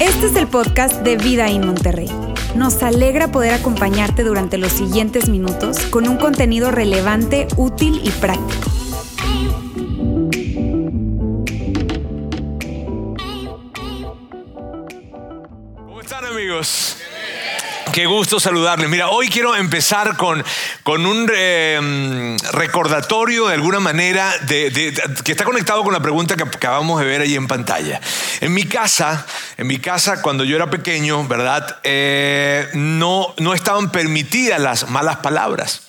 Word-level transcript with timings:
Este 0.00 0.26
es 0.26 0.36
el 0.36 0.48
podcast 0.48 1.02
de 1.02 1.16
Vida 1.16 1.48
en 1.48 1.66
Monterrey. 1.66 2.08
Nos 2.54 2.82
alegra 2.82 3.30
poder 3.30 3.54
acompañarte 3.54 4.24
durante 4.24 4.58
los 4.58 4.72
siguientes 4.72 5.28
minutos 5.28 5.78
con 5.86 6.08
un 6.08 6.16
contenido 6.16 6.70
relevante, 6.70 7.46
útil 7.56 8.00
y 8.04 8.10
práctico. 8.10 8.70
¿Cómo 15.74 16.00
están 16.00 16.24
amigos? 16.24 17.01
Qué 17.92 18.06
gusto 18.06 18.40
saludarles. 18.40 18.88
Mira, 18.88 19.10
hoy 19.10 19.28
quiero 19.28 19.54
empezar 19.54 20.16
con, 20.16 20.42
con 20.82 21.04
un 21.04 21.30
eh, 21.34 22.36
recordatorio 22.52 23.48
de 23.48 23.54
alguna 23.54 23.80
manera 23.80 24.32
de- 24.46 24.94
que 25.22 25.32
está 25.32 25.44
conectado 25.44 25.82
con 25.84 25.92
la 25.92 26.00
pregunta 26.00 26.34
que 26.34 26.42
acabamos 26.44 27.00
de 27.00 27.06
ver 27.06 27.20
ahí 27.20 27.34
en 27.34 27.46
pantalla. 27.46 28.00
En 28.40 28.54
mi 28.54 28.64
casa, 28.64 29.26
en 29.58 29.66
mi 29.66 29.78
casa 29.78 30.22
cuando 30.22 30.44
yo 30.44 30.56
era 30.56 30.70
pequeño, 30.70 31.26
¿verdad? 31.28 31.80
Eh, 31.84 32.66
no, 32.72 33.34
no 33.36 33.52
estaban 33.52 33.90
permitidas 33.92 34.58
las 34.58 34.88
malas 34.88 35.16
palabras. 35.16 35.82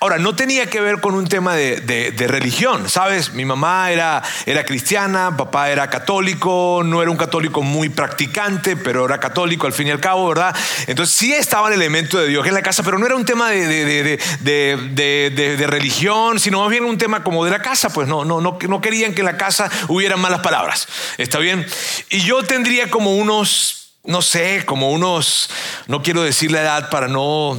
Ahora, 0.00 0.18
no 0.18 0.34
tenía 0.34 0.68
que 0.70 0.80
ver 0.80 1.00
con 1.00 1.14
un 1.14 1.26
tema 1.26 1.54
de, 1.54 1.80
de- 1.80 2.28
religión, 2.28 2.88
¿sabes? 2.90 3.32
Mi 3.32 3.44
mamá 3.44 3.90
era, 3.90 4.22
era 4.46 4.64
cristiana, 4.64 5.36
papá 5.36 5.70
era 5.70 5.88
católico, 5.90 6.82
no 6.84 7.00
era 7.02 7.10
un 7.10 7.16
católico 7.16 7.62
muy 7.62 7.88
practicante, 7.88 8.76
pero 8.76 9.06
era 9.06 9.18
católico 9.18 9.66
al 9.66 9.72
fin 9.72 9.88
y 9.88 9.90
al 9.90 10.00
cabo, 10.00 10.28
¿verdad? 10.28 10.54
Entonces 10.86 11.14
sí 11.16 11.32
estaba 11.32 11.68
el 11.68 11.74
elemento 11.74 12.18
de 12.18 12.28
Dios 12.28 12.46
en 12.46 12.54
la 12.54 12.62
casa, 12.62 12.82
pero 12.82 12.98
no 12.98 13.06
era 13.06 13.16
un 13.16 13.24
tema 13.24 13.50
de- 13.50 13.66
de 15.56 15.66
religión, 15.66 16.38
sino 16.38 16.60
más 16.60 16.70
bien 16.70 16.84
un 16.84 16.98
tema 16.98 17.24
como 17.24 17.44
de 17.44 17.50
la 17.50 17.60
casa, 17.60 17.88
pues 17.90 18.06
no, 18.08 18.24
no, 18.24 18.40
no, 18.40 18.58
no 18.60 18.80
querían 18.80 19.14
que 19.14 19.20
en 19.22 19.26
la 19.26 19.36
casa 19.36 19.70
hubieran 19.88 20.20
malas 20.20 20.40
palabras, 20.40 20.86
¿está 21.16 21.38
bien? 21.38 21.66
Y 22.10 22.20
yo 22.20 22.42
tendría 22.42 22.90
como 22.90 23.16
unos, 23.16 23.92
no 24.04 24.22
sé, 24.22 24.64
como 24.64 24.90
unos, 24.92 25.50
no 25.86 26.02
quiero 26.02 26.22
decir 26.22 26.52
la 26.52 26.60
edad 26.62 26.90
para 26.90 27.08
no... 27.08 27.58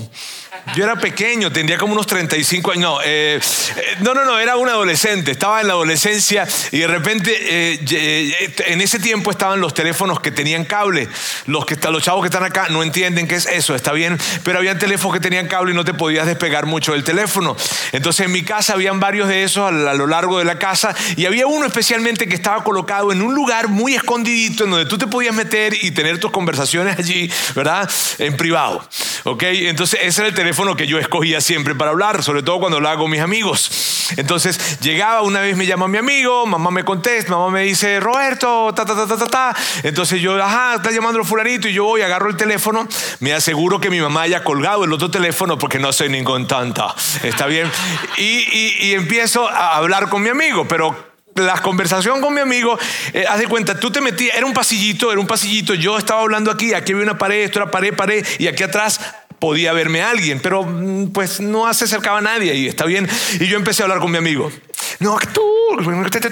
Yo 0.75 0.83
era 0.83 0.95
pequeño, 0.95 1.51
tendría 1.51 1.77
como 1.77 1.93
unos 1.93 2.07
35 2.07 2.71
años. 2.71 2.81
No, 2.81 3.01
eh, 3.03 3.39
eh, 3.39 3.95
no, 4.01 4.13
no, 4.13 4.23
no, 4.23 4.39
era 4.39 4.55
un 4.55 4.69
adolescente. 4.69 5.31
Estaba 5.31 5.61
en 5.61 5.67
la 5.67 5.73
adolescencia 5.73 6.47
y 6.71 6.79
de 6.79 6.87
repente, 6.87 7.35
eh, 7.41 8.53
en 8.67 8.81
ese 8.81 8.99
tiempo 8.99 9.31
estaban 9.31 9.59
los 9.59 9.73
teléfonos 9.73 10.19
que 10.19 10.31
tenían 10.31 10.65
cable. 10.65 11.07
Los, 11.45 11.65
que, 11.65 11.75
los 11.89 12.03
chavos 12.03 12.21
que 12.21 12.27
están 12.27 12.43
acá 12.43 12.67
no 12.69 12.83
entienden 12.83 13.27
qué 13.27 13.35
es 13.35 13.45
eso, 13.47 13.75
está 13.75 13.91
bien. 13.91 14.17
Pero 14.43 14.59
había 14.59 14.77
teléfonos 14.77 15.15
que 15.15 15.19
tenían 15.19 15.47
cable 15.47 15.71
y 15.71 15.75
no 15.75 15.83
te 15.83 15.93
podías 15.93 16.25
despegar 16.25 16.65
mucho 16.65 16.93
del 16.93 17.03
teléfono. 17.03 17.55
Entonces 17.91 18.25
en 18.25 18.31
mi 18.31 18.43
casa 18.43 18.73
habían 18.73 18.99
varios 18.99 19.27
de 19.27 19.43
esos 19.43 19.67
a 19.67 19.71
lo 19.71 20.07
largo 20.07 20.39
de 20.39 20.45
la 20.45 20.59
casa 20.59 20.95
y 21.15 21.25
había 21.25 21.47
uno 21.47 21.65
especialmente 21.65 22.27
que 22.27 22.35
estaba 22.35 22.63
colocado 22.63 23.11
en 23.11 23.21
un 23.21 23.33
lugar 23.33 23.67
muy 23.67 23.95
escondidito 23.95 24.63
en 24.63 24.71
donde 24.71 24.85
tú 24.85 24.97
te 24.97 25.07
podías 25.07 25.33
meter 25.33 25.73
y 25.73 25.91
tener 25.91 26.19
tus 26.19 26.31
conversaciones 26.31 26.97
allí, 26.97 27.31
¿verdad? 27.55 27.89
En 28.19 28.37
privado. 28.37 28.87
¿Ok? 29.23 29.43
Entonces 29.43 29.99
ese 30.03 30.21
era 30.21 30.29
el 30.29 30.35
teléfono 30.35 30.75
que 30.75 30.87
yo 30.87 30.97
escogía 30.99 31.41
siempre 31.41 31.75
para 31.75 31.91
hablar, 31.91 32.23
sobre 32.23 32.43
todo 32.43 32.59
cuando 32.59 32.77
hablaba 32.77 32.97
con 32.97 33.09
mis 33.11 33.21
amigos. 33.21 34.07
Entonces 34.17 34.79
llegaba, 34.79 35.21
una 35.21 35.41
vez 35.41 35.55
me 35.55 35.65
llama 35.65 35.87
mi 35.87 35.97
amigo, 35.97 36.45
mamá 36.45 36.71
me 36.71 36.83
contesta, 36.83 37.31
mamá 37.31 37.49
me 37.51 37.61
dice, 37.63 37.99
Roberto, 37.99 38.73
ta, 38.75 38.85
ta, 38.85 38.95
ta, 38.95 39.07
ta, 39.07 39.17
ta, 39.17 39.27
ta. 39.27 39.55
Entonces 39.83 40.21
yo, 40.21 40.41
ajá, 40.43 40.75
está 40.75 40.91
llamando 40.91 41.19
el 41.19 41.25
fulanito 41.25 41.67
y 41.67 41.73
yo 41.73 41.83
voy, 41.85 42.01
agarro 42.01 42.29
el 42.29 42.37
teléfono, 42.37 42.87
me 43.19 43.33
aseguro 43.33 43.79
que 43.79 43.89
mi 43.89 43.99
mamá 44.01 44.21
haya 44.23 44.43
colgado 44.43 44.83
el 44.85 44.93
otro 44.93 45.11
teléfono 45.11 45.57
porque 45.57 45.79
no 45.79 45.91
soy 45.93 46.09
ningún 46.09 46.47
tonto. 46.47 46.93
¿Está 47.23 47.45
bien? 47.45 47.69
Y- 48.17 48.87
y 48.89 48.93
empiezo 48.93 49.47
a 49.47 49.75
hablar 49.77 50.09
con 50.09 50.21
mi 50.23 50.29
amigo, 50.29 50.67
pero 50.67 51.08
la 51.39 51.61
conversación 51.61 52.21
con 52.21 52.33
mi 52.33 52.41
amigo, 52.41 52.77
eh, 53.13 53.25
haz 53.27 53.39
de 53.39 53.47
cuenta, 53.47 53.79
tú 53.79 53.91
te 53.91 54.01
metías, 54.01 54.37
era 54.37 54.45
un 54.45 54.53
pasillito, 54.53 55.11
era 55.11 55.19
un 55.19 55.27
pasillito, 55.27 55.73
yo 55.73 55.97
estaba 55.97 56.21
hablando 56.21 56.51
aquí, 56.51 56.73
aquí 56.73 56.91
había 56.91 57.03
una 57.03 57.17
pared, 57.17 57.43
esto 57.43 57.59
era 57.59 57.71
pared, 57.71 57.95
pared, 57.95 58.25
y 58.37 58.47
aquí 58.47 58.63
atrás 58.63 58.99
podía 59.39 59.73
verme 59.73 60.01
alguien, 60.01 60.39
pero 60.41 60.63
mm, 60.63 61.11
pues 61.11 61.39
no 61.39 61.73
se 61.73 61.85
acercaba 61.85 62.19
a 62.19 62.21
nadie 62.21 62.53
y 62.55 62.67
está 62.67 62.85
bien. 62.85 63.07
Y 63.39 63.47
yo 63.47 63.57
empecé 63.57 63.81
a 63.81 63.85
hablar 63.85 63.99
con 63.99 64.11
mi 64.11 64.17
amigo. 64.17 64.51
No, 64.99 65.17
tú, 65.33 65.41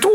tú, 0.01 0.12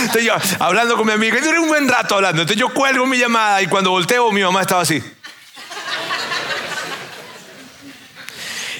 entonces 0.00 0.24
yo, 0.24 0.34
hablando 0.58 0.96
con 0.96 1.06
mi 1.06 1.12
amigo, 1.12 1.36
yo 1.38 1.50
era 1.50 1.60
un 1.60 1.68
buen 1.68 1.88
rato 1.88 2.16
hablando. 2.16 2.42
Entonces 2.42 2.60
yo 2.60 2.72
cuelgo 2.72 3.06
mi 3.06 3.18
llamada 3.18 3.62
y 3.62 3.66
cuando 3.66 3.90
volteo, 3.90 4.30
mi 4.32 4.42
mamá 4.42 4.62
estaba 4.62 4.82
así. 4.82 5.02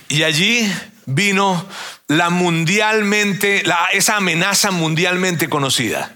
Y 0.09 0.25
allí 0.25 0.71
vino 1.07 1.67
la 2.09 2.31
mundialmente, 2.31 3.63
la- 3.65 3.89
esa 3.93 4.17
amenaza 4.17 4.71
mundialmente 4.71 5.49
conocida. 5.49 6.13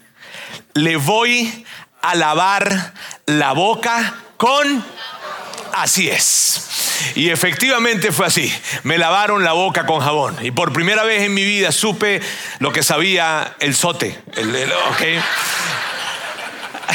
Le 0.75 0.97
voy 0.97 1.67
a 2.03 2.15
lavar 2.15 2.93
la 3.27 3.53
boca 3.53 4.15
con... 4.37 4.85
Así 5.73 6.09
es. 6.09 7.13
Y 7.17 7.31
efectivamente 7.31 8.13
fue 8.13 8.27
así. 8.27 8.53
Me 8.85 8.97
lavaron 8.99 9.43
la 9.43 9.53
boca 9.53 9.87
con 9.87 10.01
jabón. 10.01 10.37
Y 10.45 10.53
por 10.53 10.73
primera 10.73 11.03
vez 11.03 11.23
en 11.23 11.35
mi 11.35 11.45
vida 11.45 11.73
supe 11.73 12.21
lo 12.61 12.73
que 12.73 12.83
sabía 12.85 13.57
el 13.59 13.75
sote. 13.75 14.17
El-. 14.37 14.73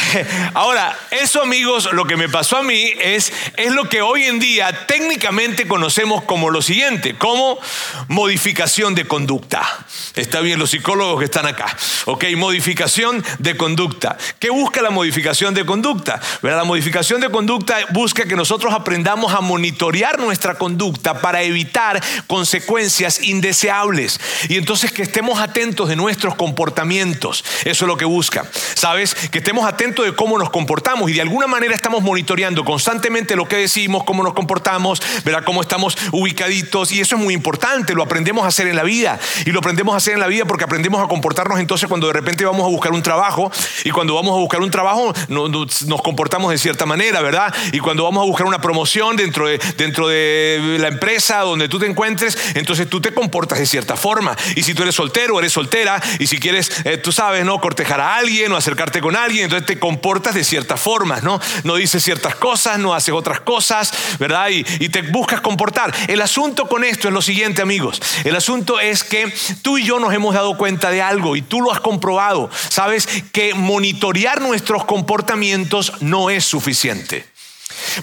Ahora, 0.54 0.98
eso 1.12 1.42
amigos, 1.42 1.90
lo 1.94 2.06
que 2.06 2.18
me 2.18 2.30
pasó 2.30 2.58
a 2.58 2.64
mí 2.64 2.92
es, 3.00 3.32
es 3.58 3.72
lo 3.72 3.90
que 3.90 4.02
hoy 4.02 4.24
en 4.24 4.40
día 4.40 4.86
técnicamente 4.88 5.68
conocemos 5.68 6.24
como 6.24 6.50
lo 6.50 6.62
siguiente, 6.62 7.18
como 7.18 7.60
modificación 8.08 8.96
de 8.96 9.06
conducta. 9.06 9.86
Está 10.16 10.42
bien, 10.42 10.60
los 10.60 10.72
psicólogos 10.72 11.20
que 11.20 11.26
están 11.26 11.46
acá. 11.46 11.76
Ok, 12.06 12.26
modificación 12.38 13.24
de 13.40 13.58
conducta. 13.58 14.18
¿Qué 14.40 14.50
busca 14.50 14.82
la 14.82 14.90
modificación 14.90 15.54
de 15.54 15.66
conducta? 15.66 16.20
¿Verdad? 16.42 16.60
La 16.60 16.64
modificación 16.64 17.22
de 17.22 17.30
conducta 17.30 17.78
busca 17.92 18.26
que 18.26 18.36
nosotros 18.36 18.74
aprendamos 18.74 19.34
a 19.34 19.42
monitorear 19.42 20.20
nuestra 20.20 20.56
conducta 20.56 21.22
para 21.22 21.42
evitar 21.42 22.02
consecuencias 22.28 23.22
indeseables. 23.24 24.20
Y 24.50 24.58
entonces 24.58 24.92
que 24.92 25.04
estemos 25.04 25.40
atentos 25.40 25.90
de 25.90 25.96
nuestros 25.96 26.36
comportamientos. 26.36 27.44
Eso 27.62 27.86
es 27.86 27.88
lo 27.88 27.98
que 27.98 28.06
busca. 28.06 28.46
¿Sabes? 28.76 29.16
Que 29.16 29.40
estemos 29.40 29.66
atentos 29.66 29.89
de 29.90 30.16
cómo 30.16 30.38
nos 30.38 30.50
comportamos 30.50 31.10
y 31.10 31.14
de 31.14 31.22
alguna 31.22 31.48
manera 31.48 31.74
estamos 31.76 32.02
monitoreando 32.04 32.64
constantemente 32.64 33.36
lo 33.36 33.48
que 33.48 33.58
decimos, 33.58 34.04
cómo 34.06 34.24
nos 34.24 34.34
comportamos, 34.34 35.02
¿verdad? 35.26 35.44
Cómo 35.44 35.62
estamos 35.62 35.98
ubicaditos. 36.12 36.92
Y 36.92 37.02
eso 37.02 37.16
es 37.16 37.22
muy 37.22 37.34
importante. 37.34 37.94
Lo 37.94 38.04
aprendemos 38.04 38.46
a 38.46 38.48
hacer 38.48 38.68
en 38.68 38.76
la 38.76 38.84
vida. 38.84 39.20
Y 39.46 39.52
lo 39.52 39.60
aprendemos 39.60 39.94
a 39.94 39.98
hacer 39.98 40.14
en 40.14 40.20
la 40.20 40.28
vida 40.28 40.46
porque 40.46 40.64
aprendemos 40.64 41.04
a 41.04 41.08
comportarnos 41.08 41.60
entonces 41.60 41.88
cuando 41.90 42.08
de 42.08 42.14
repente 42.14 42.46
vamos 42.46 42.64
a 42.66 42.70
buscar 42.70 42.92
un 42.92 43.02
trabajo. 43.04 43.52
Y 43.84 43.90
cuando 43.92 44.16
vamos 44.16 44.34
a 44.36 44.40
buscar 44.40 44.62
un 44.62 44.72
trabajo 44.72 45.14
no- 45.28 45.50
no- 45.50 45.66
nos 45.88 46.02
comportamos 46.02 46.52
de 46.52 46.58
cierta 46.58 46.86
manera, 46.86 47.22
¿verdad? 47.22 47.54
Y 47.72 47.80
cuando 47.80 48.04
vamos 48.04 48.22
a 48.22 48.26
buscar 48.26 48.46
una 48.46 48.62
promoción 48.62 49.16
dentro 49.16 49.48
de, 49.48 49.58
dentro 49.78 50.08
de 50.08 50.78
la 50.80 50.88
empresa 50.90 51.40
donde 51.40 51.68
tú 51.68 51.80
te 51.80 51.86
encuentres, 51.88 52.38
entonces 52.56 52.90
tú 52.90 53.02
te 53.02 53.14
comportas 53.14 53.60
de 53.60 53.66
cierta 53.66 53.96
forma. 53.96 54.36
Y 54.56 54.64
si 54.64 54.74
tú 54.74 54.84
eres 54.84 54.96
soltero, 54.96 55.40
eres 55.40 55.54
soltera, 55.54 56.02
y 56.20 56.28
si 56.28 56.40
quieres, 56.40 56.72
eh, 56.86 56.98
tú 56.98 57.12
sabes, 57.12 57.46
¿no? 57.46 57.60
Cortejar 57.60 58.02
a 58.02 58.16
alguien 58.18 58.52
o 58.52 58.58
acercarte 58.58 59.02
con 59.02 59.16
alguien, 59.16 59.46
entonces 59.46 59.66
te 59.70 59.78
comportas 59.78 60.34
de 60.34 60.44
cierta 60.44 60.78
forma, 60.78 61.20
¿no? 61.22 61.40
No 61.64 61.76
dices 61.76 62.04
ciertas 62.04 62.34
cosas, 62.34 62.80
no 62.80 62.96
haces 62.96 63.14
otras 63.14 63.42
cosas, 63.42 63.94
¿verdad? 64.18 64.50
Y, 64.50 64.66
y 64.80 64.90
te 64.90 65.04
buscas 65.04 65.42
comportar. 65.42 65.94
El 66.08 66.22
asunto 66.22 66.68
con 66.68 66.84
esto 66.84 67.08
es 67.08 67.14
lo 67.14 67.22
siguiente, 67.22 67.62
amigos. 67.62 68.02
El 68.24 68.36
asunto 68.36 68.80
es 68.80 69.04
que 69.04 69.32
tú 69.62 69.78
y 69.78 69.84
yo 69.84 70.00
nos 70.00 70.12
hemos 70.12 70.34
dado 70.34 70.58
cuenta 70.58 70.90
de 70.90 71.04
algo 71.04 71.36
y 71.36 71.44
tú 71.44 71.62
lo 71.62 71.72
has 71.72 71.82
comprobado. 71.82 72.50
Sabes 72.70 73.08
que 73.32 73.54
monitorear 73.54 74.42
nuestros 74.42 74.86
comportamientos 74.86 75.94
no 76.00 76.32
es 76.32 76.46
suficiente. 76.46 77.28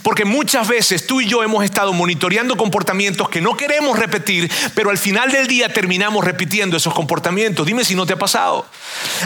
Porque 0.03 0.25
muchas 0.25 0.69
veces 0.69 1.06
tú 1.06 1.20
y 1.20 1.26
yo 1.26 1.42
hemos 1.42 1.64
estado 1.64 1.92
monitoreando 1.92 2.56
comportamientos 2.56 3.28
que 3.28 3.41
no 3.41 3.56
queremos 3.56 3.98
repetir, 3.98 4.50
pero 4.75 4.91
al 4.91 4.98
final 4.98 5.31
del 5.32 5.47
día 5.47 5.68
terminamos 5.72 6.24
repitiendo 6.24 6.77
esos 6.77 6.95
comportamientos. 6.95 7.66
Dime 7.66 7.84
si 7.84 7.95
no 7.95 8.06
te 8.06 8.12
ha 8.15 8.18
pasado. 8.18 8.66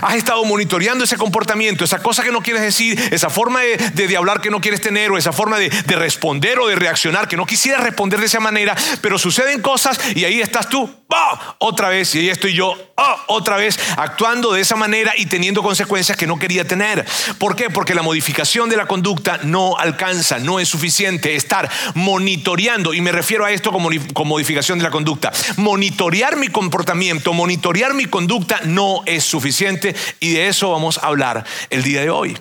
Has 0.03 0.15
estado 0.15 0.45
monitoreando 0.45 1.05
ese 1.05 1.17
comportamiento, 1.17 1.85
esa 1.85 2.01
cosa 2.03 2.23
que 2.23 2.33
no 2.33 2.41
quieres 2.43 2.63
decir, 2.63 2.99
esa 3.13 3.31
forma 3.31 3.61
de, 3.61 3.77
de- 3.77 4.17
hablar 4.17 4.41
que 4.41 4.51
no 4.51 4.61
quieres 4.61 4.81
tener, 4.81 5.11
o 5.13 5.17
esa 5.19 5.33
forma 5.33 5.57
de, 5.59 5.71
de 5.71 5.97
responder 5.97 6.59
o 6.59 6.67
de 6.67 6.75
reaccionar 6.75 7.29
que 7.29 7.37
no 7.37 7.47
quisieras 7.47 7.83
responder 7.83 8.21
de 8.21 8.27
esa 8.27 8.41
manera, 8.41 8.77
pero 9.01 9.19
suceden 9.19 9.63
cosas 9.63 9.99
y 10.15 10.25
ahí 10.25 10.41
estás 10.43 10.69
tú, 10.69 10.93
¡ah! 11.15 11.55
otra 11.59 11.89
vez, 11.89 12.15
y 12.15 12.19
ahí 12.19 12.29
estoy 12.29 12.53
yo, 12.55 12.75
¡ah! 12.97 13.17
otra 13.29 13.57
vez, 13.57 13.79
actuando 13.97 14.53
de 14.53 14.61
esa 14.61 14.75
manera 14.77 15.13
y 15.17 15.27
teniendo 15.27 15.63
consecuencias 15.63 16.19
que 16.19 16.27
no 16.27 16.39
quería 16.39 16.67
tener. 16.67 17.07
¿Por 17.39 17.55
qué? 17.57 17.71
Porque 17.71 17.95
la 17.95 18.03
modificación 18.03 18.69
de 18.69 18.77
la 18.77 18.87
conducta 18.87 19.39
no 19.45 19.79
alcanza, 19.79 20.39
no 20.41 20.61
es 20.61 20.69
suficiente. 20.69 21.37
Estar 21.37 21.71
monitoreando, 21.95 22.95
y 22.95 23.01
me 23.01 23.13
refiero 23.13 23.45
a 23.45 23.53
esto 23.53 23.73
como, 23.73 23.91
modificación 24.25 24.79
de 24.79 24.85
la 24.85 24.91
conducta, 24.91 25.33
monitorear 25.57 26.37
mi 26.37 26.49
comportamiento, 26.49 27.33
monitorear 27.33 27.95
mi 27.95 28.07
conducta 28.07 28.61
no 28.65 29.03
es 29.07 29.25
suficiente 29.25 29.95
y 30.21 30.33
de 30.33 30.49
eso 30.49 30.71
vamos 30.71 30.99
a 30.99 31.07
hablar 31.07 31.45
el 31.71 31.83
día 31.83 32.01
de 32.01 32.11
hoy. 32.11 32.37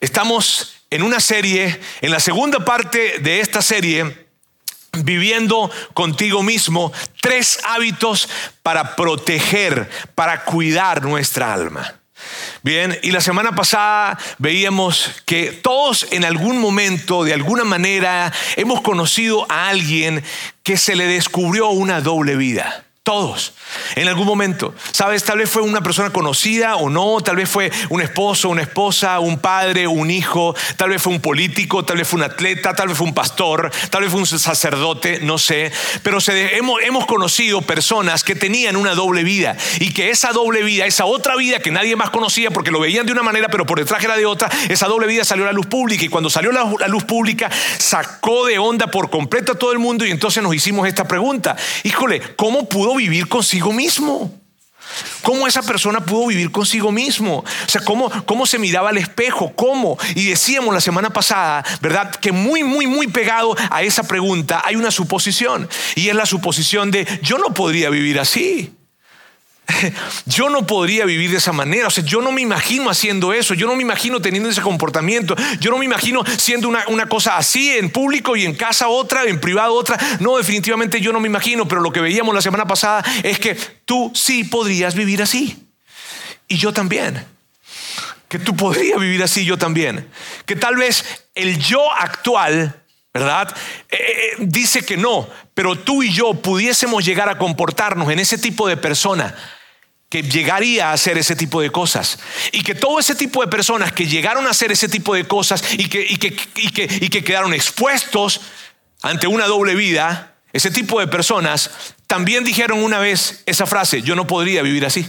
Estamos 0.00 0.74
en 0.90 1.02
una 1.02 1.20
serie, 1.20 1.80
en 2.00 2.10
la 2.10 2.20
segunda 2.20 2.64
parte 2.64 3.18
de 3.20 3.40
esta 3.40 3.62
serie, 3.62 4.26
viviendo 5.02 5.70
contigo 5.92 6.42
mismo, 6.42 6.92
tres 7.20 7.58
hábitos 7.64 8.28
para 8.62 8.96
proteger, 8.96 9.90
para 10.14 10.44
cuidar 10.44 11.02
nuestra 11.02 11.52
alma. 11.52 12.00
Bien, 12.62 12.98
y 13.02 13.10
la 13.10 13.20
semana 13.20 13.54
pasada 13.54 14.18
veíamos 14.38 15.10
que 15.26 15.52
todos 15.52 16.06
en 16.10 16.24
algún 16.24 16.58
momento, 16.58 17.24
de 17.24 17.34
alguna 17.34 17.64
manera, 17.64 18.32
hemos 18.56 18.80
conocido 18.80 19.46
a 19.50 19.68
alguien 19.68 20.22
que 20.62 20.76
se 20.76 20.96
le 20.96 21.06
descubrió 21.06 21.68
una 21.68 22.00
doble 22.00 22.36
vida. 22.36 22.83
Todos, 23.04 23.52
en 23.96 24.08
algún 24.08 24.26
momento. 24.26 24.74
Sabes, 24.90 25.24
tal 25.24 25.36
vez 25.36 25.50
fue 25.50 25.60
una 25.60 25.82
persona 25.82 26.08
conocida 26.08 26.76
o 26.76 26.88
no, 26.88 27.20
tal 27.20 27.36
vez 27.36 27.50
fue 27.50 27.70
un 27.90 28.00
esposo, 28.00 28.48
una 28.48 28.62
esposa, 28.62 29.20
un 29.20 29.38
padre, 29.40 29.86
un 29.86 30.10
hijo, 30.10 30.54
tal 30.78 30.88
vez 30.88 31.02
fue 31.02 31.12
un 31.12 31.20
político, 31.20 31.84
tal 31.84 31.98
vez 31.98 32.08
fue 32.08 32.16
un 32.16 32.22
atleta, 32.22 32.72
tal 32.72 32.88
vez 32.88 32.96
fue 32.96 33.06
un 33.06 33.12
pastor, 33.12 33.70
tal 33.90 34.00
vez 34.00 34.10
fue 34.10 34.20
un 34.20 34.26
sacerdote, 34.26 35.20
no 35.20 35.36
sé. 35.36 35.70
Pero 36.02 36.16
hemos, 36.26 37.04
conocido 37.04 37.60
personas 37.60 38.24
que 38.24 38.34
tenían 38.34 38.74
una 38.74 38.94
doble 38.94 39.22
vida 39.22 39.54
y 39.80 39.92
que 39.92 40.08
esa 40.08 40.32
doble 40.32 40.62
vida, 40.62 40.86
esa 40.86 41.04
otra 41.04 41.36
vida 41.36 41.58
que 41.58 41.70
nadie 41.70 41.96
más 41.96 42.08
conocía 42.08 42.50
porque 42.52 42.70
lo 42.70 42.80
veían 42.80 43.04
de 43.04 43.12
una 43.12 43.22
manera, 43.22 43.48
pero 43.48 43.66
por 43.66 43.78
detrás 43.78 44.02
era 44.02 44.16
de 44.16 44.24
otra, 44.24 44.48
esa 44.70 44.86
doble 44.86 45.06
vida 45.06 45.26
salió 45.26 45.44
a 45.44 45.48
la 45.48 45.52
luz 45.52 45.66
pública 45.66 46.06
y 46.06 46.08
cuando 46.08 46.30
salió 46.30 46.52
a 46.52 46.78
la 46.80 46.88
luz 46.88 47.04
pública 47.04 47.50
sacó 47.76 48.46
de 48.46 48.58
onda 48.58 48.86
por 48.86 49.10
completo 49.10 49.52
a 49.52 49.58
todo 49.58 49.72
el 49.72 49.78
mundo 49.78 50.06
y 50.06 50.10
entonces 50.10 50.42
nos 50.42 50.54
hicimos 50.54 50.88
esta 50.88 51.06
pregunta. 51.06 51.54
Híjole, 51.82 52.22
¿cómo 52.36 52.66
pudo 52.66 52.93
vivir 52.96 53.28
consigo 53.28 53.72
mismo. 53.72 54.32
¿Cómo 55.22 55.46
esa 55.46 55.62
persona 55.62 56.04
pudo 56.04 56.26
vivir 56.26 56.50
consigo 56.50 56.92
mismo? 56.92 57.38
O 57.38 57.68
sea, 57.68 57.80
¿cómo, 57.82 58.10
¿cómo 58.26 58.46
se 58.46 58.58
miraba 58.58 58.90
al 58.90 58.98
espejo? 58.98 59.52
¿Cómo? 59.56 59.98
Y 60.14 60.26
decíamos 60.26 60.74
la 60.74 60.80
semana 60.80 61.10
pasada, 61.10 61.64
¿verdad? 61.80 62.14
Que 62.14 62.32
muy, 62.32 62.62
muy, 62.62 62.86
muy 62.86 63.06
pegado 63.08 63.56
a 63.70 63.82
esa 63.82 64.02
pregunta 64.02 64.62
hay 64.64 64.76
una 64.76 64.90
suposición. 64.90 65.68
Y 65.94 66.08
es 66.08 66.14
la 66.14 66.26
suposición 66.26 66.90
de, 66.90 67.06
yo 67.22 67.38
no 67.38 67.54
podría 67.54 67.90
vivir 67.90 68.20
así. 68.20 68.74
Yo 70.26 70.50
no 70.50 70.66
podría 70.66 71.04
vivir 71.04 71.30
de 71.30 71.38
esa 71.38 71.52
manera, 71.52 71.88
o 71.88 71.90
sea, 71.90 72.04
yo 72.04 72.20
no 72.20 72.32
me 72.32 72.42
imagino 72.42 72.90
haciendo 72.90 73.32
eso, 73.32 73.54
yo 73.54 73.66
no 73.66 73.74
me 73.74 73.82
imagino 73.82 74.20
teniendo 74.20 74.48
ese 74.48 74.60
comportamiento, 74.60 75.34
yo 75.60 75.70
no 75.70 75.78
me 75.78 75.84
imagino 75.84 76.22
siendo 76.38 76.68
una, 76.68 77.06
cosa 77.08 77.36
así 77.36 77.70
en 77.70 77.90
público 77.90 78.36
y 78.36 78.44
en 78.44 78.54
casa 78.54 78.88
otra, 78.88 79.24
en 79.24 79.40
privado 79.40 79.74
otra. 79.74 79.98
No, 80.20 80.36
definitivamente 80.36 81.00
yo 81.00 81.12
no 81.12 81.20
me 81.20 81.28
imagino, 81.28 81.66
pero 81.66 81.80
lo 81.80 81.92
que 81.92 82.00
veíamos 82.00 82.34
la 82.34 82.42
semana 82.42 82.66
pasada 82.66 83.04
es 83.22 83.38
que 83.38 83.54
tú 83.84 84.10
sí 84.14 84.44
podrías 84.44 84.94
vivir 84.94 85.22
así. 85.22 85.56
Y 86.48 86.56
yo 86.56 86.72
también. 86.72 87.24
Que 88.28 88.38
tú 88.38 88.56
podrías 88.56 89.00
vivir 89.00 89.22
así, 89.22 89.44
yo 89.44 89.56
también. 89.56 90.08
Que 90.46 90.56
tal 90.56 90.76
vez 90.76 91.04
el 91.34 91.58
yo 91.58 91.92
actual 91.92 92.83
¿verdad? 93.14 93.54
Eh, 93.90 93.96
eh, 93.96 94.36
dice 94.40 94.84
que 94.84 94.96
no, 94.96 95.28
pero 95.54 95.78
tú 95.78 96.02
y 96.02 96.12
yo 96.12 96.34
pudiésemos 96.34 97.04
llegar 97.04 97.28
a 97.28 97.38
comportarnos 97.38 98.10
en 98.10 98.18
ese 98.18 98.36
tipo 98.36 98.66
de 98.66 98.76
persona 98.76 99.34
que 100.08 100.22
llegaría 100.22 100.90
a 100.90 100.92
hacer 100.92 101.16
ese 101.16 101.36
tipo 101.36 101.60
de 101.60 101.70
cosas. 101.70 102.18
Y 102.52 102.62
que 102.62 102.74
todo 102.74 102.98
ese 102.98 103.14
tipo 103.14 103.40
de 103.40 103.48
personas 103.48 103.92
que 103.92 104.06
llegaron 104.06 104.46
a 104.46 104.50
hacer 104.50 104.72
ese 104.72 104.88
tipo 104.88 105.14
de 105.14 105.26
cosas 105.26 105.62
y 105.78 105.88
que, 105.88 106.04
y 106.08 106.16
que, 106.16 106.36
y 106.56 106.70
que, 106.70 106.88
y 107.00 107.08
que 107.08 107.24
quedaron 107.24 107.54
expuestos 107.54 108.40
ante 109.02 109.28
una 109.28 109.46
doble 109.46 109.74
vida, 109.76 110.34
ese 110.52 110.70
tipo 110.70 110.98
de 110.98 111.06
personas 111.06 111.70
también 112.06 112.44
dijeron 112.44 112.82
una 112.82 112.98
vez 112.98 113.42
esa 113.46 113.66
frase, 113.66 114.02
yo 114.02 114.16
no 114.16 114.26
podría 114.26 114.62
vivir 114.62 114.86
así. 114.86 115.06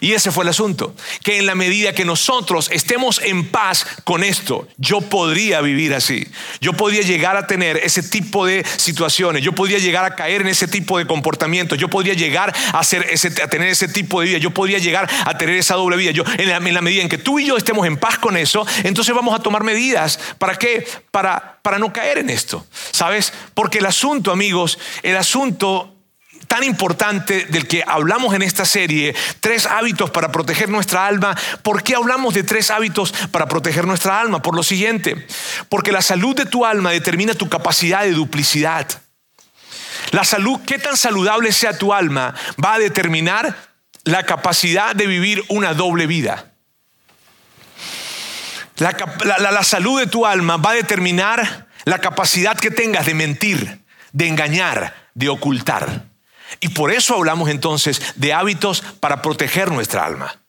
Y 0.00 0.12
ese 0.12 0.30
fue 0.30 0.44
el 0.44 0.50
asunto, 0.50 0.94
que 1.22 1.38
en 1.38 1.46
la 1.46 1.54
medida 1.54 1.92
que 1.92 2.04
nosotros 2.04 2.68
estemos 2.72 3.20
en 3.22 3.48
paz 3.48 3.86
con 4.04 4.24
esto, 4.24 4.68
yo 4.76 5.00
podría 5.00 5.60
vivir 5.60 5.94
así. 5.94 6.26
Yo 6.60 6.72
podría 6.72 7.02
llegar 7.02 7.36
a 7.36 7.46
tener 7.46 7.76
ese 7.78 8.02
tipo 8.02 8.46
de 8.46 8.64
situaciones, 8.76 9.42
yo 9.42 9.52
podría 9.52 9.78
llegar 9.78 10.04
a 10.04 10.14
caer 10.14 10.42
en 10.42 10.48
ese 10.48 10.68
tipo 10.68 10.98
de 10.98 11.06
comportamientos, 11.06 11.78
yo 11.78 11.88
podría 11.88 12.14
llegar 12.14 12.54
a, 12.72 12.78
hacer 12.78 13.06
ese, 13.10 13.28
a 13.42 13.48
tener 13.48 13.68
ese 13.68 13.88
tipo 13.88 14.20
de 14.20 14.28
vida, 14.28 14.38
yo 14.38 14.50
podría 14.50 14.78
llegar 14.78 15.08
a 15.24 15.38
tener 15.38 15.56
esa 15.56 15.74
doble 15.74 15.96
vida. 15.96 16.10
Yo, 16.10 16.24
en, 16.38 16.48
la, 16.48 16.60
medida 16.60 17.02
en 17.02 17.08
que 17.08 17.18
tú 17.18 17.38
y 17.38 17.46
yo 17.46 17.56
estemos 17.56 17.86
en 17.86 17.96
paz 17.96 18.18
con 18.18 18.36
eso, 18.36 18.66
entonces 18.82 19.14
vamos 19.14 19.34
a 19.34 19.42
tomar 19.42 19.64
medidas. 19.64 20.18
¿Para 20.38 20.56
qué? 20.56 20.86
Para, 21.10 21.58
para 21.62 21.78
no 21.78 21.92
caer 21.92 22.18
en 22.18 22.30
esto. 22.30 22.66
¿Sabes? 22.90 23.32
Porque 23.54 23.78
el 23.78 23.86
asunto, 23.86 24.32
amigos, 24.32 24.78
el 25.02 25.16
asunto 25.16 25.93
tan 26.54 26.62
importante 26.62 27.46
del 27.46 27.66
que 27.66 27.82
hablamos 27.84 28.32
en 28.32 28.42
esta 28.42 28.64
serie, 28.64 29.12
tres 29.40 29.66
hábitos 29.66 30.12
para 30.12 30.30
proteger 30.30 30.68
nuestra 30.68 31.04
alma. 31.04 31.36
¿Por 31.62 31.82
qué 31.82 31.96
hablamos 31.96 32.32
de 32.32 32.44
tres 32.44 32.70
hábitos 32.70 33.12
para 33.32 33.48
proteger 33.48 33.88
nuestra 33.88 34.20
alma? 34.20 34.40
Por 34.40 34.54
lo 34.54 34.62
siguiente, 34.62 35.26
porque 35.68 35.90
la 35.90 36.00
salud 36.00 36.36
de 36.36 36.46
tu 36.46 36.64
alma 36.64 36.92
determina 36.92 37.34
tu 37.34 37.48
capacidad 37.48 38.04
de 38.04 38.12
duplicidad. 38.12 38.86
La 40.12 40.22
salud, 40.22 40.60
qué 40.64 40.78
tan 40.78 40.96
saludable 40.96 41.50
sea 41.50 41.76
tu 41.76 41.92
alma, 41.92 42.36
va 42.64 42.74
a 42.74 42.78
determinar 42.78 43.56
la 44.04 44.22
capacidad 44.22 44.94
de 44.94 45.08
vivir 45.08 45.42
una 45.48 45.74
doble 45.74 46.06
vida. 46.06 46.52
La, 48.76 48.94
la 49.50 49.64
salud 49.64 49.98
de 49.98 50.06
tu 50.06 50.24
alma 50.24 50.58
va 50.58 50.70
a 50.70 50.74
determinar 50.74 51.66
la 51.84 51.98
capacidad 51.98 52.56
que 52.56 52.70
tengas 52.70 53.06
de 53.06 53.14
mentir, 53.14 53.84
de 54.12 54.28
engañar, 54.28 54.94
de 55.14 55.28
ocultar. 55.28 56.13
Y 56.60 56.68
por 56.68 56.92
eso 56.92 57.14
hablamos 57.14 57.50
entonces 57.50 58.00
de 58.16 58.32
hábitos 58.32 58.82
para 59.00 59.22
proteger 59.22 59.70
nuestra 59.70 60.04
alma. 60.04 60.40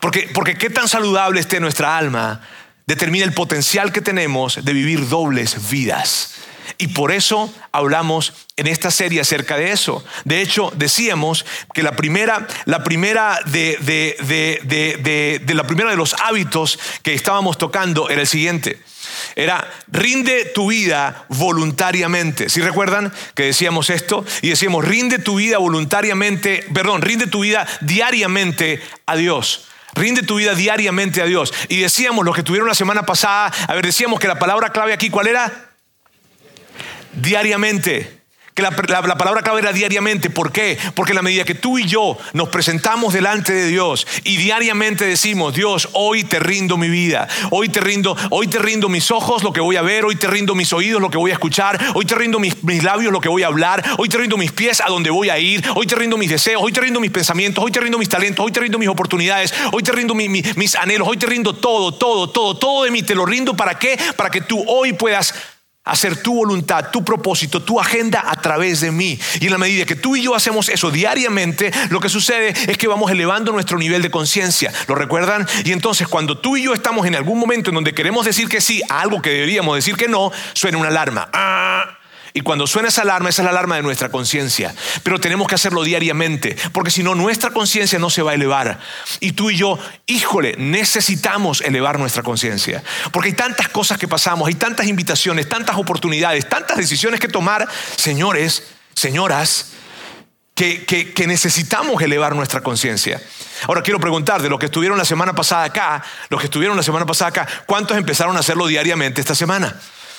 Porque, 0.00 0.30
porque 0.34 0.56
qué 0.56 0.70
tan 0.70 0.88
saludable 0.88 1.40
esté 1.40 1.60
nuestra 1.60 1.96
alma 1.96 2.42
determina 2.86 3.24
el 3.24 3.32
potencial 3.32 3.92
que 3.92 4.00
tenemos 4.00 4.64
de 4.64 4.72
vivir 4.72 5.08
dobles 5.08 5.68
vidas. 5.68 6.34
Y 6.78 6.88
por 6.88 7.12
eso 7.12 7.52
hablamos 7.72 8.32
en 8.56 8.66
esta 8.66 8.90
serie 8.90 9.20
acerca 9.20 9.56
de 9.56 9.72
eso. 9.72 10.04
De 10.24 10.42
hecho, 10.42 10.72
decíamos 10.76 11.46
que 11.72 11.82
la 11.82 11.92
primera, 11.96 12.46
la 12.64 12.84
primera 12.84 13.40
de, 13.46 13.78
de, 13.80 15.40
de 15.44 15.54
la 15.54 15.64
primera 15.64 15.90
de 15.90 15.96
los 15.96 16.14
hábitos 16.14 16.78
que 17.02 17.14
estábamos 17.14 17.56
tocando 17.56 18.10
era 18.10 18.20
el 18.20 18.26
siguiente. 18.26 18.82
Era, 19.34 19.70
rinde 19.88 20.44
tu 20.46 20.68
vida 20.68 21.24
voluntariamente. 21.28 22.48
Si 22.48 22.60
recuerdan 22.60 23.12
que 23.34 23.44
decíamos 23.44 23.90
esto? 23.90 24.24
Y 24.42 24.50
decíamos, 24.50 24.84
rinde 24.84 25.18
tu 25.18 25.36
vida 25.36 25.58
voluntariamente, 25.58 26.64
perdón, 26.72 27.02
rinde 27.02 27.26
tu 27.26 27.40
vida 27.40 27.66
diariamente 27.80 28.80
a 29.06 29.16
Dios. 29.16 29.68
Rinde 29.94 30.22
tu 30.22 30.36
vida 30.36 30.54
diariamente 30.54 31.22
a 31.22 31.24
Dios. 31.24 31.52
Y 31.68 31.80
decíamos, 31.80 32.24
lo 32.24 32.32
que 32.32 32.42
tuvieron 32.42 32.68
la 32.68 32.74
semana 32.74 33.04
pasada, 33.04 33.52
a 33.66 33.74
ver, 33.74 33.86
decíamos 33.86 34.20
que 34.20 34.28
la 34.28 34.38
palabra 34.38 34.70
clave 34.70 34.92
aquí, 34.92 35.10
¿cuál 35.10 35.26
era? 35.26 35.70
Diariamente 37.12 38.16
que 38.56 38.62
la, 38.62 38.70
palabra 38.70 39.42
clave 39.42 39.60
era 39.60 39.72
diariamente. 39.74 40.30
¿Por 40.30 40.50
qué? 40.50 40.78
Porque 40.94 41.12
en 41.12 41.16
la 41.16 41.22
medida 41.22 41.44
que 41.44 41.54
tú 41.54 41.78
y 41.78 41.84
yo 41.84 42.16
nos 42.32 42.48
presentamos 42.48 43.12
delante 43.12 43.52
de 43.52 43.66
Dios 43.66 44.06
y 44.24 44.38
diariamente 44.38 45.04
decimos, 45.04 45.52
Dios, 45.52 45.90
hoy 45.92 46.24
te 46.24 46.38
rindo 46.38 46.78
mi 46.78 46.88
vida, 46.88 47.28
hoy 47.50 47.68
te 47.68 47.80
rindo, 47.80 48.16
hoy 48.30 48.46
te 48.48 48.58
rindo 48.58 48.88
mis 48.88 49.10
ojos, 49.10 49.42
lo 49.42 49.52
que 49.52 49.60
voy 49.60 49.76
a 49.76 49.82
ver, 49.82 50.06
hoy 50.06 50.16
te 50.16 50.26
rindo 50.26 50.54
mis 50.54 50.72
oídos, 50.72 51.02
lo 51.02 51.10
que 51.10 51.18
voy 51.18 51.32
a 51.32 51.34
escuchar, 51.34 51.78
hoy 51.92 52.06
te 52.06 52.14
rindo 52.14 52.38
mis, 52.38 52.56
labios, 52.82 53.12
lo 53.12 53.20
que 53.20 53.28
voy 53.28 53.42
a 53.42 53.48
hablar, 53.48 53.84
hoy 53.98 54.08
te 54.08 54.16
rindo 54.16 54.38
mis 54.38 54.52
pies, 54.52 54.80
a 54.80 54.86
donde 54.86 55.10
voy 55.10 55.28
a 55.28 55.38
ir, 55.38 55.62
hoy 55.74 55.86
te 55.86 55.94
rindo 55.94 56.16
mis 56.16 56.30
deseos, 56.30 56.62
hoy 56.64 56.72
te 56.72 56.80
rindo 56.80 56.98
mis 56.98 57.10
pensamientos, 57.10 57.62
hoy 57.62 57.70
te 57.70 57.80
rindo 57.80 57.98
mis 57.98 58.08
talentos, 58.08 58.42
hoy 58.42 58.52
te 58.52 58.60
rindo 58.60 58.78
mis 58.78 58.88
oportunidades, 58.88 59.52
hoy 59.70 59.82
te 59.82 59.92
rindo 59.92 60.14
mis 60.14 60.74
anhelos, 60.76 61.06
hoy 61.06 61.18
te 61.18 61.26
rindo 61.26 61.52
todo, 61.52 61.92
todo, 61.92 62.30
todo, 62.30 62.56
todo 62.56 62.84
de 62.84 62.90
mí, 62.90 63.02
te 63.02 63.14
lo 63.14 63.26
rindo 63.26 63.54
para 63.54 63.78
qué? 63.78 63.98
Para 64.16 64.30
que 64.30 64.40
tú 64.40 64.64
hoy 64.66 64.94
puedas 64.94 65.34
hacer 65.86 66.20
tu 66.22 66.34
voluntad, 66.34 66.90
tu 66.90 67.02
propósito, 67.04 67.62
tu 67.62 67.80
agenda 67.80 68.24
a 68.26 68.36
través 68.36 68.80
de 68.80 68.90
mí. 68.90 69.18
Y 69.40 69.46
en 69.46 69.52
la 69.52 69.58
medida 69.58 69.86
que 69.86 69.94
tú 69.94 70.16
y 70.16 70.22
yo 70.22 70.34
hacemos 70.34 70.68
eso 70.68 70.90
diariamente, 70.90 71.70
lo 71.88 72.00
que 72.00 72.08
sucede 72.08 72.52
es 72.70 72.76
que 72.76 72.88
vamos 72.88 73.10
elevando 73.10 73.52
nuestro 73.52 73.78
nivel 73.78 74.02
de 74.02 74.10
conciencia. 74.10 74.72
¿Lo 74.88 74.94
recuerdan? 74.94 75.46
Y 75.64 75.72
entonces 75.72 76.08
cuando 76.08 76.36
tú 76.36 76.56
y 76.56 76.64
yo 76.64 76.74
estamos 76.74 77.06
en 77.06 77.14
algún 77.14 77.38
momento 77.38 77.70
en 77.70 77.76
donde 77.76 77.94
queremos 77.94 78.26
decir 78.26 78.48
que 78.48 78.60
sí 78.60 78.82
a 78.88 79.00
algo 79.00 79.22
que 79.22 79.30
deberíamos 79.30 79.76
decir 79.76 79.96
que 79.96 80.08
no, 80.08 80.32
suena 80.52 80.78
una 80.78 80.88
alarma. 80.88 81.28
¡Ah! 81.32 81.98
Y 82.36 82.42
cuando 82.42 82.66
suena 82.66 82.88
esa 82.88 83.00
alarma, 83.00 83.30
esa 83.30 83.40
es 83.40 83.44
la 83.44 83.50
alarma 83.52 83.76
de 83.76 83.82
nuestra 83.82 84.10
conciencia. 84.10 84.74
Pero 85.02 85.18
tenemos 85.18 85.48
que 85.48 85.54
hacerlo 85.54 85.82
diariamente, 85.84 86.54
porque 86.74 86.90
si 86.90 87.02
no, 87.02 87.14
nuestra 87.14 87.48
conciencia 87.48 87.98
no 87.98 88.10
se 88.10 88.20
va 88.20 88.32
a 88.32 88.34
elevar. 88.34 88.78
Y 89.20 89.32
tú 89.32 89.48
y 89.48 89.56
yo, 89.56 89.78
híjole, 90.04 90.54
necesitamos 90.58 91.62
elevar 91.62 91.98
nuestra 91.98 92.22
conciencia. 92.22 92.84
Porque 93.10 93.30
hay 93.30 93.34
tantas 93.34 93.70
cosas 93.70 93.96
que 93.96 94.06
pasamos, 94.06 94.48
hay 94.48 94.54
tantas 94.54 94.86
invitaciones, 94.86 95.48
tantas 95.48 95.76
oportunidades, 95.76 96.46
tantas 96.46 96.76
decisiones 96.76 97.20
que 97.20 97.28
tomar, 97.28 97.66
señores, 97.96 98.64
señoras, 98.94 99.68
que, 100.54 100.84
que, 100.84 101.26
necesitamos 101.26 102.02
elevar 102.02 102.36
nuestra 102.36 102.60
conciencia. 102.60 103.18
Ahora 103.66 103.80
quiero 103.80 103.98
preguntar, 103.98 104.42
de 104.42 104.50
los 104.50 104.58
que 104.58 104.66
estuvieron 104.66 104.98
la 104.98 105.06
semana 105.06 105.32
pasada 105.32 105.64
acá, 105.64 106.04
los 106.28 106.38
que 106.38 106.48
estuvieron 106.48 106.76
la 106.76 106.82
semana 106.82 107.06
pasada 107.06 107.30
acá, 107.30 107.48
¿cuántos 107.64 107.96
empezaron 107.96 108.36
a 108.36 108.40
hacerlo 108.40 108.66
diariamente 108.66 109.22
esta 109.22 109.34
semana? 109.34 109.74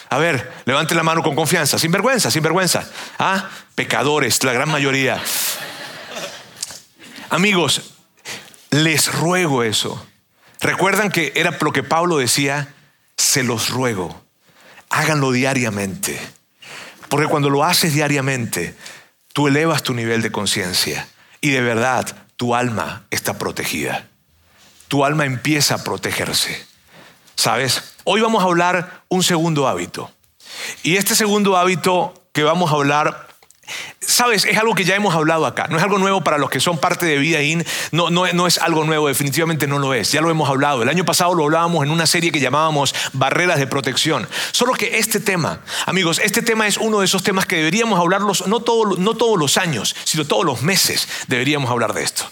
A 0.10 0.18
ver, 0.18 0.52
levante 0.66 0.96
la 0.96 1.04
mano 1.04 1.22
con 1.22 1.36
confianza, 1.36 1.78
sin 1.78 1.92
vergüenza, 1.92 2.32
sin 2.32 2.42
vergüenza. 2.42 2.90
Ah, 3.20 3.50
pecadores, 3.76 4.44
la 4.44 4.54
gran 4.54 4.70
mayoría. 4.70 5.22
Amigos, 7.30 7.94
les 8.70 9.14
ruego 9.14 9.64
eso. 9.64 10.06
Recuerdan 10.62 11.12
que 11.12 11.34
era 11.36 11.58
lo 11.60 11.72
que 11.72 11.84
Pablo 11.84 12.18
decía, 12.18 12.74
se 13.18 13.44
los 13.44 13.70
ruego, 13.70 14.24
háganlo 14.90 15.32
diariamente. 15.32 16.20
Porque 17.10 17.28
cuando 17.28 17.50
lo 17.50 17.64
haces 17.64 17.94
diariamente, 17.94 18.76
tú 19.34 19.48
elevas 19.48 19.84
tu 19.84 19.94
nivel 19.94 20.22
de 20.22 20.32
conciencia 20.32 21.08
y 21.42 21.52
de 21.52 21.62
verdad 21.62 22.16
tu 22.38 22.56
alma 22.56 23.06
está 23.12 23.38
protegida. 23.38 24.08
Tu 24.88 25.04
alma 25.04 25.26
empieza 25.26 25.76
a 25.76 25.84
protegerse. 25.84 26.66
¿Sabes? 27.36 27.96
Hoy 28.10 28.22
vamos 28.22 28.42
a 28.42 28.46
hablar 28.46 29.04
un 29.10 29.22
segundo 29.22 29.68
hábito. 29.68 30.10
Y 30.82 30.96
este 30.96 31.14
segundo 31.14 31.58
hábito 31.58 32.14
que 32.32 32.42
vamos 32.42 32.72
a 32.72 32.76
hablar 32.76 33.28
Sabes, 34.00 34.46
es 34.46 34.58
algo 34.58 34.76
que 34.76 34.86
ya 34.86 34.96
hemos 34.96 35.14
hablado 35.14 35.46
acá, 35.46 35.68
no 35.68 35.76
es 35.76 35.84
algo 35.84 35.98
nuevo 35.98 36.24
para 36.24 36.38
los 36.38 36.50
que 36.50 36.62
son 36.62 36.78
parte 36.78 37.06
de 37.06 37.18
Vida 37.18 37.42
In, 37.42 37.66
no, 37.92 38.10
no, 38.10 38.26
no, 38.32 38.48
es 38.48 38.60
algo 38.60 38.86
nuevo, 38.86 39.10
definitivamente 39.10 39.68
no 39.68 39.78
lo 39.78 39.94
es, 39.94 40.14
ya 40.14 40.22
lo 40.22 40.30
hemos 40.30 40.50
hablado. 40.50 40.84
El 40.84 40.88
año 40.88 41.04
pasado 41.04 41.34
lo 41.36 41.44
hablábamos 41.44 41.84
en 41.84 41.92
una 41.92 42.08
serie 42.08 42.32
que 42.32 42.40
llamábamos 42.40 42.96
Barreras 43.12 43.60
de 43.60 43.68
Protección. 43.68 44.26
Solo 44.52 44.72
que 44.72 45.00
este 45.00 45.20
tema, 45.20 45.60
amigos, 45.86 46.22
este 46.24 46.42
tema 46.42 46.66
es 46.66 46.78
uno 46.78 47.00
de 47.00 47.06
esos 47.06 47.24
temas 47.24 47.46
que 47.46 47.58
deberíamos 47.58 48.00
hablarlos 48.00 48.48
no, 48.48 48.64
no 48.98 49.14
todos 49.18 49.38
los 49.38 49.58
años, 49.58 49.94
sino 50.06 50.24
todos 50.24 50.46
los 50.46 50.62
meses 50.62 51.10
deberíamos 51.28 51.70
hablar 51.70 51.94
de 51.94 52.04
esto, 52.04 52.24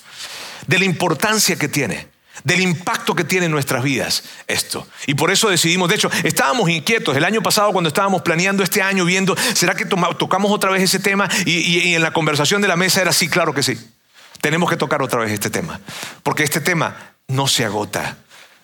de 0.67 0.79
la 0.79 0.85
importancia 0.85 1.57
que 1.57 1.67
tiene 1.67 2.14
del 2.43 2.61
impacto 2.61 3.15
que 3.15 3.23
tiene 3.23 3.45
en 3.45 3.51
nuestras 3.51 3.83
vidas 3.83 4.23
esto. 4.47 4.87
Y 5.07 5.13
por 5.13 5.31
eso 5.31 5.49
decidimos, 5.49 5.89
de 5.89 5.95
hecho, 5.95 6.09
estábamos 6.23 6.69
inquietos 6.69 7.15
el 7.15 7.23
año 7.23 7.41
pasado 7.41 7.71
cuando 7.71 7.87
estábamos 7.87 8.21
planeando 8.21 8.63
este 8.63 8.81
año, 8.81 9.05
viendo, 9.05 9.35
¿será 9.53 9.75
que 9.75 9.85
tocamos 9.85 10.51
otra 10.51 10.71
vez 10.71 10.83
ese 10.83 10.99
tema? 10.99 11.29
Y, 11.45 11.93
en 11.93 12.01
la 12.01 12.11
conversación 12.11 12.61
de 12.61 12.67
la 12.67 12.75
mesa 12.75 13.01
era 13.01 13.13
sí, 13.13 13.29
claro 13.29 13.53
que 13.53 13.63
sí. 13.63 13.77
Tenemos 14.41 14.69
que 14.69 14.77
tocar 14.77 15.01
otra 15.01 15.19
vez 15.21 15.31
este 15.31 15.49
tema, 15.49 15.79
porque 16.23 16.43
este 16.43 16.61
tema 16.61 17.13
no 17.27 17.47
se 17.47 17.65
agota. 17.65 18.17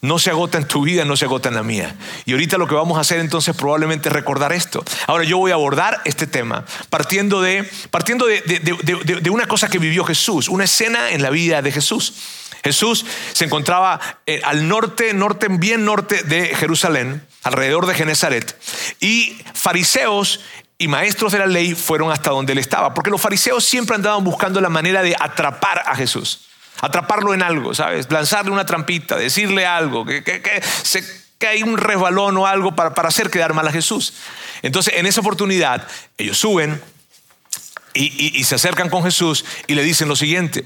No 0.03 0.17
se 0.17 0.31
agota 0.31 0.57
en 0.57 0.65
tu 0.65 0.81
vida, 0.81 1.05
no 1.05 1.15
se 1.15 1.25
agota 1.25 1.49
en 1.49 1.55
la 1.55 1.61
mía. 1.61 1.95
Y 2.25 2.31
ahorita 2.31 2.57
lo 2.57 2.67
que 2.67 2.73
vamos 2.73 2.97
a 2.97 3.01
hacer 3.01 3.19
entonces 3.19 3.55
probablemente 3.55 4.09
es 4.09 4.13
recordar 4.13 4.51
esto. 4.51 4.83
Ahora 5.05 5.23
yo 5.25 5.37
voy 5.37 5.51
a 5.51 5.53
abordar 5.53 6.01
este 6.05 6.25
tema 6.25 6.65
partiendo 6.89 7.39
de, 7.39 7.69
partiendo 7.91 8.25
de 8.25 9.29
una 9.29 9.47
cosa 9.47 9.69
que 9.69 9.77
vivió 9.77 10.03
Jesús, 10.03 10.49
una 10.49 10.63
escena 10.63 11.11
en 11.11 11.21
la 11.21 11.29
vida 11.29 11.61
de 11.61 11.71
Jesús. 11.71 12.15
Jesús 12.63 13.05
se 13.33 13.45
encontraba 13.45 13.99
eh, 14.25 14.41
al 14.43 14.67
norte, 14.67 15.13
norte, 15.13 15.47
bien 15.49 15.85
norte 15.85 16.23
de 16.23 16.55
Jerusalén, 16.55 17.25
alrededor 17.43 17.87
de 17.87 17.95
Genezaret, 17.95 18.55
y 18.99 19.41
fariseos 19.53 20.41
y 20.77 20.87
maestros 20.87 21.31
de 21.31 21.39
la 21.39 21.47
ley 21.47 21.75
fueron 21.75 22.11
hasta 22.11 22.31
donde 22.31 22.53
él 22.53 22.59
estaba, 22.59 22.93
porque 22.93 23.09
los 23.09 23.21
fariseos 23.21 23.63
siempre 23.63 23.95
andaban 23.95 24.23
buscando 24.23 24.59
la 24.61 24.69
manera 24.69 25.03
de 25.03 25.15
atrapar 25.19 25.83
a 25.85 25.95
Jesús, 25.95 26.47
atraparlo 26.81 27.33
en 27.33 27.43
algo, 27.43 27.73
¿sabes? 27.73 28.11
Lanzarle 28.11 28.51
una 28.51 28.65
trampita, 28.65 29.15
decirle 29.15 29.65
algo, 29.65 30.05
que, 30.05 30.23
que, 30.23 30.61
hay 31.47 31.63
un 31.63 31.77
resbalón 31.77 32.37
o 32.37 32.47
algo 32.47 32.75
para, 32.75 32.89
hacer 33.07 33.29
quedar 33.31 33.53
mal 33.53 33.67
a 33.67 33.71
Jesús. 33.71 34.13
Entonces, 34.61 34.93
en 34.95 35.07
esa 35.07 35.21
oportunidad, 35.21 35.87
ellos 36.17 36.37
suben 36.37 36.81
y, 37.93 38.39
y 38.39 38.43
se 38.43 38.55
acercan 38.55 38.89
con 38.89 39.03
Jesús 39.03 39.45
y 39.65 39.73
le 39.73 39.83
dicen 39.83 40.07
lo 40.07 40.15
siguiente, 40.15 40.65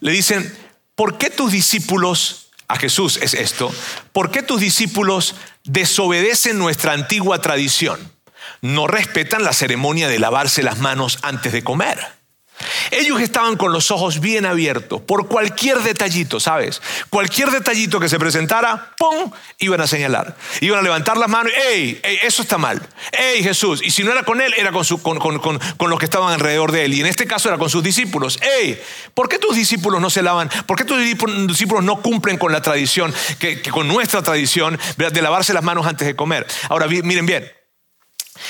le 0.00 0.12
dicen, 0.12 0.54
¿por 1.00 1.16
qué 1.16 1.30
tus 1.30 1.50
discípulos, 1.50 2.50
a 2.68 2.76
Jesús 2.76 3.16
es 3.22 3.32
esto, 3.32 3.72
por 4.12 4.30
qué 4.30 4.42
tus 4.42 4.60
discípulos 4.60 5.34
desobedecen 5.64 6.58
nuestra 6.58 6.92
antigua 6.92 7.40
tradición? 7.40 8.12
No 8.60 8.86
respetan 8.86 9.42
la 9.42 9.54
ceremonia 9.54 10.08
de 10.08 10.18
lavarse 10.18 10.62
las 10.62 10.76
manos 10.76 11.18
antes 11.22 11.54
de 11.54 11.64
comer. 11.64 12.19
Ellos 12.90 13.20
estaban 13.20 13.56
con 13.56 13.72
los 13.72 13.90
ojos 13.90 14.20
bien 14.20 14.46
abiertos 14.46 15.00
por 15.00 15.28
cualquier 15.28 15.78
detallito, 15.78 16.40
¿sabes? 16.40 16.80
Cualquier 17.08 17.50
detallito 17.50 18.00
que 18.00 18.08
se 18.08 18.18
presentara, 18.18 18.94
¡pum! 18.96 19.30
iban 19.58 19.80
a 19.80 19.86
señalar. 19.86 20.36
Iban 20.60 20.80
a 20.80 20.82
levantar 20.82 21.16
las 21.16 21.28
manos, 21.28 21.52
¡ey! 21.70 22.00
ey 22.02 22.18
eso 22.22 22.42
está 22.42 22.58
mal! 22.58 22.80
¡Ey, 23.12 23.42
Jesús! 23.42 23.80
Y 23.82 23.90
si 23.90 24.02
no 24.02 24.12
era 24.12 24.22
con 24.22 24.40
él, 24.40 24.54
era 24.56 24.72
con, 24.72 25.90
los 25.90 25.98
que 25.98 26.04
estaban 26.04 26.32
alrededor 26.32 26.72
de 26.72 26.84
él. 26.84 26.94
Y 26.94 27.00
en 27.00 27.06
este 27.06 27.26
caso 27.26 27.48
era 27.48 27.58
con 27.58 27.70
sus 27.70 27.82
discípulos. 27.82 28.38
¡ey! 28.42 28.80
¿Por 29.14 29.28
qué 29.28 29.38
tus 29.38 29.56
discípulos 29.56 30.00
no 30.00 30.10
se 30.10 30.22
lavan? 30.22 30.50
¿Por 30.66 30.76
qué 30.76 30.84
tus 30.84 30.98
discípulos 30.98 31.84
no 31.84 32.02
cumplen 32.02 32.38
con 32.38 32.52
la 32.52 32.62
tradición, 32.62 33.14
que, 33.38 33.60
con 33.62 33.88
nuestra 33.88 34.22
tradición 34.22 34.78
de 34.96 35.22
lavarse 35.22 35.52
las 35.52 35.62
manos 35.62 35.86
antes 35.86 36.06
de 36.06 36.16
comer? 36.16 36.46
Ahora, 36.68 36.86
miren 36.86 37.26
bien. 37.26 37.59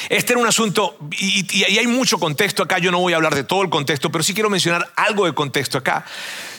Este 0.08 0.32
era 0.32 0.40
un 0.40 0.46
asunto, 0.46 0.96
y, 1.18 1.64
hay 1.64 1.86
mucho 1.86 2.18
contexto 2.18 2.62
acá, 2.62 2.78
yo 2.78 2.90
no 2.90 3.00
voy 3.00 3.12
a 3.12 3.16
hablar 3.16 3.34
de 3.34 3.44
todo 3.44 3.62
el 3.62 3.70
contexto, 3.70 4.10
pero 4.10 4.24
sí 4.24 4.34
quiero 4.34 4.50
mencionar 4.50 4.92
algo 4.96 5.26
de 5.26 5.34
contexto 5.34 5.78
acá. 5.78 6.04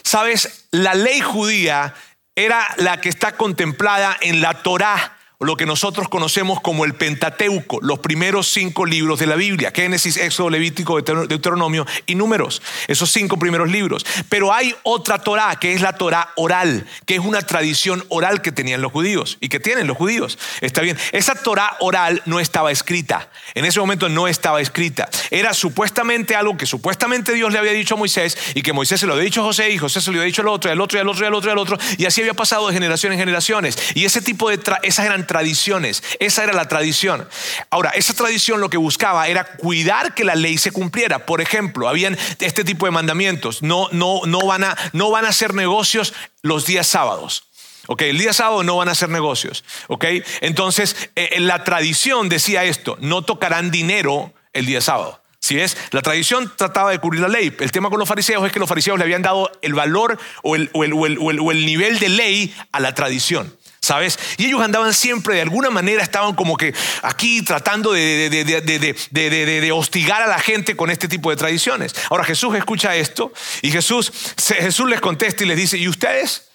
Sabes, 0.03 0.65
la 0.71 0.93
ley 0.93 1.19
judía 1.19 1.93
era 2.35 2.67
la 2.77 3.01
que 3.01 3.09
está 3.09 3.33
contemplada 3.33 4.17
en 4.21 4.41
la 4.41 4.63
Torá 4.63 5.17
lo 5.41 5.57
que 5.57 5.65
nosotros 5.65 6.07
conocemos 6.09 6.61
como 6.61 6.85
el 6.85 6.93
Pentateuco, 6.93 7.79
los 7.81 7.99
primeros 7.99 8.47
cinco 8.47 8.85
libros 8.85 9.19
de 9.19 9.27
la 9.27 9.35
Biblia, 9.35 9.71
Génesis, 9.73 10.17
Éxodo, 10.17 10.49
Levítico, 10.49 11.01
Deuteronomio 11.01 11.85
y 12.05 12.15
Números, 12.15 12.61
esos 12.87 13.11
cinco 13.11 13.37
primeros 13.37 13.69
libros. 13.69 14.05
Pero 14.29 14.53
hay 14.53 14.75
otra 14.83 15.19
Torah, 15.19 15.57
que 15.57 15.73
es 15.73 15.81
la 15.81 15.93
Torah 15.93 16.29
oral, 16.35 16.85
que 17.05 17.15
es 17.15 17.21
una 17.21 17.41
tradición 17.41 18.03
oral 18.09 18.41
que 18.41 18.51
tenían 18.51 18.81
los 18.81 18.91
judíos 18.91 19.37
y 19.41 19.49
que 19.49 19.59
tienen 19.59 19.87
los 19.87 19.97
judíos. 19.97 20.37
Está 20.61 20.81
bien, 20.81 20.97
esa 21.11 21.35
Torah 21.35 21.77
oral 21.79 22.21
no 22.25 22.39
estaba 22.39 22.71
escrita, 22.71 23.29
en 23.55 23.65
ese 23.65 23.79
momento 23.79 24.09
no 24.09 24.27
estaba 24.27 24.61
escrita. 24.61 25.09
Era 25.29 25.53
supuestamente 25.53 26.35
algo 26.35 26.57
que 26.57 26.65
supuestamente 26.65 27.33
Dios 27.33 27.51
le 27.51 27.59
había 27.59 27.73
dicho 27.73 27.95
a 27.95 27.97
Moisés 27.97 28.37
y 28.53 28.61
que 28.61 28.73
Moisés 28.73 28.99
se 28.99 29.07
lo 29.07 29.13
había 29.13 29.25
dicho 29.25 29.41
a 29.41 29.45
José 29.45 29.71
y 29.71 29.77
José 29.77 30.01
se 30.01 30.11
lo 30.11 30.17
había 30.17 30.27
dicho 30.27 30.41
al 30.41 30.47
otro, 30.49 30.69
y 30.69 30.73
al 30.73 30.81
otro, 30.81 30.97
y 30.97 31.01
al 31.01 31.07
otro, 31.07 31.23
y 31.23 31.27
al 31.27 31.33
otro, 31.33 31.49
y 31.49 31.53
al 31.53 31.57
otro, 31.57 31.77
y 31.97 32.05
así 32.05 32.21
había 32.21 32.33
pasado 32.33 32.67
de 32.67 32.73
generación 32.73 33.13
en 33.13 33.19
generaciones. 33.19 33.77
Y 33.95 34.05
ese 34.05 34.21
tipo 34.21 34.49
de, 34.49 34.59
esas 34.83 35.05
tradiciones. 35.31 36.03
Esa 36.19 36.43
era 36.43 36.51
la 36.51 36.67
tradición. 36.67 37.25
Ahora, 37.69 37.91
esa 37.91 38.13
tradición 38.13 38.59
lo 38.59 38.69
que 38.69 38.75
buscaba 38.75 39.29
era 39.29 39.45
cuidar 39.45 40.13
que 40.13 40.25
la 40.25 40.35
ley 40.35 40.57
se 40.57 40.73
cumpliera. 40.73 41.25
Por 41.25 41.39
ejemplo, 41.39 41.87
habían 41.87 42.17
este 42.39 42.65
tipo 42.65 42.85
de 42.85 42.91
mandamientos. 42.91 43.61
No, 43.61 43.87
no, 43.93 44.19
no, 44.25 44.39
van, 44.45 44.65
a, 44.65 44.77
no 44.91 45.09
van 45.09 45.23
a 45.23 45.29
hacer 45.29 45.53
negocios 45.53 46.13
los 46.41 46.65
días 46.65 46.85
sábados. 46.85 47.45
Ok, 47.87 48.01
el 48.01 48.17
día 48.17 48.33
sábado 48.33 48.61
no 48.63 48.75
van 48.75 48.89
a 48.89 48.91
hacer 48.91 49.07
negocios. 49.07 49.63
Ok, 49.87 50.03
entonces 50.41 51.09
eh, 51.15 51.39
la 51.39 51.63
tradición 51.63 52.27
decía 52.27 52.65
esto: 52.65 52.97
no 52.99 53.21
tocarán 53.21 53.71
dinero 53.71 54.33
el 54.51 54.65
día 54.65 54.81
sábado. 54.81 55.21
Si 55.39 55.55
ves, 55.55 55.77
la 55.91 56.01
tradición 56.01 56.51
trataba 56.57 56.91
de 56.91 56.99
cubrir 56.99 57.21
la 57.21 57.29
ley. 57.29 57.55
El 57.57 57.71
tema 57.71 57.89
con 57.89 57.99
los 57.99 58.07
fariseos 58.09 58.45
es 58.45 58.51
que 58.51 58.59
los 58.59 58.69
fariseos 58.69 58.99
le 58.99 59.05
habían 59.05 59.23
dado 59.23 59.49
el 59.61 59.73
valor 59.73 60.19
o 60.43 60.55
el, 60.55 60.69
o 60.73 61.51
el 61.51 61.65
nivel 61.65 61.99
de 61.99 62.09
ley 62.09 62.53
a 62.71 62.81
la 62.81 62.93
tradición. 62.93 63.55
¿Sabes? 63.81 64.19
Y 64.37 64.45
ellos 64.45 64.61
andaban 64.61 64.93
siempre, 64.93 65.35
de 65.35 65.41
alguna 65.41 65.69
manera, 65.69 66.03
estaban 66.03 66.35
como 66.35 66.55
que 66.55 66.73
aquí 67.01 67.41
tratando 67.41 67.91
de, 67.93 68.29
de, 68.29 69.71
hostigar 69.71 70.21
a 70.21 70.27
la 70.27 70.39
gente 70.39 70.75
con 70.75 70.91
este 70.91 71.07
tipo 71.07 71.29
de 71.31 71.35
tradiciones. 71.35 71.95
Ahora 72.09 72.23
Jesús 72.23 72.55
escucha 72.55 72.95
esto 72.95 73.33
y 73.61 73.71
Jesús, 73.71 74.11
Jesús 74.37 74.89
les 74.89 75.01
contesta 75.01 75.43
y 75.43 75.47
les 75.47 75.57
dice, 75.57 75.77
¿y 75.77 75.87
ustedes? 75.87 76.49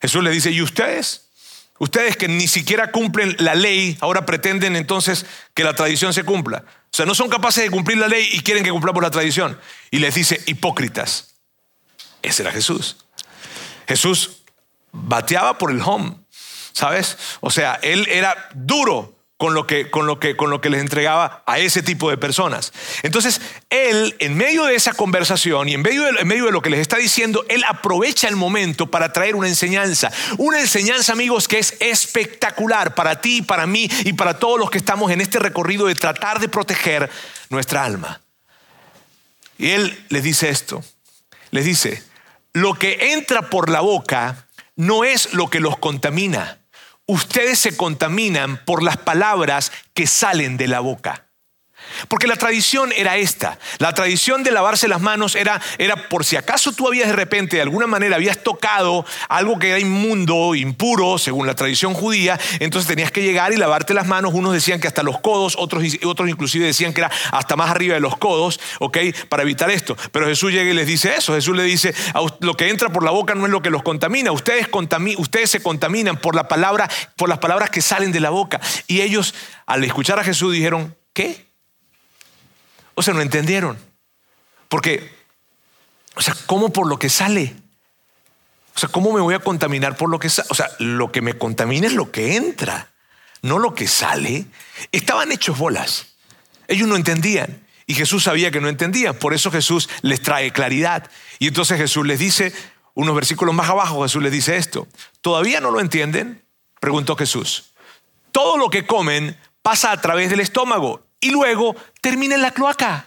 Jesús 0.00 0.24
les 0.24 0.34
dice, 0.34 0.50
¿y 0.50 0.60
ustedes? 0.60 1.28
Ustedes 1.78 2.16
que 2.16 2.28
ni 2.28 2.48
siquiera 2.48 2.90
cumplen 2.90 3.36
la 3.38 3.54
ley, 3.54 3.96
ahora 4.00 4.26
pretenden 4.26 4.76
entonces 4.76 5.26
que 5.54 5.64
la 5.64 5.74
tradición 5.74 6.12
se 6.12 6.24
cumpla. 6.24 6.64
O 6.66 6.96
sea, 6.96 7.06
no 7.06 7.14
son 7.14 7.28
capaces 7.28 7.64
de 7.64 7.70
cumplir 7.70 7.98
la 7.98 8.08
ley 8.08 8.28
y 8.32 8.40
quieren 8.40 8.64
que 8.64 8.70
cumplamos 8.70 9.02
la 9.02 9.10
tradición. 9.10 9.58
Y 9.90 9.98
les 9.98 10.14
dice, 10.14 10.40
hipócritas. 10.46 11.34
Ese 12.22 12.42
era 12.42 12.52
Jesús. 12.52 12.98
Jesús 13.88 14.42
bateaba 14.92 15.58
por 15.58 15.70
el 15.70 15.80
home. 15.80 16.21
¿Sabes? 16.72 17.18
O 17.40 17.50
sea, 17.50 17.78
él 17.82 18.06
era 18.08 18.48
duro 18.54 19.14
con 19.42 19.54
lo 19.54 19.66
que, 19.66 19.90
con 19.90 20.06
lo 20.06 20.20
que, 20.20 20.36
con 20.36 20.50
lo 20.50 20.60
que 20.60 20.70
les 20.70 20.80
entregaba 20.80 21.42
a 21.46 21.58
ese 21.58 21.82
tipo 21.82 22.08
de 22.08 22.16
personas. 22.16 22.72
Entonces, 23.02 23.40
él, 23.70 24.14
en 24.20 24.36
medio 24.36 24.66
de 24.66 24.76
esa 24.76 24.94
conversación 24.94 25.68
y 25.68 25.74
en 25.74 25.82
medio 25.82 26.04
de, 26.04 26.10
en 26.20 26.28
medio 26.28 26.44
de 26.44 26.52
lo 26.52 26.62
que 26.62 26.70
les 26.70 26.78
está 26.78 26.96
diciendo, 26.96 27.44
él 27.48 27.64
aprovecha 27.68 28.28
el 28.28 28.36
momento 28.36 28.88
para 28.88 29.12
traer 29.12 29.34
una 29.34 29.48
enseñanza. 29.48 30.12
Una 30.38 30.60
enseñanza, 30.60 31.12
amigos, 31.12 31.48
que 31.48 31.58
es 31.58 31.74
espectacular 31.80 32.94
para 32.94 33.20
ti, 33.20 33.42
para 33.42 33.66
mí 33.66 33.90
y 34.04 34.12
para 34.12 34.38
todos 34.38 34.60
los 34.60 34.70
que 34.70 34.78
estamos 34.78 35.10
en 35.10 35.20
este 35.20 35.40
recorrido 35.40 35.86
de 35.86 35.96
tratar 35.96 36.38
de 36.38 36.48
proteger 36.48 37.10
nuestra 37.50 37.84
alma. 37.84 38.20
Y 39.58 39.70
él 39.70 40.06
les 40.08 40.22
dice 40.22 40.50
esto. 40.50 40.84
Les 41.50 41.64
dice, 41.64 42.00
lo 42.52 42.74
que 42.74 43.12
entra 43.12 43.50
por 43.50 43.70
la 43.70 43.80
boca 43.80 44.46
no 44.76 45.02
es 45.02 45.34
lo 45.34 45.50
que 45.50 45.58
los 45.58 45.78
contamina 45.78 46.61
ustedes 47.06 47.58
se 47.58 47.76
contaminan 47.76 48.64
por 48.64 48.82
las 48.82 48.96
palabras 48.96 49.72
que 49.94 50.06
salen 50.06 50.56
de 50.56 50.68
la 50.68 50.80
boca. 50.80 51.31
Porque 52.08 52.26
la 52.26 52.36
tradición 52.36 52.92
era 52.96 53.16
esta. 53.16 53.58
La 53.78 53.92
tradición 53.94 54.42
de 54.42 54.50
lavarse 54.50 54.88
las 54.88 55.00
manos 55.00 55.34
era, 55.34 55.60
era 55.78 56.08
por 56.08 56.24
si 56.24 56.36
acaso 56.36 56.72
tú 56.72 56.86
habías 56.86 57.08
de 57.08 57.14
repente, 57.14 57.56
de 57.56 57.62
alguna 57.62 57.86
manera, 57.86 58.16
habías 58.16 58.42
tocado 58.42 59.04
algo 59.28 59.58
que 59.58 59.70
era 59.70 59.78
inmundo, 59.78 60.54
impuro, 60.54 61.18
según 61.18 61.46
la 61.46 61.54
tradición 61.54 61.94
judía, 61.94 62.38
entonces 62.60 62.88
tenías 62.88 63.10
que 63.10 63.22
llegar 63.22 63.52
y 63.52 63.56
lavarte 63.56 63.94
las 63.94 64.06
manos. 64.06 64.32
Unos 64.34 64.52
decían 64.52 64.80
que 64.80 64.88
hasta 64.88 65.02
los 65.02 65.20
codos, 65.20 65.56
otros, 65.58 65.84
otros 66.04 66.28
inclusive 66.28 66.66
decían 66.66 66.92
que 66.92 67.00
era 67.00 67.10
hasta 67.30 67.56
más 67.56 67.70
arriba 67.70 67.94
de 67.94 68.00
los 68.00 68.16
codos, 68.16 68.60
¿ok? 68.78 68.98
Para 69.28 69.42
evitar 69.42 69.70
esto. 69.70 69.96
Pero 70.10 70.26
Jesús 70.26 70.52
llega 70.52 70.70
y 70.70 70.74
les 70.74 70.86
dice 70.86 71.14
eso. 71.14 71.34
Jesús 71.34 71.56
le 71.56 71.64
dice, 71.64 71.94
lo 72.40 72.54
que 72.54 72.68
entra 72.68 72.90
por 72.90 73.04
la 73.04 73.10
boca 73.10 73.34
no 73.34 73.46
es 73.46 73.50
lo 73.50 73.62
que 73.62 73.70
los 73.70 73.82
contamina. 73.82 74.32
Ustedes, 74.32 74.68
ustedes 75.18 75.50
se 75.50 75.62
contaminan 75.62 76.16
por, 76.16 76.34
la 76.34 76.48
palabra, 76.48 76.88
por 77.16 77.28
las 77.28 77.38
palabras 77.38 77.70
que 77.70 77.82
salen 77.82 78.12
de 78.12 78.20
la 78.20 78.30
boca. 78.30 78.60
Y 78.86 79.00
ellos, 79.00 79.34
al 79.66 79.84
escuchar 79.84 80.18
a 80.18 80.24
Jesús, 80.24 80.52
dijeron, 80.52 80.96
¿qué? 81.12 81.51
O 82.94 83.02
sea, 83.02 83.14
no 83.14 83.20
entendieron. 83.20 83.78
Porque, 84.68 85.12
o 86.14 86.22
sea, 86.22 86.36
¿cómo 86.46 86.72
por 86.72 86.86
lo 86.86 86.98
que 86.98 87.08
sale? 87.08 87.54
O 88.74 88.78
sea, 88.78 88.88
¿cómo 88.88 89.12
me 89.12 89.20
voy 89.20 89.34
a 89.34 89.38
contaminar 89.38 89.96
por 89.96 90.08
lo 90.08 90.18
que 90.18 90.30
sale? 90.30 90.48
O 90.50 90.54
sea, 90.54 90.70
lo 90.78 91.12
que 91.12 91.20
me 91.20 91.34
contamina 91.34 91.86
es 91.86 91.92
lo 91.92 92.10
que 92.10 92.36
entra, 92.36 92.90
no 93.42 93.58
lo 93.58 93.74
que 93.74 93.86
sale. 93.86 94.46
Estaban 94.92 95.30
hechos 95.32 95.58
bolas. 95.58 96.14
Ellos 96.68 96.88
no 96.88 96.96
entendían. 96.96 97.66
Y 97.86 97.94
Jesús 97.94 98.24
sabía 98.24 98.50
que 98.50 98.60
no 98.60 98.68
entendían. 98.68 99.14
Por 99.14 99.34
eso 99.34 99.50
Jesús 99.50 99.88
les 100.00 100.22
trae 100.22 100.52
claridad. 100.52 101.10
Y 101.38 101.48
entonces 101.48 101.76
Jesús 101.76 102.06
les 102.06 102.18
dice, 102.18 102.52
unos 102.94 103.14
versículos 103.14 103.54
más 103.54 103.68
abajo, 103.68 104.02
Jesús 104.02 104.22
les 104.22 104.32
dice 104.32 104.56
esto. 104.56 104.86
¿Todavía 105.20 105.60
no 105.60 105.70
lo 105.70 105.80
entienden? 105.80 106.42
Preguntó 106.80 107.16
Jesús. 107.16 107.72
Todo 108.30 108.56
lo 108.56 108.70
que 108.70 108.86
comen 108.86 109.38
pasa 109.60 109.92
a 109.92 110.00
través 110.00 110.30
del 110.30 110.40
estómago 110.40 111.06
y 111.22 111.30
luego 111.30 111.74
termina 112.02 112.34
en 112.34 112.42
la 112.42 112.50
cloaca. 112.50 113.06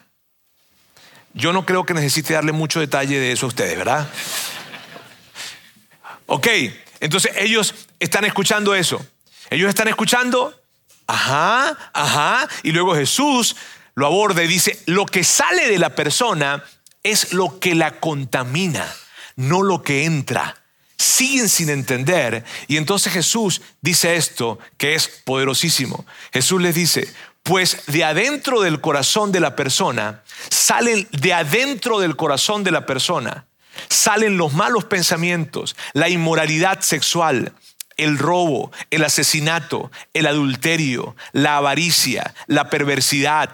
Yo 1.36 1.53
no 1.53 1.65
creo 1.65 1.86
que 1.86 1.93
necesite 1.93 2.34
darle 2.34 2.53
mucho 2.53 2.79
detalle 2.79 3.19
de 3.19 3.34
eso 3.34 3.45
a 3.45 3.50
ustedes, 3.50 3.77
¿verdad? 3.77 4.07
Ok, 6.25 6.48
entonces 7.01 7.34
ellos 7.38 7.75
están 8.00 8.25
escuchando 8.25 8.74
eso. 8.74 9.05
Ellos 9.50 9.69
están 9.69 9.89
escuchando, 9.89 10.60
ajá, 11.05 11.77
ajá, 11.93 12.48
y 12.63 12.72
luego 12.72 12.95
Jesús 12.95 13.55
lo 13.95 14.07
aborda 14.07 14.43
y 14.43 14.48
dice, 14.48 14.79
lo 14.86 15.05
que 15.05 15.24
sale 15.24 15.69
de 15.69 15.77
la 15.77 15.93
persona 15.93 16.63
es 17.03 17.34
lo 17.34 17.60
que 17.60 17.75
la 17.75 18.00
contamina, 18.00 18.91
no 19.36 19.62
lo 19.62 19.84
que 19.84 20.05
entra. 20.05 20.63
Siguen 20.98 21.50
sin 21.50 21.69
entender. 21.69 22.45
Y 22.67 22.77
entonces 22.77 23.12
Jesús 23.12 23.62
dice 23.81 24.15
esto, 24.15 24.57
que 24.77 24.95
es 24.95 25.07
poderosísimo. 25.07 26.05
Jesús 26.31 26.62
les 26.62 26.74
dice, 26.74 27.13
pues 27.46 27.86
de 27.86 28.04
adentro 28.04 28.62
del 28.62 28.82
corazón 28.82 29.32
de 29.32 29.40
la 29.40 29.56
persona, 29.56 30.24
salen 30.50 31.08
de 31.12 31.32
adentro 31.32 32.00
del 32.00 32.16
corazón 32.16 32.64
de 32.64 32.72
la 32.72 32.88
persona, 32.88 33.46
salen 33.88 34.36
los 34.36 34.54
malos 34.54 34.86
pensamientos, 34.86 35.75
la 35.94 36.10
inmoralidad 36.10 36.82
sexual, 36.82 37.54
el 37.98 38.18
robo, 38.18 38.72
el 38.90 39.04
asesinato, 39.04 39.92
el 40.16 40.25
adulterio, 40.25 41.16
la 41.34 41.58
avaricia, 41.58 42.34
la 42.48 42.72
perversidad, 42.72 43.52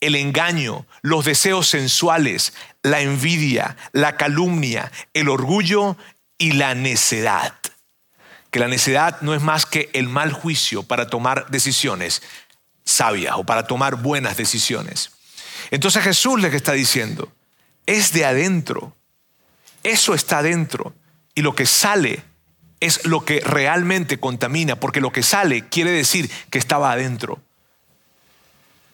el 0.00 0.14
engaño, 0.14 0.86
los 1.02 1.26
deseos 1.26 1.68
sensuales, 1.68 2.54
la 2.82 3.02
envidia, 3.02 3.76
la 3.92 4.16
calumnia, 4.16 4.90
el 5.12 5.28
orgullo 5.28 5.98
y 6.38 6.52
la 6.52 6.74
necedad. 6.74 7.52
Que 8.50 8.60
la 8.60 8.68
necedad 8.68 9.20
no 9.20 9.34
es 9.34 9.42
más 9.42 9.66
que 9.66 9.90
el 9.92 10.08
mal 10.08 10.32
juicio 10.32 10.82
para 10.82 11.08
tomar 11.08 11.50
decisiones 11.50 12.22
sabias 12.84 13.34
o 13.36 13.44
para 13.44 13.66
tomar 13.66 13.96
buenas 13.96 14.36
decisiones. 14.36 15.10
Entonces 15.70 16.02
Jesús 16.02 16.40
le 16.40 16.54
está 16.54 16.72
diciendo, 16.72 17.32
es 17.86 18.12
de 18.12 18.24
adentro, 18.24 18.96
eso 19.82 20.14
está 20.14 20.38
adentro 20.38 20.94
y 21.34 21.42
lo 21.42 21.54
que 21.54 21.66
sale 21.66 22.22
es 22.80 23.06
lo 23.06 23.24
que 23.24 23.40
realmente 23.40 24.20
contamina, 24.20 24.76
porque 24.76 25.00
lo 25.00 25.12
que 25.12 25.22
sale 25.22 25.68
quiere 25.68 25.90
decir 25.90 26.30
que 26.50 26.58
estaba 26.58 26.92
adentro. 26.92 27.40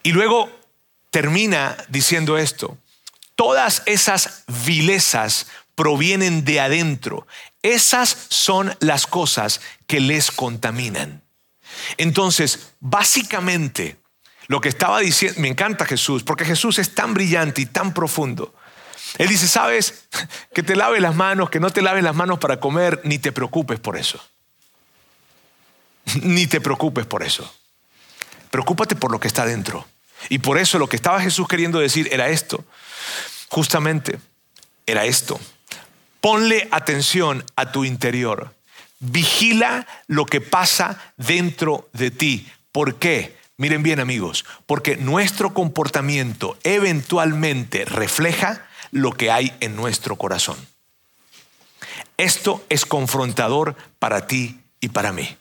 Y 0.03 0.13
luego 0.13 0.51
termina 1.11 1.77
diciendo 1.89 2.39
esto, 2.39 2.79
todas 3.35 3.83
esas 3.87 4.45
vilezas 4.65 5.49
provienen 5.75 6.45
de 6.45 6.61
adentro, 6.61 7.27
esas 7.63 8.27
son 8.29 8.77
las 8.81 9.07
cosas 9.07 9.61
que 9.87 10.01
les 10.01 10.31
contaminan. 10.31 11.23
Entonces, 11.97 12.73
básicamente, 12.81 13.97
lo 14.47 14.61
que 14.61 14.69
estaba 14.69 15.01
diciendo, 15.01 15.41
me 15.41 15.49
encanta 15.49 15.87
Jesús, 15.87 16.23
porque 16.23 16.45
Jesús 16.45 16.79
es 16.79 16.95
tan 16.95 17.15
brillante 17.15 17.61
y 17.61 17.67
tan 17.67 17.95
profundo. 17.95 18.55
Él 19.19 19.29
dice, 19.29 19.49
sabes, 19.49 20.09
que 20.55 20.63
te 20.63 20.77
laves 20.77 21.01
las 21.01 21.15
manos, 21.15 21.51
que 21.51 21.61
no 21.61 21.71
te 21.71 21.83
laves 21.83 22.03
las 22.03 22.15
manos 22.15 22.39
para 22.39 22.61
comer, 22.61 23.01
ni 23.05 23.19
te 23.19 23.33
preocupes 23.33 23.79
por 23.81 23.97
eso. 23.97 24.21
Ni 26.23 26.47
te 26.47 26.61
preocupes 26.61 27.07
por 27.07 27.23
eso. 27.23 27.53
Preocúpate 28.51 28.97
por 28.97 29.13
lo 29.13 29.21
que 29.21 29.29
está 29.29 29.45
dentro. 29.45 29.87
Y 30.29 30.39
por 30.39 30.59
eso 30.59 30.79
lo 30.79 30.89
que 30.89 30.97
estaba 30.97 31.21
Jesús 31.21 31.47
queriendo 31.47 31.79
decir 31.79 32.09
era 32.13 32.29
esto. 32.29 32.65
Justamente, 33.49 34.19
era 34.87 35.05
esto. 35.05 35.41
Ponle 36.21 36.69
atención 36.71 37.45
a 37.57 37.73
tu 37.73 37.85
interior. 37.85 38.55
Vigila 39.01 39.87
lo 40.07 40.27
que 40.27 40.41
pasa 40.41 40.99
dentro 41.17 41.89
de 41.93 42.11
ti. 42.11 42.49
¿Por 42.71 42.97
qué? 42.97 43.37
Miren 43.57 43.83
bien 43.83 44.01
amigos, 44.01 44.45
porque 44.67 44.97
nuestro 44.97 45.53
comportamiento 45.53 46.57
eventualmente 46.63 47.85
refleja 47.85 48.67
lo 48.91 49.13
que 49.13 49.31
hay 49.31 49.55
en 49.61 49.77
nuestro 49.77 50.17
corazón. 50.17 50.57
Esto 52.17 52.65
es 52.69 52.87
confrontador 52.87 53.77
para 53.99 54.27
ti 54.27 54.61
y 54.81 54.89
para 54.89 55.13
mí. 55.13 55.37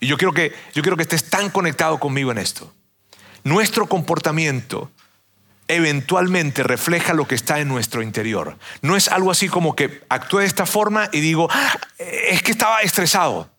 Y 0.00 0.06
yo 0.06 0.16
quiero 0.16 0.32
que, 0.32 0.52
yo 0.74 0.82
quiero 0.82 0.96
que 0.96 1.02
estés 1.02 1.30
tan 1.30 1.50
conectado 1.50 1.98
conmigo 1.98 2.30
en 2.30 2.38
esto. 2.38 2.72
Nuestro 3.42 3.86
comportamiento 3.86 4.90
eventualmente 5.68 6.62
refleja 6.62 7.14
lo 7.14 7.26
que 7.26 7.34
está 7.34 7.60
en 7.60 7.68
nuestro 7.68 8.02
interior. 8.02 8.58
No 8.82 8.96
es 8.96 9.08
algo 9.08 9.30
así 9.30 9.48
como 9.48 9.74
que 9.74 10.02
actúe 10.08 10.38
de 10.38 10.46
esta 10.46 10.66
forma 10.66 11.08
y 11.12 11.20
digo, 11.20 11.48
ah, 11.50 11.78
es 11.98 12.42
que 12.42 12.52
estaba 12.52 12.80
estresado. 12.80 13.50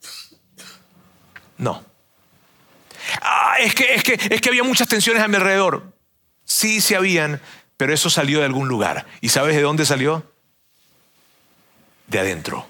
No. 1.57 1.83
Ah, 3.21 3.55
es, 3.59 3.73
que, 3.73 3.95
es, 3.95 4.03
que, 4.03 4.13
es 4.13 4.41
que 4.41 4.49
había 4.49 4.63
muchas 4.63 4.87
tensiones 4.87 5.23
a 5.23 5.27
mi 5.27 5.35
alrededor. 5.35 5.93
Sí, 6.43 6.81
sí 6.81 6.93
habían, 6.93 7.41
pero 7.77 7.93
eso 7.93 8.09
salió 8.09 8.39
de 8.39 8.45
algún 8.45 8.67
lugar. 8.67 9.05
¿Y 9.21 9.29
sabes 9.29 9.55
de 9.55 9.61
dónde 9.61 9.85
salió? 9.85 10.31
De 12.07 12.19
adentro. 12.19 12.67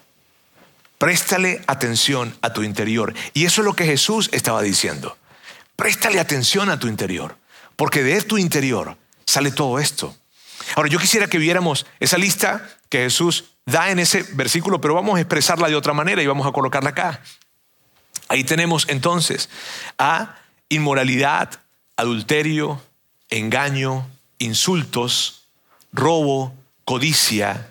Préstale 0.98 1.62
atención 1.68 2.38
a 2.42 2.54
tu 2.54 2.64
interior. 2.64 3.14
Y 3.34 3.46
eso 3.46 3.62
es 3.62 3.66
lo 3.66 3.76
que 3.76 3.86
Jesús 3.86 4.30
estaba 4.32 4.62
diciendo. 4.62 5.18
Préstale 5.76 6.22
atención 6.22 6.70
a 6.70 6.80
tu 6.80 6.88
interior, 6.88 7.38
porque 7.76 8.02
de 8.02 8.22
tu 8.22 8.38
interior 8.38 8.98
sale 9.26 9.52
todo 9.52 9.80
esto. 9.80 10.16
Ahora, 10.76 10.90
yo 10.90 11.00
quisiera 11.00 11.28
que 11.28 11.38
viéramos 11.38 11.86
esa 12.00 12.18
lista 12.18 12.68
que 12.90 13.00
Jesús 13.00 13.46
da 13.66 13.90
en 13.90 14.00
ese 14.00 14.24
versículo, 14.34 14.82
pero 14.82 14.94
vamos 14.94 15.18
a 15.18 15.22
expresarla 15.22 15.68
de 15.68 15.76
otra 15.76 15.94
manera 15.94 16.22
y 16.22 16.28
vamos 16.28 16.48
a 16.48 16.52
colocarla 16.52 16.92
acá. 16.92 17.22
Ahí 18.28 18.44
tenemos 18.44 18.86
entonces 18.90 19.50
a 19.98 20.38
inmoralidad, 20.70 21.62
adulterio, 21.96 22.82
engaño, 23.30 24.08
insultos, 24.40 25.44
robo, 25.94 26.54
codicia, 26.84 27.70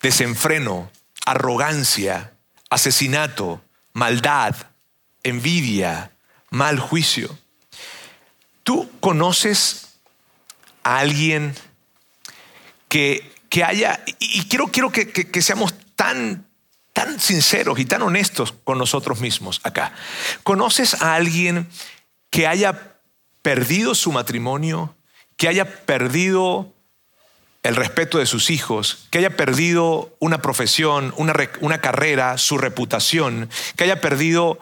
desenfreno, 0.00 0.90
arrogancia, 1.24 2.32
asesinato, 2.70 3.62
maldad, 3.92 4.54
envidia, 5.22 6.12
mal 6.50 6.78
juicio. 6.78 7.36
¿Tú 8.62 8.90
conoces 9.00 9.91
a 10.82 10.98
alguien 10.98 11.54
que, 12.88 13.32
haya, 13.64 14.04
y, 14.18 14.44
quiero, 14.48 14.68
quiero 14.68 14.90
que, 14.90 15.42
seamos 15.42 15.74
tan, 15.96 16.46
tan 16.92 17.18
sinceros 17.20 17.78
y 17.78 17.84
tan 17.84 18.02
honestos 18.02 18.54
con 18.64 18.78
nosotros 18.78 19.20
mismos 19.20 19.60
acá. 19.64 19.94
¿Conoces 20.42 21.00
a 21.00 21.14
alguien 21.14 21.68
que 22.30 22.46
haya 22.46 22.98
perdido 23.42 23.94
su 23.94 24.12
matrimonio, 24.12 24.94
que 25.36 25.48
haya 25.48 25.84
perdido 25.84 26.72
el 27.62 27.76
respeto 27.76 28.18
de 28.18 28.26
sus 28.26 28.50
hijos, 28.50 29.06
que 29.10 29.18
haya 29.18 29.36
perdido 29.36 30.14
una 30.18 30.42
profesión, 30.42 31.14
una, 31.16 31.32
una 31.60 31.80
carrera, 31.80 32.36
su 32.38 32.58
reputación, 32.58 33.48
que 33.76 33.84
haya 33.84 34.00
perdido 34.00 34.58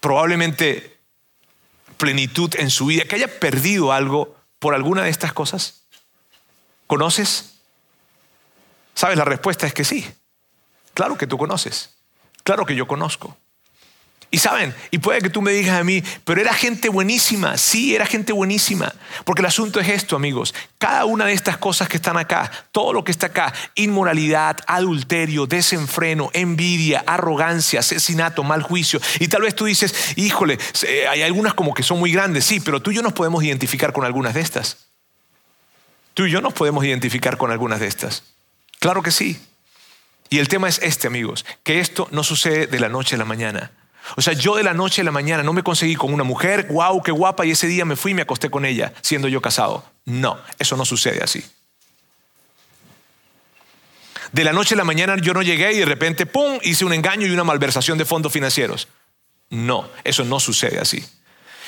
probablemente 0.00 0.89
plenitud 2.00 2.54
en 2.56 2.70
su 2.70 2.86
vida, 2.86 3.04
que 3.04 3.16
haya 3.16 3.38
perdido 3.38 3.92
algo 3.92 4.34
por 4.58 4.74
alguna 4.74 5.04
de 5.04 5.10
estas 5.10 5.34
cosas? 5.34 5.84
¿Conoces? 6.86 7.60
¿Sabes? 8.94 9.18
La 9.18 9.26
respuesta 9.26 9.66
es 9.66 9.74
que 9.74 9.84
sí. 9.84 10.10
Claro 10.94 11.18
que 11.18 11.26
tú 11.26 11.36
conoces. 11.36 11.94
Claro 12.42 12.64
que 12.64 12.74
yo 12.74 12.88
conozco. 12.88 13.36
Y 14.32 14.38
saben, 14.38 14.72
y 14.92 14.98
puede 14.98 15.20
que 15.20 15.30
tú 15.30 15.42
me 15.42 15.50
digas 15.50 15.80
a 15.80 15.82
mí, 15.82 16.04
pero 16.24 16.40
era 16.40 16.54
gente 16.54 16.88
buenísima, 16.88 17.56
sí, 17.58 17.96
era 17.96 18.06
gente 18.06 18.32
buenísima, 18.32 18.94
porque 19.24 19.42
el 19.42 19.46
asunto 19.46 19.80
es 19.80 19.88
esto, 19.88 20.14
amigos, 20.14 20.54
cada 20.78 21.04
una 21.04 21.26
de 21.26 21.32
estas 21.32 21.58
cosas 21.58 21.88
que 21.88 21.96
están 21.96 22.16
acá, 22.16 22.48
todo 22.70 22.92
lo 22.92 23.02
que 23.02 23.10
está 23.10 23.26
acá, 23.26 23.52
inmoralidad, 23.74 24.58
adulterio, 24.68 25.46
desenfreno, 25.46 26.30
envidia, 26.32 27.02
arrogancia, 27.08 27.80
asesinato, 27.80 28.44
mal 28.44 28.62
juicio, 28.62 29.00
y 29.18 29.26
tal 29.26 29.42
vez 29.42 29.56
tú 29.56 29.64
dices, 29.64 30.12
híjole, 30.14 30.60
hay 31.10 31.22
algunas 31.22 31.54
como 31.54 31.74
que 31.74 31.82
son 31.82 31.98
muy 31.98 32.12
grandes, 32.12 32.44
sí, 32.44 32.60
pero 32.60 32.80
tú 32.80 32.92
y 32.92 32.94
yo 32.94 33.02
nos 33.02 33.14
podemos 33.14 33.42
identificar 33.42 33.92
con 33.92 34.04
algunas 34.04 34.34
de 34.34 34.42
estas. 34.42 34.86
Tú 36.14 36.26
y 36.26 36.30
yo 36.30 36.40
nos 36.40 36.52
podemos 36.52 36.84
identificar 36.84 37.36
con 37.36 37.50
algunas 37.50 37.80
de 37.80 37.88
estas. 37.88 38.22
Claro 38.78 39.02
que 39.02 39.10
sí. 39.10 39.40
Y 40.28 40.38
el 40.38 40.46
tema 40.46 40.68
es 40.68 40.78
este, 40.82 41.08
amigos, 41.08 41.44
que 41.64 41.80
esto 41.80 42.06
no 42.12 42.22
sucede 42.22 42.68
de 42.68 42.78
la 42.78 42.88
noche 42.88 43.16
a 43.16 43.18
la 43.18 43.24
mañana. 43.24 43.72
O 44.16 44.22
sea, 44.22 44.32
yo 44.32 44.56
de 44.56 44.62
la 44.62 44.74
noche 44.74 45.02
a 45.02 45.04
la 45.04 45.10
mañana 45.10 45.42
no 45.42 45.52
me 45.52 45.62
conseguí 45.62 45.94
con 45.94 46.12
una 46.12 46.24
mujer, 46.24 46.66
wow, 46.70 47.02
qué 47.02 47.12
guapa, 47.12 47.46
y 47.46 47.52
ese 47.52 47.66
día 47.66 47.84
me 47.84 47.96
fui 47.96 48.12
y 48.12 48.14
me 48.14 48.22
acosté 48.22 48.50
con 48.50 48.64
ella, 48.64 48.92
siendo 49.02 49.28
yo 49.28 49.40
casado. 49.40 49.84
No, 50.04 50.38
eso 50.58 50.76
no 50.76 50.84
sucede 50.84 51.22
así. 51.22 51.44
De 54.32 54.44
la 54.44 54.52
noche 54.52 54.74
a 54.74 54.78
la 54.78 54.84
mañana 54.84 55.16
yo 55.16 55.34
no 55.34 55.42
llegué 55.42 55.72
y 55.72 55.78
de 55.78 55.84
repente, 55.84 56.26
¡pum!, 56.26 56.58
hice 56.62 56.84
un 56.84 56.92
engaño 56.92 57.26
y 57.26 57.30
una 57.30 57.44
malversación 57.44 57.98
de 57.98 58.04
fondos 58.04 58.32
financieros. 58.32 58.88
No, 59.48 59.88
eso 60.04 60.24
no 60.24 60.38
sucede 60.38 60.78
así. 60.78 61.04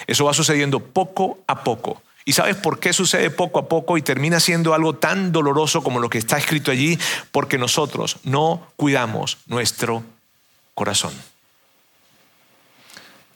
Eso 0.06 0.24
va 0.24 0.34
sucediendo 0.34 0.80
poco 0.80 1.40
a 1.46 1.64
poco. 1.64 2.02
¿Y 2.24 2.34
sabes 2.34 2.54
por 2.54 2.78
qué 2.78 2.92
sucede 2.92 3.30
poco 3.30 3.58
a 3.58 3.68
poco 3.68 3.98
y 3.98 4.02
termina 4.02 4.38
siendo 4.38 4.74
algo 4.74 4.94
tan 4.94 5.32
doloroso 5.32 5.82
como 5.82 5.98
lo 5.98 6.08
que 6.08 6.18
está 6.18 6.38
escrito 6.38 6.70
allí? 6.70 6.98
Porque 7.32 7.58
nosotros 7.58 8.18
no 8.22 8.68
cuidamos 8.76 9.38
nuestro 9.46 10.04
corazón. 10.74 11.12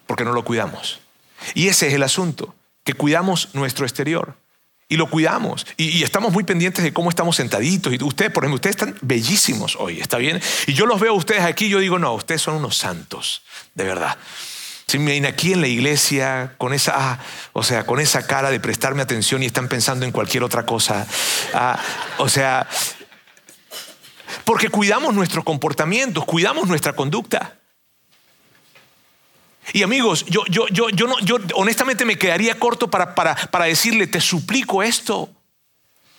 Porque 0.06 0.24
no 0.24 0.32
lo 0.32 0.44
cuidamos. 0.44 1.00
Y 1.54 1.68
ese 1.68 1.88
es 1.88 1.94
el 1.94 2.02
asunto, 2.02 2.54
que 2.84 2.94
cuidamos 2.94 3.50
nuestro 3.54 3.84
exterior. 3.84 4.36
Y 4.88 4.96
lo 4.96 5.10
cuidamos. 5.10 5.66
Y, 5.76 6.04
estamos 6.04 6.32
muy 6.32 6.44
pendientes 6.44 6.84
de 6.84 6.92
cómo 6.92 7.10
estamos 7.10 7.36
sentaditos. 7.36 7.92
Y 7.92 8.02
ustedes, 8.02 8.30
por 8.30 8.44
ejemplo, 8.44 8.54
ustedes 8.54 8.76
están 8.76 8.96
bellísimos 9.02 9.76
hoy, 9.76 10.00
¿está 10.00 10.16
bien? 10.16 10.40
Y 10.66 10.74
yo 10.74 10.86
los 10.86 11.00
veo 11.00 11.12
a 11.12 11.16
ustedes 11.16 11.42
aquí 11.42 11.66
y 11.66 11.70
yo 11.70 11.80
digo, 11.80 11.98
no, 11.98 12.14
ustedes 12.14 12.42
son 12.42 12.54
unos 12.54 12.76
santos, 12.76 13.42
de 13.74 13.84
verdad. 13.84 14.16
Si 14.86 15.00
me 15.00 15.26
aquí 15.26 15.52
en 15.52 15.60
la 15.60 15.66
iglesia 15.66 16.54
con 16.58 16.72
esa, 16.72 16.92
ah, 16.94 17.18
o 17.52 17.64
sea, 17.64 17.84
con 17.84 17.98
esa 17.98 18.24
cara 18.28 18.50
de 18.50 18.60
prestarme 18.60 19.02
atención 19.02 19.42
y 19.42 19.46
están 19.46 19.66
pensando 19.66 20.06
en 20.06 20.12
cualquier 20.12 20.44
otra 20.44 20.64
cosa. 20.64 21.04
Ah, 21.52 21.80
o 22.18 22.28
sea, 22.28 22.68
porque 24.44 24.68
cuidamos 24.68 25.12
nuestros 25.12 25.44
comportamientos, 25.44 26.24
cuidamos 26.24 26.68
nuestra 26.68 26.92
conducta. 26.92 27.56
Y 29.72 29.82
amigos, 29.82 30.24
yo, 30.26 30.44
yo, 30.46 30.68
yo, 30.68 30.88
yo, 30.90 31.06
no, 31.06 31.18
yo 31.20 31.38
honestamente 31.54 32.04
me 32.04 32.18
quedaría 32.18 32.58
corto 32.58 32.88
para, 32.88 33.14
para, 33.14 33.34
para 33.34 33.64
decirle, 33.64 34.06
te 34.06 34.20
suplico 34.20 34.82
esto, 34.82 35.28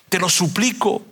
te 0.09 0.19
lo 0.19 0.29
suplico. 0.29 1.05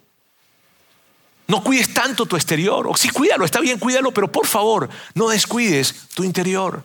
No 1.48 1.64
cuides 1.64 1.94
tanto 1.94 2.26
tu 2.26 2.36
exterior. 2.36 2.88
O 2.88 2.98
sí, 2.98 3.10
cuídalo, 3.10 3.46
está 3.46 3.60
bien, 3.60 3.80
cuídalo, 3.80 4.12
pero 4.12 4.32
por 4.32 4.48
favor, 4.48 4.90
no 5.14 5.30
descuides 5.30 6.08
tu 6.16 6.24
interior. 6.24 6.84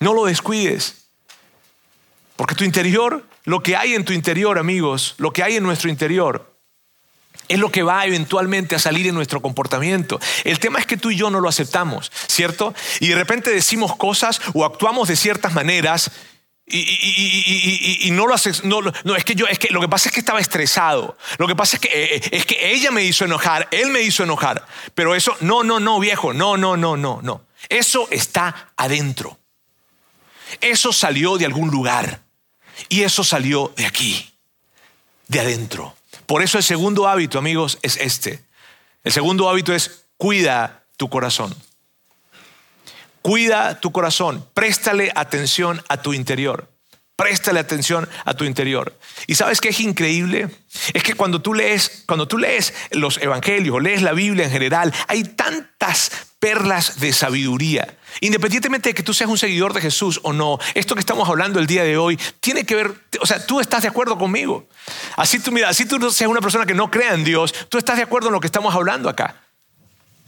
No 0.00 0.12
lo 0.12 0.26
descuides. 0.26 1.06
Porque 2.36 2.54
tu 2.54 2.64
interior, 2.64 3.26
lo 3.44 3.62
que 3.62 3.76
hay 3.76 3.94
en 3.94 4.04
tu 4.04 4.12
interior, 4.12 4.58
amigos, 4.58 5.14
lo 5.18 5.32
que 5.32 5.42
hay 5.42 5.56
en 5.56 5.62
nuestro 5.62 5.88
interior, 5.88 6.53
es 7.48 7.58
lo 7.58 7.70
que 7.70 7.82
va 7.82 8.04
eventualmente 8.06 8.74
a 8.74 8.78
salir 8.78 9.06
en 9.06 9.14
nuestro 9.14 9.42
comportamiento. 9.42 10.20
El 10.44 10.58
tema 10.58 10.78
es 10.78 10.86
que 10.86 10.96
tú 10.96 11.10
y 11.10 11.16
yo 11.16 11.30
no 11.30 11.40
lo 11.40 11.48
aceptamos, 11.48 12.10
¿cierto? 12.26 12.74
Y 13.00 13.08
de 13.08 13.14
repente 13.14 13.50
decimos 13.50 13.96
cosas 13.96 14.40
o 14.54 14.64
actuamos 14.64 15.08
de 15.08 15.16
ciertas 15.16 15.54
maneras 15.54 16.10
y, 16.66 18.08
no 18.12 18.26
lo 18.26 18.34
haces. 18.34 18.64
No, 18.64 18.80
es 19.16 19.24
que 19.24 19.34
yo, 19.34 19.46
es 19.46 19.58
que 19.58 19.68
lo 19.68 19.80
que 19.80 19.88
pasa 19.88 20.08
es 20.08 20.14
que 20.14 20.20
estaba 20.20 20.40
estresado. 20.40 21.16
Lo 21.38 21.46
que 21.46 21.54
pasa 21.54 21.76
es 21.76 21.80
que, 21.80 21.88
eh, 21.88 22.16
eh, 22.16 22.28
es 22.32 22.46
que 22.46 22.72
ella 22.72 22.90
me 22.90 23.04
hizo 23.04 23.24
enojar, 23.24 23.68
él 23.70 23.90
me 23.90 24.00
hizo 24.00 24.22
enojar. 24.22 24.66
Pero 24.94 25.14
eso, 25.14 25.36
no, 25.40 25.62
no, 25.62 25.78
no, 25.78 26.00
viejo, 26.00 26.32
no, 26.32 26.56
no, 26.56 26.76
no, 26.76 26.96
no, 26.96 27.20
no. 27.22 27.42
Eso 27.68 28.08
está 28.10 28.72
adentro. 28.76 29.38
Eso 30.60 30.92
salió 30.92 31.36
de 31.36 31.46
algún 31.46 31.70
lugar. 31.70 32.22
Y 32.88 33.02
eso 33.02 33.24
salió 33.24 33.72
de 33.76 33.86
aquí, 33.86 34.32
de 35.28 35.40
adentro. 35.40 35.94
Por 36.26 36.42
eso 36.42 36.58
el 36.58 36.64
segundo 36.64 37.08
hábito, 37.08 37.38
amigos, 37.38 37.78
es 37.82 37.96
este. 37.96 38.44
El 39.02 39.12
segundo 39.12 39.48
hábito 39.48 39.74
es 39.74 40.06
cuida 40.16 40.84
tu 40.96 41.08
corazón. 41.08 41.54
Cuida 43.22 43.80
tu 43.80 43.90
corazón, 43.90 44.46
préstale 44.52 45.10
atención 45.14 45.82
a 45.88 46.02
tu 46.02 46.12
interior. 46.12 46.68
Préstale 47.16 47.60
atención 47.60 48.08
a 48.24 48.34
tu 48.34 48.44
interior. 48.44 48.98
Y 49.28 49.36
sabes 49.36 49.60
qué 49.60 49.68
es 49.68 49.78
increíble? 49.78 50.48
Es 50.92 51.02
que 51.04 51.14
cuando 51.14 51.40
tú 51.40 51.54
lees, 51.54 52.02
cuando 52.06 52.26
tú 52.26 52.38
lees 52.38 52.74
los 52.90 53.18
evangelios, 53.18 53.80
lees 53.80 54.02
la 54.02 54.12
Biblia 54.12 54.46
en 54.46 54.50
general, 54.50 54.92
hay 55.06 55.22
tantas 55.22 56.10
perlas 56.40 56.98
de 56.98 57.12
sabiduría. 57.12 57.96
Independientemente 58.20 58.88
de 58.88 58.94
que 58.94 59.04
tú 59.04 59.14
seas 59.14 59.30
un 59.30 59.38
seguidor 59.38 59.72
de 59.72 59.80
Jesús 59.80 60.18
o 60.24 60.32
no, 60.32 60.58
esto 60.74 60.94
que 60.94 61.00
estamos 61.00 61.28
hablando 61.28 61.60
el 61.60 61.68
día 61.68 61.84
de 61.84 61.96
hoy 61.96 62.18
tiene 62.40 62.64
que 62.64 62.74
ver, 62.74 62.94
o 63.20 63.26
sea, 63.26 63.46
tú 63.46 63.60
estás 63.60 63.82
de 63.82 63.88
acuerdo 63.88 64.18
conmigo. 64.18 64.68
Así 65.16 65.38
tú, 65.38 65.52
mira, 65.52 65.68
así 65.68 65.86
tú 65.86 66.10
seas 66.10 66.28
una 66.28 66.40
persona 66.40 66.66
que 66.66 66.74
no 66.74 66.90
crea 66.90 67.14
en 67.14 67.22
Dios, 67.22 67.54
tú 67.68 67.78
estás 67.78 67.96
de 67.96 68.02
acuerdo 68.02 68.28
en 68.28 68.34
lo 68.34 68.40
que 68.40 68.48
estamos 68.48 68.74
hablando 68.74 69.08
acá. 69.08 69.43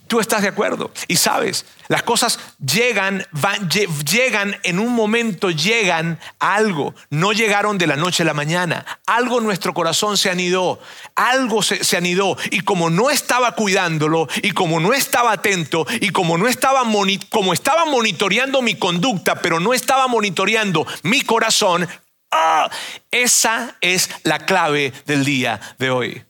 Tú 0.06 0.20
estás 0.20 0.42
de 0.42 0.48
acuerdo. 0.48 0.92
Y 1.08 1.16
sabes, 1.16 1.64
las 1.88 2.02
cosas 2.02 2.38
llegan, 2.64 3.26
van, 3.32 3.68
llegan 3.68 4.56
en 4.62 4.78
un 4.78 4.94
momento, 4.94 5.50
llegan 5.50 6.20
a 6.38 6.54
algo. 6.54 6.94
No 7.10 7.32
llegaron 7.32 7.76
de 7.76 7.86
la 7.86 7.96
noche 7.96 8.22
a 8.22 8.26
la 8.26 8.34
mañana. 8.34 8.86
Algo 9.06 9.38
en 9.38 9.44
nuestro 9.44 9.74
corazón 9.74 10.16
se 10.16 10.30
anidó. 10.30 10.78
Algo 11.16 11.62
se, 11.62 11.82
se 11.82 11.96
anidó. 11.96 12.36
Y 12.50 12.60
como 12.60 12.88
no 12.88 13.10
estaba 13.10 13.52
cuidándolo, 13.52 14.28
y 14.42 14.52
como 14.52 14.78
no 14.78 14.92
estaba 14.92 15.32
atento, 15.32 15.86
y 16.00 16.10
como 16.10 16.38
no 16.38 16.46
estaba, 16.46 16.82
como 17.30 17.52
estaba 17.52 17.84
monitoreando 17.86 18.62
mi 18.62 18.76
conducta, 18.76 19.36
pero 19.36 19.58
no 19.58 19.74
estaba 19.74 20.06
monitoreando 20.06 20.86
mi 21.02 21.22
corazón, 21.22 21.88
¡ah! 22.30 22.70
esa 23.10 23.76
es 23.80 24.10
la 24.22 24.40
clave 24.40 24.92
del 25.06 25.24
día 25.24 25.60
de 25.78 25.90
hoy 25.90 26.26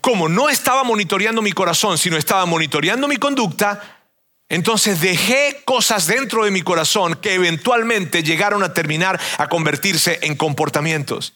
como 0.00 0.28
no 0.28 0.48
estaba 0.48 0.84
monitoreando 0.84 1.42
mi 1.42 1.52
corazón, 1.52 1.98
sino 1.98 2.16
estaba 2.16 2.46
monitoreando 2.46 3.08
mi 3.08 3.16
conducta, 3.16 4.00
entonces 4.48 5.00
dejé 5.00 5.62
cosas 5.64 6.06
dentro 6.06 6.44
de 6.44 6.50
mi 6.50 6.62
corazón 6.62 7.14
que 7.16 7.34
eventualmente 7.34 8.22
llegaron 8.22 8.62
a 8.62 8.74
terminar 8.74 9.20
a 9.38 9.48
convertirse 9.48 10.18
en 10.22 10.36
comportamientos. 10.36 11.34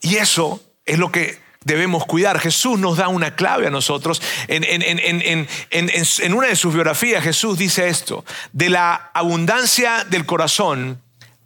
Y 0.00 0.16
eso 0.16 0.62
es 0.84 0.98
lo 0.98 1.10
que 1.10 1.40
debemos 1.64 2.04
cuidar. 2.04 2.38
Jesús 2.40 2.78
nos 2.78 2.98
da 2.98 3.08
una 3.08 3.36
clave 3.36 3.66
a 3.66 3.70
nosotros. 3.70 4.20
En, 4.48 4.64
en, 4.64 6.34
una 6.34 6.48
de 6.48 6.56
sus 6.56 6.74
biografías 6.74 7.24
Jesús 7.24 7.58
dice 7.58 7.88
esto, 7.88 8.24
de 8.52 8.68
la 8.68 9.10
abundancia 9.14 10.04
del 10.04 10.26
corazón 10.26 11.00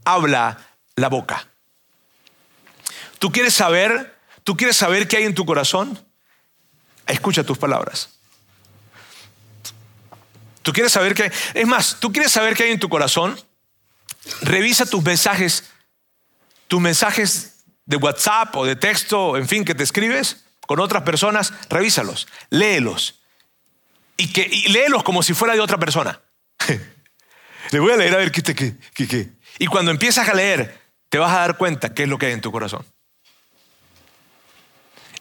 habla 0.04 0.58
la 0.96 1.08
boca. 1.08 1.46
¿Tú 3.18 3.30
quieres 3.30 3.54
saber 3.54 4.11
¿Tú 4.44 4.56
quieres 4.56 4.76
saber 4.76 5.06
qué 5.08 5.18
hay 5.18 5.24
en 5.24 5.34
tu 5.34 5.46
corazón? 5.46 5.98
Escucha 7.06 7.44
tus 7.44 7.58
palabras. 7.58 8.10
¿Tú 10.62 10.72
quieres 10.72 10.92
saber 10.92 11.14
qué 11.14 11.24
hay? 11.24 11.30
Es 11.54 11.66
más, 11.66 11.96
¿tú 12.00 12.12
quieres 12.12 12.32
saber 12.32 12.54
qué 12.54 12.64
hay 12.64 12.70
en 12.70 12.78
tu 12.78 12.88
corazón? 12.88 13.38
Revisa 14.42 14.86
tus 14.86 15.02
mensajes, 15.02 15.64
tus 16.68 16.80
mensajes 16.80 17.64
de 17.84 17.96
WhatsApp 17.96 18.54
o 18.56 18.64
de 18.64 18.76
texto, 18.76 19.36
en 19.36 19.48
fin, 19.48 19.64
que 19.64 19.74
te 19.74 19.82
escribes 19.82 20.44
con 20.66 20.78
otras 20.80 21.02
personas, 21.02 21.52
revísalos, 21.68 22.28
léelos. 22.50 23.20
Y, 24.16 24.32
que, 24.32 24.48
léelos 24.68 25.02
como 25.02 25.22
si 25.22 25.34
fuera 25.34 25.54
de 25.54 25.60
otra 25.60 25.78
persona. 25.78 26.20
Le 27.70 27.80
voy 27.80 27.92
a 27.92 27.96
leer 27.96 28.14
a 28.14 28.18
ver 28.18 28.30
qué, 28.30 28.42
qué, 28.42 28.76
qué, 28.94 29.08
qué. 29.08 29.30
Y 29.58 29.66
cuando 29.66 29.90
empiezas 29.90 30.28
a 30.28 30.34
leer, 30.34 30.80
te 31.08 31.18
vas 31.18 31.32
a 31.32 31.40
dar 31.40 31.56
cuenta 31.56 31.92
qué 31.92 32.04
es 32.04 32.08
lo 32.08 32.18
que 32.18 32.26
hay 32.26 32.32
en 32.32 32.40
tu 32.40 32.52
corazón. 32.52 32.86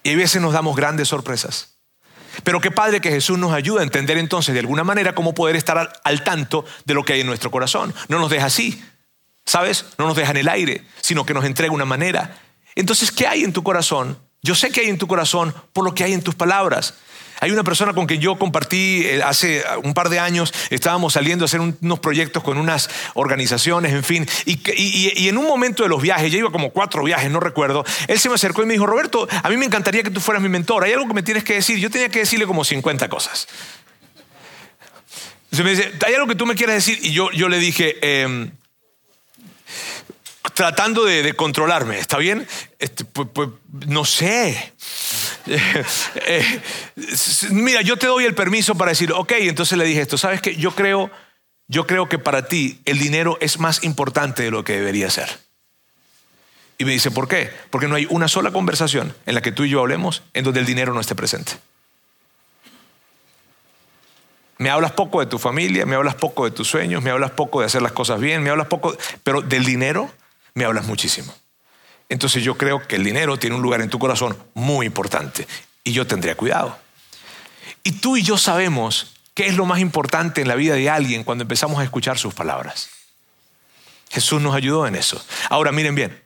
Y 0.04 0.12
a 0.12 0.16
veces 0.16 0.42
nos 0.42 0.54
damos 0.54 0.76
grandes 0.76 1.08
sorpresas. 1.08 1.76
Pero 2.44 2.62
qué 2.62 2.72
padre 2.72 3.02
que 3.02 3.12
Jesús 3.12 3.38
nos 3.38 3.54
ayuda 3.54 3.82
a 3.82 3.84
entender 3.84 4.18
entonces 4.18 4.54
de 4.54 4.62
alguna 4.62 4.84
manera 4.84 5.14
cómo 5.14 5.34
poder 5.34 5.56
estar 5.56 5.92
al, 6.04 6.24
tanto 6.24 6.66
de 6.86 6.94
lo 6.94 7.04
que 7.04 7.14
hay 7.14 7.22
en 7.22 7.28
nuestro 7.28 7.52
corazón. 7.52 7.94
No 8.08 8.20
nos 8.20 8.30
deja 8.30 8.46
así, 8.46 8.84
¿sabes? 9.46 9.86
No 9.98 10.08
nos 10.08 10.16
deja 10.16 10.32
en 10.32 10.38
el 10.38 10.50
aire, 10.50 10.86
sino 11.02 11.26
que 11.26 11.34
nos 11.34 11.46
entrega 11.46 11.74
una 11.74 11.86
manera. 11.86 12.38
Entonces, 12.76 13.12
¿qué 13.12 13.28
hay 13.28 13.44
en 13.44 13.54
tu 13.54 13.64
corazón? 13.64 14.18
Yo 14.44 14.56
sé 14.56 14.72
que 14.72 14.82
hay 14.82 14.90
en 14.90 14.98
tu 14.98 15.08
corazón 15.08 15.54
por 15.74 15.86
lo 15.86 15.94
que 15.94 16.04
hay 16.04 16.14
en 16.14 16.22
tus 16.22 16.36
palabras. 16.36 16.96
Hay 17.42 17.50
una 17.50 17.64
persona 17.64 17.94
con 17.94 18.06
quien 18.06 18.22
yo 18.22 18.38
compartí 18.38 19.02
eh, 19.04 19.24
hace 19.24 19.64
un 19.84 19.96
par 19.96 20.10
de 20.10 20.20
años, 20.20 20.54
estábamos 20.70 21.14
saliendo 21.14 21.44
a 21.44 21.48
hacer 21.48 21.60
unos 21.60 22.00
proyectos 22.00 22.44
con 22.44 22.60
unas 22.60 22.88
organizaciones, 23.16 23.94
en 23.94 24.04
fin, 24.04 24.28
y, 24.46 25.28
en 25.28 25.40
un 25.40 25.48
momento 25.48 25.82
de 25.82 25.90
los 25.90 26.04
viajes, 26.04 26.32
ya 26.32 26.38
iba 26.38 26.52
como 26.52 26.70
cuatro 26.70 27.04
viajes, 27.04 27.32
no 27.32 27.40
recuerdo, 27.40 27.84
él 28.08 28.20
se 28.20 28.30
me 28.30 28.36
acercó 28.36 28.62
y 28.62 28.68
me 28.68 28.74
dijo, 28.74 28.86
Roberto, 28.86 29.28
a 29.42 29.50
mí 29.50 29.58
me 29.58 29.66
encantaría 29.66 30.04
que 30.04 30.12
tú 30.12 30.20
fueras 30.20 30.44
mi 30.44 30.50
mentor, 30.50 30.84
hay 30.84 30.94
algo 30.94 31.08
que 31.08 31.16
me 31.16 31.24
tienes 31.24 31.44
que 31.44 31.56
decir, 31.56 31.80
yo 31.80 31.90
tenía 31.90 32.10
que 32.10 32.20
decirle 32.20 32.46
como 32.46 32.64
50 32.64 33.10
cosas. 33.10 33.48
Entonces 35.46 35.66
me 35.66 35.72
dice, 35.72 36.06
¿hay 36.06 36.14
algo 36.14 36.28
que 36.28 36.36
tú 36.36 36.46
me 36.46 36.54
quieras 36.54 36.76
decir? 36.76 37.00
Y 37.02 37.12
yo, 37.12 37.32
yo 37.32 37.50
le 37.50 37.58
dije, 37.58 37.98
em, 38.22 38.52
tratando 40.54 41.06
de, 41.06 41.34
controlarme, 41.34 42.00
¿está 42.00 42.18
bien? 42.18 42.48
Pues, 43.34 43.50
no 43.88 44.06
sé. 44.06 44.74
Eh, 45.48 46.62
mira, 47.50 47.82
yo 47.82 47.98
te 47.98 48.06
doy 48.06 48.26
el 48.26 48.36
permiso 48.36 48.76
para 48.76 48.92
decir, 48.92 49.12
ok, 49.12 49.32
entonces 49.40 49.76
le 49.76 49.86
dije 49.86 50.02
esto, 50.02 50.16
¿sabes 50.16 50.40
qué? 50.40 50.56
Yo 50.56 50.76
creo, 50.76 51.10
yo 51.68 51.88
creo 51.88 52.08
que 52.08 52.20
para 52.20 52.46
ti 52.46 52.80
el 52.86 53.00
dinero 53.00 53.40
es 53.42 53.58
más 53.58 53.84
importante 53.84 54.44
de 54.44 54.52
lo 54.52 54.64
que 54.64 54.74
debería 54.74 55.10
ser. 55.10 55.28
Y 56.78 56.86
me 56.86 56.92
dice, 56.92 57.10
¿por 57.10 57.28
qué? 57.28 57.50
Porque 57.72 57.88
no 57.88 57.96
hay 57.96 58.06
una 58.12 58.28
sola 58.28 58.52
conversación 58.52 59.16
en 59.26 59.34
la 59.34 59.42
que 59.42 59.52
tú 59.52 59.64
y 59.64 59.70
yo 59.70 59.80
hablemos 59.80 60.22
en 60.34 60.44
donde 60.44 60.60
el 60.60 60.66
dinero 60.68 60.94
no 60.94 61.02
esté 61.02 61.16
presente. 61.16 61.54
Me 64.60 64.70
hablas 64.70 64.92
poco 64.92 65.22
de 65.22 65.26
tu 65.26 65.40
familia, 65.40 65.88
me 65.88 65.96
hablas 65.96 66.16
poco 66.16 66.46
de 66.46 66.52
tus 66.52 66.68
sueños, 66.68 67.02
me 67.02 67.10
hablas 67.10 67.32
poco 67.32 67.62
de 67.62 67.66
hacer 67.66 67.82
las 67.82 67.94
cosas 67.94 68.20
bien, 68.20 68.44
me 68.44 68.52
hablas 68.52 68.68
poco, 68.68 68.96
pero 69.24 69.42
del 69.42 69.66
dinero 69.66 70.12
me 70.54 70.66
hablas 70.66 70.86
muchísimo. 70.86 71.34
Entonces 72.10 72.44
yo 72.44 72.58
creo 72.58 72.86
que 72.88 72.98
el 72.98 73.04
dinero 73.04 73.38
tiene 73.38 73.56
un 73.56 73.62
lugar 73.62 73.82
en 73.82 73.90
tu 73.90 74.00
corazón 74.00 74.38
muy 74.54 74.86
importante 74.86 75.48
y 75.84 75.94
yo 75.94 76.06
tendría 76.06 76.36
cuidado. 76.36 76.78
Y 77.84 77.94
tú 77.94 78.18
y 78.18 78.24
yo 78.24 78.38
sabemos 78.38 79.14
qué 79.34 79.48
es 79.48 79.56
lo 79.56 79.66
más 79.66 79.80
importante 79.80 80.42
en 80.42 80.48
la 80.48 80.56
vida 80.56 80.76
de 80.76 80.90
alguien 80.90 81.24
cuando 81.24 81.44
empezamos 81.44 81.80
a 81.80 81.84
escuchar 81.84 82.18
sus 82.18 82.34
palabras. 82.34 82.90
Jesús 84.12 84.42
nos 84.42 84.56
ayudó 84.56 84.88
en 84.88 84.96
eso. 84.96 85.24
Ahora 85.50 85.72
miren 85.72 85.96
bien, 85.96 86.22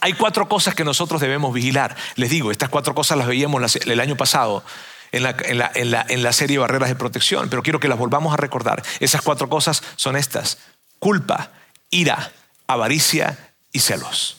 hay 0.00 0.14
cuatro 0.14 0.48
cosas 0.48 0.74
que 0.74 0.84
nosotros 0.84 1.20
debemos 1.20 1.52
vigilar. 1.52 1.94
Les 2.14 2.30
digo, 2.30 2.50
estas 2.50 2.68
cuatro 2.68 2.94
cosas 2.94 3.18
las 3.18 3.26
veíamos 3.26 3.76
el 3.76 4.00
año 4.00 4.16
pasado 4.16 4.64
en 5.12 5.22
la, 5.22 6.32
serie 6.32 6.58
Barreras 6.58 6.88
de 6.88 6.96
Protección, 6.96 7.48
pero 7.48 7.62
quiero 7.62 7.80
que 7.80 7.88
las 7.88 7.98
volvamos 7.98 8.32
a 8.32 8.36
recordar. 8.36 8.82
Esas 9.00 9.22
cuatro 9.22 9.48
cosas 9.48 9.82
son 9.96 10.16
estas. 10.16 10.58
Culpa, 10.98 11.50
ira, 11.90 12.32
avaricia 12.66 13.54
y 13.72 13.80
celos. 13.80 14.38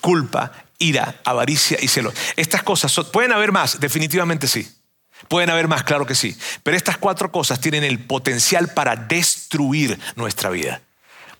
Culpa, 0.00 0.52
ira, 0.78 1.20
avaricia 1.24 1.78
y 1.80 1.88
celos. 1.88 2.14
Estas 2.36 2.62
cosas, 2.62 2.94
¿pueden 3.12 3.32
haber 3.32 3.52
más? 3.52 3.80
Definitivamente 3.80 4.48
sí. 4.48 4.68
Pueden 5.28 5.50
haber 5.50 5.68
más, 5.68 5.84
claro 5.84 6.06
que 6.06 6.14
sí. 6.14 6.36
Pero 6.62 6.76
estas 6.76 6.96
cuatro 6.96 7.30
cosas 7.30 7.60
tienen 7.60 7.84
el 7.84 7.98
potencial 7.98 8.72
para 8.72 8.96
destruir 8.96 9.98
nuestra 10.16 10.50
vida. 10.50 10.80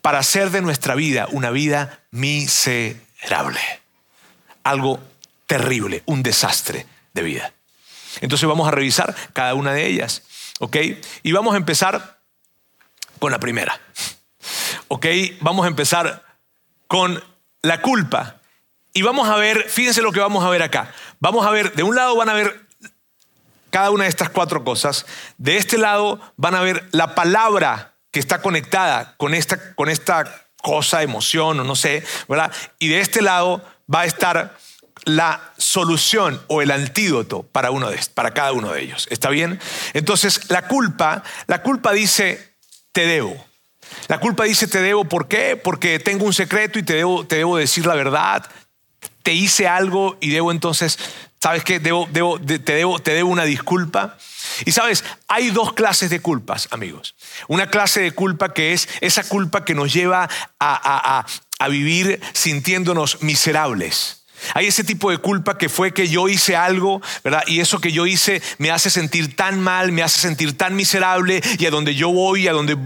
Para 0.03 0.19
hacer 0.19 0.51
de 0.51 0.61
nuestra 0.61 0.95
vida 0.95 1.27
una 1.31 1.51
vida 1.51 2.01
miserable. 2.11 3.61
Algo 4.63 5.01
terrible, 5.47 6.03
un 6.07 6.23
desastre 6.23 6.87
de 7.15 7.23
vida. 7.23 7.53
Entonces 8.21 8.49
vamos 8.49 8.69
a 8.69 8.71
revisar 8.71 9.15
cada 9.33 9.55
una 9.55 9.73
de 9.73 9.87
ellas. 9.87 10.23
¿Ok? 10.59 10.77
Y 11.23 11.33
vamos 11.33 11.55
a 11.55 11.57
empezar 11.57 12.21
con 13.19 13.33
la 13.33 13.41
primera. 13.41 13.81
¿Ok? 14.93 15.07
Vamos 15.41 15.65
a 15.65 15.69
empezar 15.69 16.25
con 16.89 17.23
la 17.63 17.81
culpa. 17.81 18.41
Y 18.93 19.03
vamos 19.03 19.29
a 19.29 19.37
ver, 19.37 19.69
fíjense 19.69 20.03
lo 20.03 20.11
que 20.11 20.19
vamos 20.19 20.45
a 20.45 20.51
ver 20.51 20.63
acá. 20.63 20.93
Vamos 21.21 21.47
a 21.47 21.51
ver, 21.51 21.75
de 21.75 21.85
un 21.85 21.95
lado 21.95 22.17
van 22.17 22.29
a 22.29 22.35
ver 22.35 22.67
cada 23.71 23.93
una 23.93 24.05
de 24.05 24.11
estas 24.11 24.31
cuatro 24.31 24.65
cosas. 24.65 25.07
De 25.39 25.59
este 25.59 25.79
lado 25.79 26.21
van 26.37 26.57
a 26.57 26.61
ver 26.61 26.89
la 26.91 27.15
palabra 27.15 27.95
que 28.11 28.19
está 28.19 28.43
conectada 28.43 29.15
con 29.17 29.33
esta, 29.33 29.77
con 29.77 29.89
esta 29.89 30.49
cosa, 30.61 31.05
emoción 31.05 31.61
o 31.61 31.65
no 31.65 31.77
sé, 31.77 32.05
¿verdad? 32.29 32.51
Y 32.81 32.89
de 32.89 32.99
este 32.99 33.23
lado 33.23 33.65
va 33.93 34.01
a 34.01 34.07
estar 34.07 34.59
la 35.05 35.53
solución 35.57 36.43
o 36.49 36.63
el 36.63 36.73
antídoto 36.73 37.45
para, 37.45 37.71
uno 37.71 37.91
de, 37.91 38.01
para 38.13 38.35
cada 38.35 38.51
uno 38.51 38.73
de 38.73 38.83
ellos. 38.83 39.07
¿Está 39.09 39.31
bien? 39.31 39.61
Entonces, 39.95 40.51
la 40.51 40.67
culpa, 40.67 41.23
la 41.47 41.63
culpa 41.63 41.93
dice, 41.93 42.57
te 42.91 43.07
debo. 43.07 43.50
La 44.09 44.19
culpa 44.19 44.45
dice, 44.45 44.67
te 44.67 44.81
debo, 44.81 45.05
¿por 45.05 45.29
qué? 45.29 45.57
Porque 45.57 45.99
tengo 45.99 46.25
un 46.25 46.33
secreto 46.33 46.79
y 46.79 46.83
te 46.83 46.95
debo, 46.95 47.27
te 47.27 47.37
debo 47.37 47.57
decir 47.57 47.87
la 47.87 47.95
verdad. 47.95 48.49
Te 49.23 49.33
hice 49.33 49.69
algo 49.69 50.17
y 50.21 50.31
debo 50.31 50.51
entonces, 50.51 50.99
¿sabes 51.41 51.65
qué? 51.65 51.79
Debo, 51.79 52.09
debo, 52.11 52.41
te, 52.41 52.59
debo, 52.59 52.99
te 52.99 53.13
debo 53.13 53.31
una 53.31 53.45
disculpa. 53.45 54.17
Y 54.65 54.73
sabes, 54.73 55.05
hay 55.29 55.51
dos 55.51 55.73
clases 55.73 56.11
de 56.11 56.21
culpas, 56.21 56.69
amigos. 56.71 57.15
Una 57.49 57.69
clase 57.69 58.01
de 58.01 58.13
culpa 58.13 58.53
que 58.53 58.73
es 58.73 58.89
esa 59.01 59.25
culpa 59.25 59.65
que 59.65 59.75
nos 59.75 59.93
lleva 59.93 60.29
a, 60.59 61.25
a 61.59 61.69
vivir 61.69 62.21
sintiéndonos 62.33 63.23
miserables 63.23 64.20
hay 64.55 64.67
ese 64.67 64.85
tipo 64.85 65.11
de 65.11 65.19
culpa 65.19 65.59
que 65.59 65.69
fue 65.69 65.93
que 65.93 66.09
yo 66.09 66.29
hice 66.29 66.57
algo, 66.57 67.01
¿verdad? 67.25 67.43
Y 67.47 67.61
eso 67.61 67.81
que 67.81 67.93
yo 67.93 68.07
hice 68.07 68.43
me 68.59 68.71
hace 68.71 68.91
sentir 68.91 69.37
tan 69.37 69.61
mal, 69.61 69.93
me 69.93 70.03
hace 70.03 70.21
sentir 70.21 70.57
tan 70.57 70.77
miserable 70.77 71.41
y 71.59 71.67
a 71.67 71.71
donde 71.71 71.95
yo 71.95 72.11
voy, 72.11 72.49
a 72.49 72.53
donde, 72.53 72.77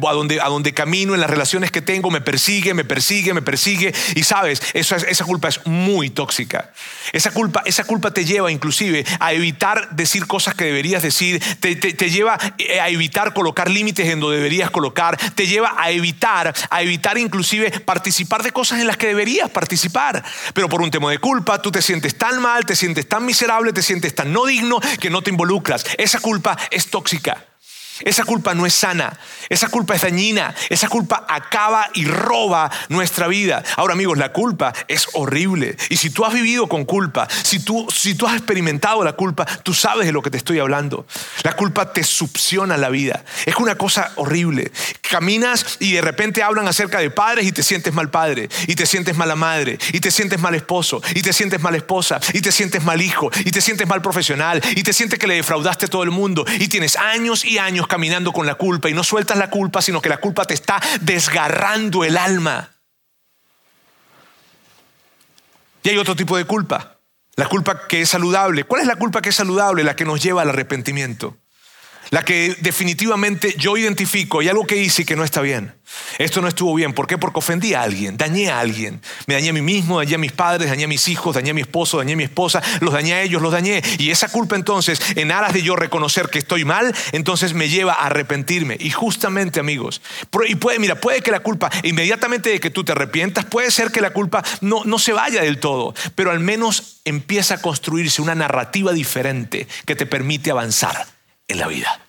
a 0.40 0.48
donde, 0.48 0.74
camino, 0.74 1.14
en 1.14 1.20
las 1.20 1.30
relaciones 1.30 1.70
que 1.70 1.80
tengo, 1.80 2.10
me 2.10 2.20
persigue, 2.20 2.74
me 2.74 2.84
persigue, 2.84 3.34
me 3.34 3.42
persigue. 3.42 3.94
Y 4.14 4.22
sabes, 4.24 4.62
esa 4.74 5.24
culpa 5.24 5.48
es 5.48 5.66
muy 5.66 6.10
tóxica. 6.10 6.70
Esa 7.12 7.30
culpa, 7.30 7.62
esa 7.64 7.84
culpa 7.84 8.12
te 8.12 8.24
lleva 8.24 8.50
inclusive 8.50 9.04
a 9.20 9.32
evitar 9.32 9.90
decir 9.90 10.26
cosas 10.26 10.54
que 10.54 10.64
deberías 10.64 11.02
decir, 11.02 11.42
te, 11.60 11.76
te 11.76 12.10
lleva 12.10 12.38
eh, 12.58 12.80
a 12.80 12.88
evitar 12.88 13.34
colocar 13.34 13.70
límites 13.70 14.08
en 14.08 14.20
donde 14.20 14.36
deberías 14.36 14.70
colocar, 14.70 15.16
te 15.34 15.46
lleva 15.46 15.74
a 15.76 15.90
evitar, 15.90 16.54
a 16.70 16.82
evitar 16.82 17.18
inclusive 17.18 17.70
participar 17.80 18.42
de 18.42 18.52
cosas 18.52 18.80
en 18.80 18.86
las 18.86 18.96
que 18.96 19.08
deberías 19.08 19.50
participar. 19.50 20.24
Pero 20.52 20.68
por 20.68 20.82
un 20.82 20.90
tema 20.90 21.10
de 21.10 21.18
culpa, 21.18 21.43
tú 21.62 21.70
te 21.70 21.82
sientes 21.82 22.16
tan 22.16 22.40
mal, 22.40 22.64
te 22.66 22.74
sientes 22.74 23.08
tan 23.08 23.24
miserable, 23.24 23.72
te 23.72 23.82
sientes 23.82 24.14
tan 24.14 24.32
no 24.32 24.46
digno 24.46 24.80
que 25.00 25.10
no 25.10 25.22
te 25.22 25.30
involucras. 25.30 25.84
Esa 25.98 26.20
culpa 26.20 26.56
es 26.70 26.88
tóxica. 26.88 27.53
Esa 28.00 28.24
culpa 28.24 28.54
no 28.54 28.66
es 28.66 28.74
sana, 28.74 29.18
esa 29.48 29.68
culpa 29.68 29.94
es 29.94 30.02
dañina, 30.02 30.54
esa 30.68 30.88
culpa 30.88 31.24
acaba 31.28 31.88
y 31.94 32.04
roba 32.04 32.70
nuestra 32.88 33.28
vida. 33.28 33.62
Ahora 33.76 33.94
amigos, 33.94 34.18
la 34.18 34.32
culpa 34.32 34.72
es 34.88 35.06
horrible. 35.12 35.76
Y 35.90 35.96
si 35.96 36.10
tú 36.10 36.24
has 36.24 36.32
vivido 36.32 36.68
con 36.68 36.84
culpa, 36.84 37.28
si 37.30 37.60
tú, 37.60 37.86
si 37.94 38.14
tú 38.14 38.26
has 38.26 38.34
experimentado 38.34 39.04
la 39.04 39.12
culpa, 39.12 39.46
tú 39.46 39.74
sabes 39.74 40.06
de 40.06 40.12
lo 40.12 40.22
que 40.22 40.30
te 40.30 40.38
estoy 40.38 40.58
hablando. 40.58 41.06
La 41.42 41.54
culpa 41.54 41.92
te 41.92 42.02
succiona 42.02 42.76
la 42.76 42.88
vida. 42.88 43.24
Es 43.46 43.56
una 43.56 43.76
cosa 43.76 44.12
horrible. 44.16 44.72
Caminas 45.02 45.76
y 45.78 45.92
de 45.92 46.00
repente 46.00 46.42
hablan 46.42 46.66
acerca 46.66 46.98
de 46.98 47.10
padres 47.10 47.46
y 47.46 47.52
te 47.52 47.62
sientes 47.62 47.94
mal 47.94 48.10
padre, 48.10 48.48
y 48.66 48.74
te 48.74 48.86
sientes 48.86 49.16
mala 49.16 49.36
madre, 49.36 49.78
y 49.92 50.00
te 50.00 50.10
sientes 50.10 50.40
mal 50.40 50.54
esposo, 50.54 51.00
y 51.14 51.22
te 51.22 51.32
sientes 51.32 51.60
mal 51.60 51.74
esposa, 51.74 52.20
y 52.32 52.40
te 52.40 52.50
sientes 52.50 52.82
mal 52.82 53.00
hijo, 53.00 53.30
y 53.44 53.50
te 53.50 53.60
sientes 53.60 53.86
mal 53.86 54.02
profesional, 54.02 54.60
y 54.74 54.82
te 54.82 54.92
sientes 54.92 55.18
que 55.18 55.26
le 55.26 55.36
defraudaste 55.36 55.86
a 55.86 55.88
todo 55.88 56.02
el 56.02 56.10
mundo, 56.10 56.44
y 56.58 56.68
tienes 56.68 56.96
años 56.96 57.44
y 57.44 57.58
años 57.58 57.83
caminando 57.86 58.32
con 58.32 58.46
la 58.46 58.54
culpa 58.54 58.88
y 58.88 58.94
no 58.94 59.04
sueltas 59.04 59.38
la 59.38 59.50
culpa, 59.50 59.82
sino 59.82 60.00
que 60.00 60.08
la 60.08 60.18
culpa 60.18 60.44
te 60.44 60.54
está 60.54 60.80
desgarrando 61.00 62.04
el 62.04 62.16
alma. 62.16 62.70
Y 65.82 65.90
hay 65.90 65.98
otro 65.98 66.16
tipo 66.16 66.36
de 66.36 66.44
culpa, 66.46 66.98
la 67.36 67.46
culpa 67.46 67.86
que 67.86 68.00
es 68.00 68.08
saludable. 68.08 68.64
¿Cuál 68.64 68.82
es 68.82 68.86
la 68.86 68.96
culpa 68.96 69.20
que 69.20 69.28
es 69.28 69.34
saludable? 69.36 69.84
La 69.84 69.96
que 69.96 70.04
nos 70.04 70.22
lleva 70.22 70.42
al 70.42 70.48
arrepentimiento 70.48 71.36
la 72.14 72.24
que 72.24 72.56
definitivamente 72.60 73.56
yo 73.58 73.76
identifico 73.76 74.40
y 74.40 74.48
algo 74.48 74.68
que 74.68 74.76
hice 74.76 75.04
que 75.04 75.16
no 75.16 75.24
está 75.24 75.40
bien. 75.40 75.74
Esto 76.18 76.40
no 76.40 76.46
estuvo 76.46 76.72
bien. 76.72 76.92
¿Por 76.92 77.08
qué? 77.08 77.18
Porque 77.18 77.40
ofendí 77.40 77.74
a 77.74 77.82
alguien, 77.82 78.16
dañé 78.16 78.50
a 78.50 78.60
alguien. 78.60 79.00
Me 79.26 79.34
dañé 79.34 79.48
a 79.48 79.52
mí 79.52 79.62
mismo, 79.62 79.98
dañé 79.98 80.14
a 80.14 80.18
mis 80.18 80.30
padres, 80.30 80.70
dañé 80.70 80.84
a 80.84 80.86
mis 80.86 81.08
hijos, 81.08 81.34
dañé 81.34 81.50
a 81.50 81.54
mi 81.54 81.62
esposo, 81.62 81.98
dañé 81.98 82.12
a 82.12 82.16
mi 82.16 82.22
esposa, 82.22 82.62
los 82.80 82.94
dañé 82.94 83.14
a 83.14 83.22
ellos, 83.22 83.42
los 83.42 83.50
dañé. 83.50 83.82
Y 83.98 84.12
esa 84.12 84.28
culpa 84.28 84.54
entonces, 84.54 85.00
en 85.16 85.32
aras 85.32 85.54
de 85.54 85.62
yo 85.62 85.74
reconocer 85.74 86.28
que 86.28 86.38
estoy 86.38 86.64
mal, 86.64 86.94
entonces 87.10 87.52
me 87.52 87.68
lleva 87.68 87.94
a 87.94 88.06
arrepentirme. 88.06 88.76
Y 88.78 88.90
justamente, 88.90 89.58
amigos, 89.58 90.00
y 90.48 90.54
puede, 90.54 90.78
mira, 90.78 91.00
puede 91.00 91.20
que 91.20 91.32
la 91.32 91.40
culpa, 91.40 91.68
inmediatamente 91.82 92.48
de 92.48 92.60
que 92.60 92.70
tú 92.70 92.84
te 92.84 92.92
arrepientas, 92.92 93.44
puede 93.44 93.72
ser 93.72 93.90
que 93.90 94.00
la 94.00 94.10
culpa 94.10 94.44
no, 94.60 94.84
no 94.84 95.00
se 95.00 95.12
vaya 95.12 95.42
del 95.42 95.58
todo, 95.58 95.96
pero 96.14 96.30
al 96.30 96.38
menos 96.38 97.00
empieza 97.04 97.54
a 97.54 97.60
construirse 97.60 98.22
una 98.22 98.36
narrativa 98.36 98.92
diferente 98.92 99.66
que 99.84 99.96
te 99.96 100.06
permite 100.06 100.52
avanzar 100.52 101.08
en 101.48 101.58
la 101.58 101.66
vida. 101.66 102.03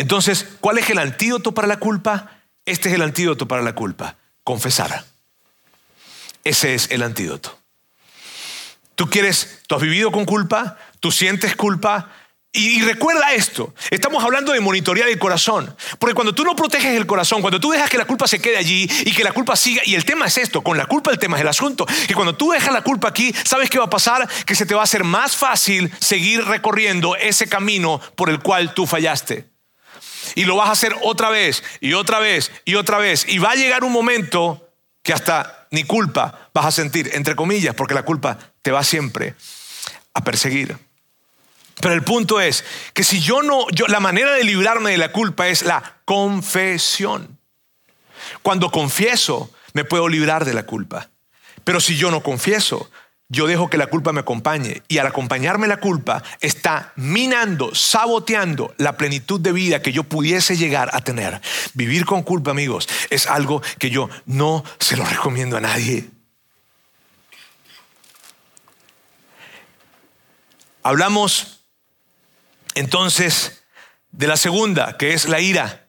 Entonces, 0.00 0.46
¿cuál 0.60 0.78
es 0.78 0.88
el 0.88 0.98
antídoto 0.98 1.52
para 1.52 1.68
la 1.68 1.78
culpa? 1.78 2.30
Este 2.64 2.88
es 2.88 2.94
el 2.94 3.02
antídoto 3.02 3.46
para 3.46 3.60
la 3.60 3.74
culpa, 3.74 4.16
confesar. 4.44 5.04
Ese 6.42 6.74
es 6.74 6.90
el 6.90 7.02
antídoto. 7.02 7.58
Tú 8.94 9.10
quieres, 9.10 9.60
tú 9.66 9.74
has 9.74 9.82
vivido 9.82 10.10
con 10.10 10.24
culpa, 10.24 10.78
tú 11.00 11.12
sientes 11.12 11.54
culpa, 11.54 12.08
y, 12.50 12.80
recuerda 12.80 13.34
esto, 13.34 13.74
estamos 13.90 14.24
hablando 14.24 14.52
de 14.52 14.60
monitorear 14.60 15.06
el 15.06 15.18
corazón, 15.18 15.76
porque 15.98 16.14
cuando 16.14 16.34
tú 16.34 16.44
no 16.44 16.56
proteges 16.56 16.96
el 16.96 17.06
corazón, 17.06 17.42
cuando 17.42 17.60
tú 17.60 17.70
dejas 17.70 17.90
que 17.90 17.98
la 17.98 18.06
culpa 18.06 18.26
se 18.26 18.40
quede 18.40 18.56
allí 18.56 18.88
y 19.04 19.12
que 19.12 19.22
la 19.22 19.32
culpa 19.32 19.54
siga, 19.54 19.82
y 19.84 19.96
el 19.96 20.06
tema 20.06 20.26
es 20.26 20.38
esto, 20.38 20.62
con 20.62 20.78
la 20.78 20.86
culpa 20.86 21.10
el 21.10 21.18
tema 21.18 21.36
es 21.36 21.42
el 21.42 21.48
asunto, 21.48 21.84
que 22.08 22.14
cuando 22.14 22.34
tú 22.34 22.52
dejas 22.52 22.72
la 22.72 22.82
culpa 22.82 23.08
aquí, 23.08 23.34
¿sabes 23.44 23.68
qué 23.68 23.78
va 23.78 23.84
a 23.84 23.90
pasar? 23.90 24.26
Que 24.46 24.54
se 24.54 24.64
te 24.64 24.74
va 24.74 24.80
a 24.80 24.84
hacer 24.84 25.04
más 25.04 25.36
fácil 25.36 25.92
seguir 26.00 26.42
recorriendo 26.46 27.16
ese 27.16 27.50
camino 27.50 28.00
por 28.16 28.30
el 28.30 28.40
cual 28.40 28.72
tú 28.72 28.86
fallaste. 28.86 29.59
Y 30.34 30.44
lo 30.44 30.56
vas 30.56 30.68
a 30.68 30.72
hacer 30.72 30.94
otra 31.02 31.30
vez 31.30 31.62
y 31.80 31.94
otra 31.94 32.18
vez 32.18 32.50
y 32.64 32.74
otra 32.74 32.98
vez. 32.98 33.24
Y 33.28 33.38
va 33.38 33.52
a 33.52 33.56
llegar 33.56 33.84
un 33.84 33.92
momento 33.92 34.68
que 35.02 35.12
hasta 35.12 35.66
ni 35.70 35.84
culpa 35.84 36.50
vas 36.52 36.66
a 36.66 36.72
sentir, 36.72 37.10
entre 37.14 37.36
comillas, 37.36 37.74
porque 37.74 37.94
la 37.94 38.02
culpa 38.02 38.38
te 38.62 38.70
va 38.70 38.84
siempre 38.84 39.34
a 40.14 40.24
perseguir. 40.24 40.76
Pero 41.80 41.94
el 41.94 42.02
punto 42.02 42.40
es 42.40 42.64
que 42.92 43.04
si 43.04 43.20
yo 43.20 43.42
no, 43.42 43.68
yo, 43.70 43.86
la 43.86 44.00
manera 44.00 44.32
de 44.32 44.44
librarme 44.44 44.90
de 44.90 44.98
la 44.98 45.12
culpa 45.12 45.48
es 45.48 45.62
la 45.62 46.00
confesión. 46.04 47.38
Cuando 48.42 48.70
confieso, 48.70 49.50
me 49.72 49.84
puedo 49.84 50.08
librar 50.08 50.44
de 50.44 50.54
la 50.54 50.64
culpa. 50.64 51.08
Pero 51.64 51.80
si 51.80 51.96
yo 51.96 52.10
no 52.10 52.22
confieso, 52.22 52.90
yo 53.30 53.46
dejo 53.46 53.70
que 53.70 53.78
la 53.78 53.86
culpa 53.86 54.12
me 54.12 54.20
acompañe. 54.20 54.82
Y 54.88 54.98
al 54.98 55.06
acompañarme 55.06 55.66
la 55.66 55.78
culpa, 55.78 56.22
está 56.40 56.92
minando, 56.96 57.74
saboteando 57.74 58.74
la 58.76 58.96
plenitud 58.96 59.40
de 59.40 59.52
vida 59.52 59.80
que 59.80 59.92
yo 59.92 60.04
pudiese 60.04 60.56
llegar 60.56 60.90
a 60.92 61.00
tener. 61.00 61.40
Vivir 61.72 62.04
con 62.04 62.22
culpa, 62.22 62.50
amigos, 62.50 62.88
es 63.08 63.26
algo 63.26 63.62
que 63.78 63.88
yo 63.88 64.10
no 64.26 64.64
se 64.78 64.96
lo 64.96 65.04
recomiendo 65.04 65.56
a 65.56 65.60
nadie. 65.60 66.10
Hablamos 70.82 71.64
entonces 72.74 73.62
de 74.10 74.26
la 74.26 74.36
segunda, 74.36 74.98
que 74.98 75.14
es 75.14 75.28
la 75.28 75.40
ira. 75.40 75.88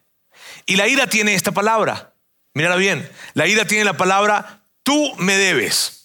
Y 0.64 0.76
la 0.76 0.86
ira 0.86 1.08
tiene 1.08 1.34
esta 1.34 1.52
palabra. 1.52 2.14
Mírala 2.54 2.76
bien. 2.76 3.10
La 3.34 3.46
ira 3.46 3.66
tiene 3.66 3.84
la 3.84 3.96
palabra 3.96 4.62
tú 4.82 5.14
me 5.16 5.36
debes. 5.36 6.01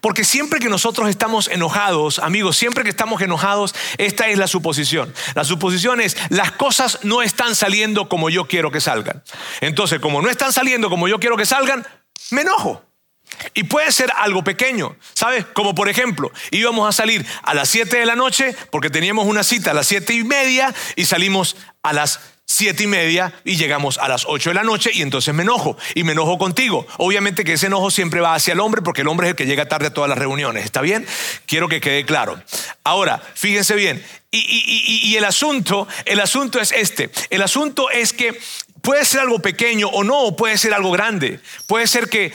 Porque 0.00 0.24
siempre 0.24 0.60
que 0.60 0.68
nosotros 0.68 1.08
estamos 1.08 1.48
enojados, 1.48 2.18
amigos, 2.18 2.56
siempre 2.56 2.84
que 2.84 2.90
estamos 2.90 3.20
enojados, 3.22 3.74
esta 3.98 4.28
es 4.28 4.38
la 4.38 4.46
suposición. 4.46 5.12
La 5.34 5.44
suposición 5.44 6.00
es, 6.00 6.16
las 6.30 6.52
cosas 6.52 7.00
no 7.02 7.22
están 7.22 7.54
saliendo 7.54 8.08
como 8.08 8.30
yo 8.30 8.46
quiero 8.46 8.70
que 8.70 8.80
salgan. 8.80 9.22
Entonces, 9.60 10.00
como 10.00 10.22
no 10.22 10.30
están 10.30 10.52
saliendo 10.52 10.90
como 10.90 11.08
yo 11.08 11.18
quiero 11.18 11.36
que 11.36 11.46
salgan, 11.46 11.86
me 12.30 12.42
enojo. 12.42 12.82
Y 13.54 13.64
puede 13.64 13.90
ser 13.92 14.12
algo 14.16 14.44
pequeño, 14.44 14.96
¿sabes? 15.12 15.44
Como 15.46 15.74
por 15.74 15.88
ejemplo, 15.88 16.30
íbamos 16.50 16.88
a 16.88 16.92
salir 16.92 17.26
a 17.42 17.54
las 17.54 17.68
7 17.68 17.98
de 17.98 18.06
la 18.06 18.16
noche 18.16 18.54
porque 18.70 18.90
teníamos 18.90 19.26
una 19.26 19.42
cita 19.42 19.72
a 19.72 19.74
las 19.74 19.86
7 19.86 20.14
y 20.14 20.24
media 20.24 20.74
y 20.96 21.04
salimos 21.06 21.56
a 21.82 21.92
las 21.92 22.20
siete 22.54 22.84
y 22.84 22.86
media 22.86 23.32
y 23.44 23.56
llegamos 23.56 23.98
a 23.98 24.06
las 24.06 24.26
ocho 24.28 24.50
de 24.50 24.54
la 24.54 24.62
noche 24.62 24.90
y 24.94 25.02
entonces 25.02 25.34
me 25.34 25.42
enojo 25.42 25.76
y 25.96 26.04
me 26.04 26.12
enojo 26.12 26.38
contigo. 26.38 26.86
Obviamente 26.98 27.42
que 27.42 27.54
ese 27.54 27.66
enojo 27.66 27.90
siempre 27.90 28.20
va 28.20 28.34
hacia 28.34 28.52
el 28.52 28.60
hombre 28.60 28.80
porque 28.80 29.00
el 29.00 29.08
hombre 29.08 29.26
es 29.26 29.30
el 29.32 29.36
que 29.36 29.46
llega 29.46 29.66
tarde 29.66 29.88
a 29.88 29.92
todas 29.92 30.08
las 30.08 30.16
reuniones. 30.16 30.64
¿Está 30.64 30.80
bien? 30.80 31.04
Quiero 31.46 31.68
que 31.68 31.80
quede 31.80 32.04
claro. 32.04 32.40
Ahora, 32.84 33.20
fíjense 33.34 33.74
bien. 33.74 34.04
Y, 34.30 35.16
el 35.16 35.24
asunto, 35.24 35.88
el 36.04 36.20
asunto 36.20 36.60
es 36.60 36.70
este. 36.70 37.10
El 37.30 37.42
asunto 37.42 37.90
es 37.90 38.12
que 38.12 38.38
puede 38.82 39.04
ser 39.04 39.20
algo 39.20 39.40
pequeño 39.40 39.88
o 39.88 40.04
no, 40.04 40.36
puede 40.36 40.56
ser 40.56 40.74
algo 40.74 40.92
grande. 40.92 41.40
Puede 41.66 41.88
ser 41.88 42.08
que, 42.08 42.32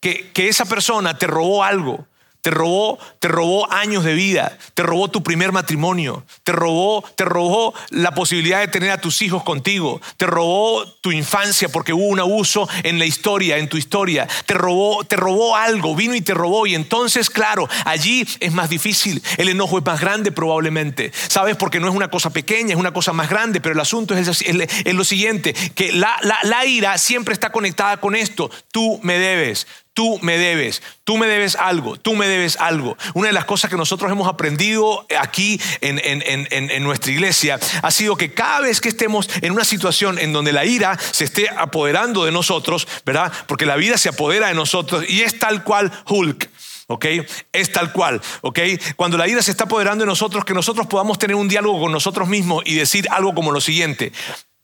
que 0.00 0.48
esa 0.48 0.64
persona 0.64 1.16
te 1.18 1.28
robó 1.28 1.62
algo 1.62 2.06
te 2.42 2.50
robó, 2.50 2.98
te 3.20 3.28
robó 3.28 3.72
años 3.72 4.02
de 4.02 4.14
vida, 4.14 4.58
te 4.74 4.82
robó 4.82 5.08
tu 5.08 5.22
primer 5.22 5.52
matrimonio, 5.52 6.24
te 6.42 6.50
robó, 6.50 7.04
te 7.14 7.24
robó 7.24 7.72
la 7.90 8.14
posibilidad 8.14 8.58
de 8.58 8.66
tener 8.66 8.90
a 8.90 9.00
tus 9.00 9.22
hijos 9.22 9.44
contigo, 9.44 10.00
te 10.16 10.26
robó 10.26 10.84
tu 11.00 11.12
infancia 11.12 11.68
porque 11.68 11.92
hubo 11.92 12.06
un 12.06 12.18
abuso 12.18 12.68
en 12.82 12.98
la 12.98 13.06
historia, 13.06 13.58
en 13.58 13.68
tu 13.68 13.76
historia, 13.76 14.26
te 14.44 14.54
robó, 14.54 15.04
te 15.04 15.14
robó 15.14 15.54
algo, 15.54 15.94
vino 15.94 16.16
y 16.16 16.20
te 16.20 16.34
robó 16.34 16.66
y 16.66 16.74
entonces, 16.74 17.30
claro, 17.30 17.68
allí 17.84 18.26
es 18.40 18.52
más 18.52 18.68
difícil, 18.68 19.22
el 19.36 19.48
enojo 19.48 19.78
es 19.78 19.84
más 19.84 20.00
grande 20.00 20.32
probablemente, 20.32 21.12
¿sabes? 21.28 21.54
Porque 21.54 21.78
no 21.78 21.88
es 21.88 21.94
una 21.94 22.08
cosa 22.08 22.30
pequeña, 22.30 22.72
es 22.72 22.80
una 22.80 22.92
cosa 22.92 23.12
más 23.12 23.30
grande, 23.30 23.60
pero 23.60 23.74
el 23.74 23.80
asunto 23.80 24.16
es, 24.16 24.44
lo 24.92 25.04
siguiente, 25.04 25.54
que 25.76 25.92
la, 25.92 26.16
la 26.42 26.66
ira 26.66 26.98
siempre 26.98 27.34
está 27.34 27.52
conectada 27.52 27.98
con 27.98 28.16
esto, 28.16 28.50
tú 28.72 28.98
me 29.04 29.16
debes, 29.16 29.68
Tú 29.94 30.18
me 30.22 30.38
debes, 30.38 30.82
tú 31.04 31.18
me 31.18 31.26
debes 31.26 31.54
algo, 31.54 31.98
tú 31.98 32.14
me 32.14 32.26
debes 32.26 32.56
algo. 32.56 32.96
Una 33.12 33.26
de 33.26 33.34
las 33.34 33.44
cosas 33.44 33.68
que 33.70 33.76
nosotros 33.76 34.10
hemos 34.10 34.26
aprendido 34.26 35.06
aquí 35.20 35.60
en, 35.82 36.82
nuestra 36.82 37.12
iglesia 37.12 37.60
ha 37.82 37.90
sido 37.90 38.16
que 38.16 38.32
cada 38.32 38.60
vez 38.60 38.80
que 38.80 38.88
estemos 38.88 39.28
en 39.42 39.52
una 39.52 39.64
situación 39.64 40.18
en 40.18 40.32
donde 40.32 40.52
la 40.52 40.64
ira 40.64 40.98
se 40.98 41.24
esté 41.24 41.50
apoderando 41.50 42.24
de 42.24 42.32
nosotros, 42.32 42.88
¿verdad? 43.04 43.30
Porque 43.46 43.66
la 43.66 43.76
vida 43.76 43.98
se 43.98 44.08
apodera 44.08 44.48
de 44.48 44.54
nosotros 44.54 45.04
y 45.06 45.22
es 45.22 45.38
tal 45.38 45.62
cual 45.62 45.92
Hulk. 46.06 46.48
¿ok? 46.86 47.06
Es 47.52 47.72
tal 47.72 47.92
cual, 47.92 48.20
¿ok? 48.40 48.60
Cuando 48.96 49.18
la 49.18 49.28
ira 49.28 49.42
se 49.42 49.50
está 49.50 49.64
apoderando 49.64 50.04
de 50.04 50.08
nosotros, 50.08 50.44
que 50.44 50.54
nosotros 50.54 50.86
podamos 50.86 51.18
tener 51.18 51.36
un 51.36 51.48
diálogo 51.48 51.82
con 51.82 51.92
nosotros 51.92 52.28
mismos 52.28 52.62
y 52.66 52.74
decir 52.74 53.06
algo 53.10 53.34
como 53.34 53.52
lo 53.52 53.60
siguiente, 53.60 54.12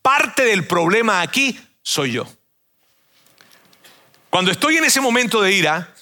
parte 0.01 0.45
del 0.45 0.67
problema 0.67 1.21
aquí 1.21 1.59
soy 1.83 2.13
yo. 2.13 2.27
Cuando 4.31 4.51
estoy 4.51 4.77
en 4.77 4.85
ese 4.85 5.01
momento 5.01 5.41
de 5.41 5.53
ira, 5.53 5.95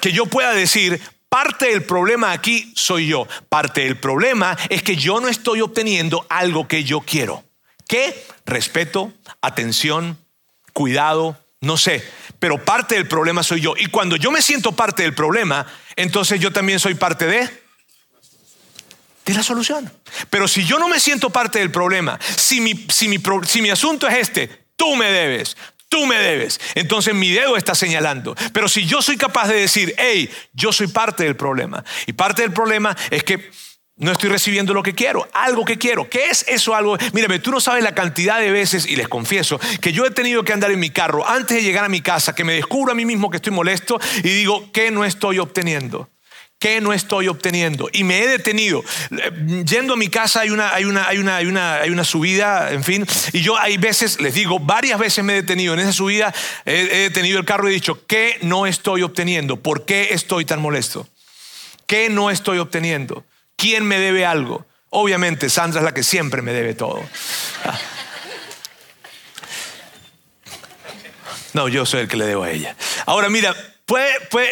que 0.00 0.12
yo 0.12 0.26
pueda 0.26 0.52
decir, 0.52 1.00
parte 1.28 1.68
del 1.68 1.84
problema 1.84 2.32
aquí 2.32 2.72
soy 2.74 3.08
yo. 3.08 3.26
Parte 3.48 3.82
del 3.82 3.98
problema 3.98 4.56
es 4.68 4.82
que 4.82 4.96
yo 4.96 5.20
no 5.20 5.28
estoy 5.28 5.60
obteniendo 5.60 6.26
algo 6.28 6.66
que 6.66 6.84
yo 6.84 7.00
quiero. 7.00 7.44
¿Qué? 7.86 8.26
Respeto, 8.46 9.12
atención, 9.40 10.18
cuidado, 10.72 11.36
no 11.60 11.76
sé. 11.76 12.04
Pero 12.38 12.64
parte 12.64 12.94
del 12.94 13.06
problema 13.06 13.42
soy 13.42 13.60
yo. 13.60 13.74
Y 13.76 13.86
cuando 13.86 14.16
yo 14.16 14.30
me 14.30 14.42
siento 14.42 14.72
parte 14.72 15.02
del 15.02 15.14
problema, 15.14 15.66
entonces 15.96 16.40
yo 16.40 16.52
también 16.52 16.80
soy 16.80 16.94
parte 16.94 17.26
de 17.26 17.60
de 19.26 19.34
la 19.34 19.42
solución. 19.42 19.92
Pero 20.30 20.48
si 20.48 20.64
yo 20.64 20.78
no 20.78 20.88
me 20.88 20.98
siento 20.98 21.30
parte 21.30 21.58
del 21.58 21.70
problema, 21.70 22.18
si 22.36 22.60
mi, 22.60 22.86
si 22.88 23.08
mi, 23.08 23.18
si 23.46 23.62
mi 23.62 23.70
asunto 23.70 24.08
es 24.08 24.16
este, 24.16 24.64
tú 24.76 24.96
me 24.96 25.10
debes, 25.10 25.56
tú 25.90 26.06
me 26.06 26.16
debes. 26.16 26.58
Entonces 26.74 27.14
mi 27.14 27.30
dedo 27.30 27.58
está 27.58 27.74
señalando. 27.74 28.34
Pero 28.54 28.68
si 28.68 28.86
yo 28.86 29.02
soy 29.02 29.18
capaz 29.18 29.48
de 29.48 29.56
decir, 29.56 29.94
hey, 29.98 30.30
yo 30.54 30.72
soy 30.72 30.86
parte 30.86 31.24
del 31.24 31.36
problema. 31.36 31.84
Y 32.06 32.14
parte 32.14 32.40
del 32.40 32.52
problema 32.52 32.96
es 33.10 33.22
que 33.24 33.50
no 33.96 34.12
estoy 34.12 34.30
recibiendo 34.30 34.72
lo 34.72 34.82
que 34.82 34.94
quiero, 34.94 35.28
algo 35.34 35.64
que 35.66 35.76
quiero. 35.76 36.08
¿Qué 36.08 36.30
es 36.30 36.46
eso 36.48 36.74
algo? 36.74 36.96
Mírame, 37.12 37.38
tú 37.38 37.50
no 37.50 37.60
sabes 37.60 37.84
la 37.84 37.94
cantidad 37.94 38.40
de 38.40 38.50
veces, 38.50 38.86
y 38.86 38.96
les 38.96 39.08
confieso, 39.08 39.60
que 39.82 39.92
yo 39.92 40.06
he 40.06 40.10
tenido 40.10 40.42
que 40.42 40.54
andar 40.54 40.70
en 40.70 40.80
mi 40.80 40.88
carro 40.88 41.28
antes 41.28 41.58
de 41.58 41.62
llegar 41.62 41.84
a 41.84 41.90
mi 41.90 42.00
casa, 42.00 42.34
que 42.34 42.44
me 42.44 42.54
descubro 42.54 42.92
a 42.92 42.94
mí 42.94 43.04
mismo 43.04 43.28
que 43.28 43.36
estoy 43.36 43.52
molesto 43.52 44.00
y 44.18 44.28
digo, 44.30 44.72
¿qué 44.72 44.90
no 44.90 45.04
estoy 45.04 45.38
obteniendo? 45.38 46.08
¿Qué 46.60 46.82
no 46.82 46.92
estoy 46.92 47.26
obteniendo? 47.26 47.88
Y 47.90 48.04
me 48.04 48.22
he 48.22 48.28
detenido. 48.28 48.84
Yendo 49.64 49.94
a 49.94 49.96
mi 49.96 50.08
casa 50.08 50.40
hay 50.40 50.50
una, 50.50 50.74
hay 50.74 50.84
una, 50.84 51.08
hay 51.08 51.16
una, 51.16 51.36
hay 51.36 51.46
una, 51.46 51.76
hay 51.76 51.88
una 51.88 52.04
subida, 52.04 52.70
en 52.70 52.84
fin, 52.84 53.06
y 53.32 53.40
yo 53.40 53.56
hay 53.56 53.78
veces, 53.78 54.20
les 54.20 54.34
digo, 54.34 54.60
varias 54.60 54.98
veces 54.98 55.24
me 55.24 55.32
he 55.32 55.36
detenido 55.36 55.72
en 55.72 55.80
esa 55.80 55.94
subida, 55.94 56.34
he, 56.66 56.84
detenido 56.84 57.38
el 57.38 57.46
carro 57.46 57.66
y 57.66 57.70
he 57.70 57.74
dicho, 57.74 58.04
¿qué 58.06 58.36
no 58.42 58.66
estoy 58.66 59.00
obteniendo? 59.00 59.56
¿Por 59.56 59.86
qué 59.86 60.08
estoy 60.10 60.44
tan 60.44 60.60
molesto? 60.60 61.08
¿Qué 61.86 62.10
no 62.10 62.30
estoy 62.30 62.58
obteniendo? 62.58 63.24
¿Quién 63.56 63.86
me 63.86 63.98
debe 63.98 64.26
algo? 64.26 64.66
Obviamente, 64.90 65.48
Sandra 65.48 65.80
es 65.80 65.84
la 65.86 65.94
que 65.94 66.02
siempre 66.02 66.42
me 66.42 66.52
debe 66.52 66.74
todo. 66.74 67.02
No, 71.52 71.68
yo 71.68 71.84
soy 71.86 72.02
el 72.02 72.08
que 72.08 72.16
le 72.16 72.26
debo 72.26 72.44
a 72.44 72.50
ella. 72.50 72.76
Ahora 73.06 73.28
mira, 73.28 73.56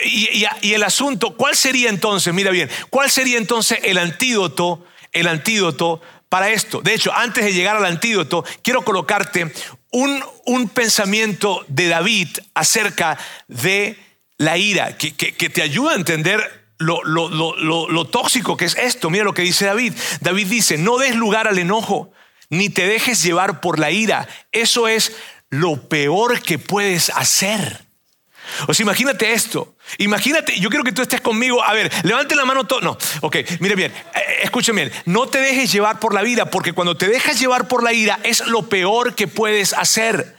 y, 0.04 0.72
el 0.72 0.82
asunto, 0.82 1.36
¿cuál 1.36 1.56
sería 1.56 1.88
entonces, 1.90 2.32
mira 2.34 2.50
bien, 2.50 2.70
cuál 2.90 3.10
sería 3.10 3.38
entonces 3.38 3.78
el 3.82 3.98
antídoto, 3.98 4.84
el 5.12 5.28
antídoto 5.28 6.00
para 6.28 6.50
esto? 6.50 6.80
De 6.80 6.94
hecho, 6.94 7.12
antes 7.14 7.44
de 7.44 7.52
llegar 7.52 7.76
al 7.76 7.84
antídoto, 7.84 8.44
quiero 8.62 8.82
colocarte 8.82 9.52
un, 9.90 10.22
un 10.46 10.68
pensamiento 10.68 11.64
de 11.68 11.88
David 11.88 12.28
acerca 12.54 13.18
de 13.46 13.96
la 14.38 14.56
ira, 14.56 14.96
que, 14.96 15.14
que, 15.14 15.50
te 15.50 15.62
ayuda 15.62 15.92
a 15.92 15.96
entender 15.96 16.40
lo, 16.78 17.02
lo, 17.02 17.28
lo, 17.28 17.88
lo, 17.88 18.04
tóxico 18.04 18.56
que 18.56 18.66
es 18.66 18.76
esto. 18.76 19.10
Mira 19.10 19.24
lo 19.24 19.34
que 19.34 19.42
dice 19.42 19.66
David. 19.66 19.94
David 20.20 20.46
dice, 20.46 20.78
no 20.78 20.98
des 20.98 21.16
lugar 21.16 21.48
al 21.48 21.58
enojo, 21.58 22.12
ni 22.48 22.68
te 22.68 22.86
dejes 22.86 23.22
llevar 23.22 23.60
por 23.60 23.80
la 23.80 23.90
ira. 23.90 24.28
Eso 24.52 24.86
es 24.86 25.12
lo 25.50 25.88
peor 25.88 26.40
que 26.40 26.58
puedes 26.58 27.10
hacer. 27.10 27.87
O 28.66 28.74
sea, 28.74 28.84
imagínate 28.84 29.32
esto. 29.32 29.74
Imagínate, 29.98 30.58
yo 30.58 30.70
quiero 30.70 30.84
que 30.84 30.92
tú 30.92 31.02
estés 31.02 31.20
conmigo. 31.20 31.62
A 31.62 31.72
ver, 31.72 31.90
levante 32.04 32.34
la 32.34 32.44
mano 32.44 32.64
todo. 32.64 32.80
No, 32.80 32.98
ok, 33.20 33.36
mire 33.60 33.74
bien, 33.74 33.92
eh, 33.92 34.20
escuchen 34.42 34.74
bien. 34.76 34.92
No 35.04 35.26
te 35.26 35.38
dejes 35.38 35.72
llevar 35.72 36.00
por 36.00 36.14
la 36.14 36.22
vida, 36.22 36.50
porque 36.50 36.72
cuando 36.72 36.96
te 36.96 37.08
dejas 37.08 37.38
llevar 37.40 37.68
por 37.68 37.82
la 37.82 37.92
ira 37.92 38.18
es 38.22 38.46
lo 38.46 38.68
peor 38.68 39.14
que 39.14 39.28
puedes 39.28 39.72
hacer. 39.72 40.37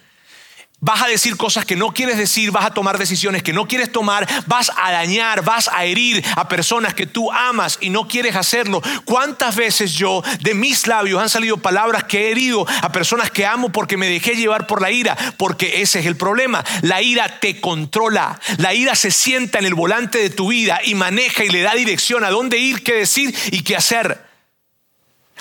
Vas 0.82 1.02
a 1.02 1.08
decir 1.08 1.36
cosas 1.36 1.66
que 1.66 1.76
no 1.76 1.94
quieres 1.94 2.18
decir, 2.18 2.52
vas 2.52 2.66
a 2.66 2.74
tomar 2.74 2.98
decisiones 2.98 3.44
que 3.44 3.52
no 3.52 3.68
quieres 3.68 3.92
tomar, 3.92 4.26
vas 4.48 4.72
a 4.78 4.94
dañar, 4.94 5.44
vas 5.44 5.70
a 5.74 5.84
herir 5.84 6.24
a 6.38 6.48
personas 6.48 6.94
que 6.94 7.06
tú 7.06 7.30
amas 7.34 7.78
y 7.82 7.90
no 7.90 8.08
quieres 8.08 8.38
hacerlo. 8.38 8.82
¿Cuántas 9.04 9.58
veces 9.58 9.92
yo 9.92 10.24
de 10.40 10.54
mis 10.54 10.88
labios 10.88 11.22
han 11.22 11.28
salido 11.28 11.58
palabras 11.58 12.06
que 12.06 12.28
he 12.28 12.32
herido 12.32 12.66
a 12.82 12.94
personas 12.94 13.30
que 13.30 13.46
amo 13.46 13.70
porque 13.74 13.98
me 13.98 14.08
dejé 14.08 14.38
llevar 14.38 14.68
por 14.68 14.82
la 14.82 14.90
ira? 14.90 15.18
Porque 15.36 15.82
ese 15.82 16.00
es 16.00 16.06
el 16.06 16.16
problema. 16.16 16.64
La 16.82 17.02
ira 17.02 17.42
te 17.42 17.60
controla. 17.60 18.40
La 18.56 18.74
ira 18.74 18.96
se 18.96 19.12
sienta 19.12 19.60
en 19.60 19.66
el 19.66 19.74
volante 19.74 20.20
de 20.20 20.30
tu 20.30 20.48
vida 20.48 20.80
y 20.86 20.96
maneja 20.96 21.44
y 21.44 21.50
le 21.50 21.62
da 21.62 21.76
dirección 21.76 22.24
a 22.24 22.30
dónde 22.30 22.58
ir, 22.58 22.84
qué 22.84 22.94
decir 22.94 23.36
y 23.52 23.64
qué 23.64 23.76
hacer. 23.76 24.29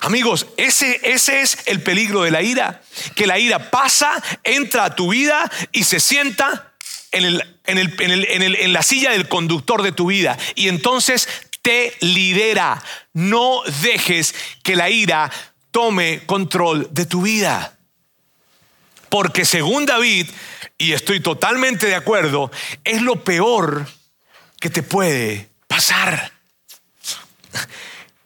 Amigos, 0.00 0.46
ese, 0.56 1.00
ese 1.02 1.40
es 1.40 1.58
el 1.66 1.82
peligro 1.82 2.22
de 2.22 2.30
la 2.30 2.42
ira, 2.42 2.82
que 3.14 3.26
la 3.26 3.38
ira 3.38 3.70
pasa, 3.70 4.22
entra 4.44 4.84
a 4.84 4.94
tu 4.94 5.10
vida 5.10 5.50
y 5.72 5.84
se 5.84 5.98
sienta 6.00 6.72
en, 7.10 7.40
en 7.66 8.72
la 8.72 8.82
silla 8.82 9.10
del 9.10 9.28
conductor 9.28 9.82
de 9.82 9.92
tu 9.92 10.06
vida 10.06 10.38
y 10.54 10.68
entonces 10.68 11.28
te 11.62 11.94
lidera. 12.00 12.82
No 13.12 13.62
dejes 13.82 14.34
que 14.62 14.76
la 14.76 14.88
ira 14.88 15.30
tome 15.70 16.22
control 16.26 16.88
de 16.90 17.06
tu 17.06 17.22
vida. 17.22 17.76
Porque 19.08 19.44
según 19.44 19.86
David, 19.86 20.28
y 20.76 20.92
estoy 20.92 21.20
totalmente 21.20 21.86
de 21.86 21.94
acuerdo, 21.94 22.50
es 22.84 23.02
lo 23.02 23.24
peor 23.24 23.86
que 24.60 24.70
te 24.70 24.82
puede 24.82 25.48
pasar. 25.66 26.32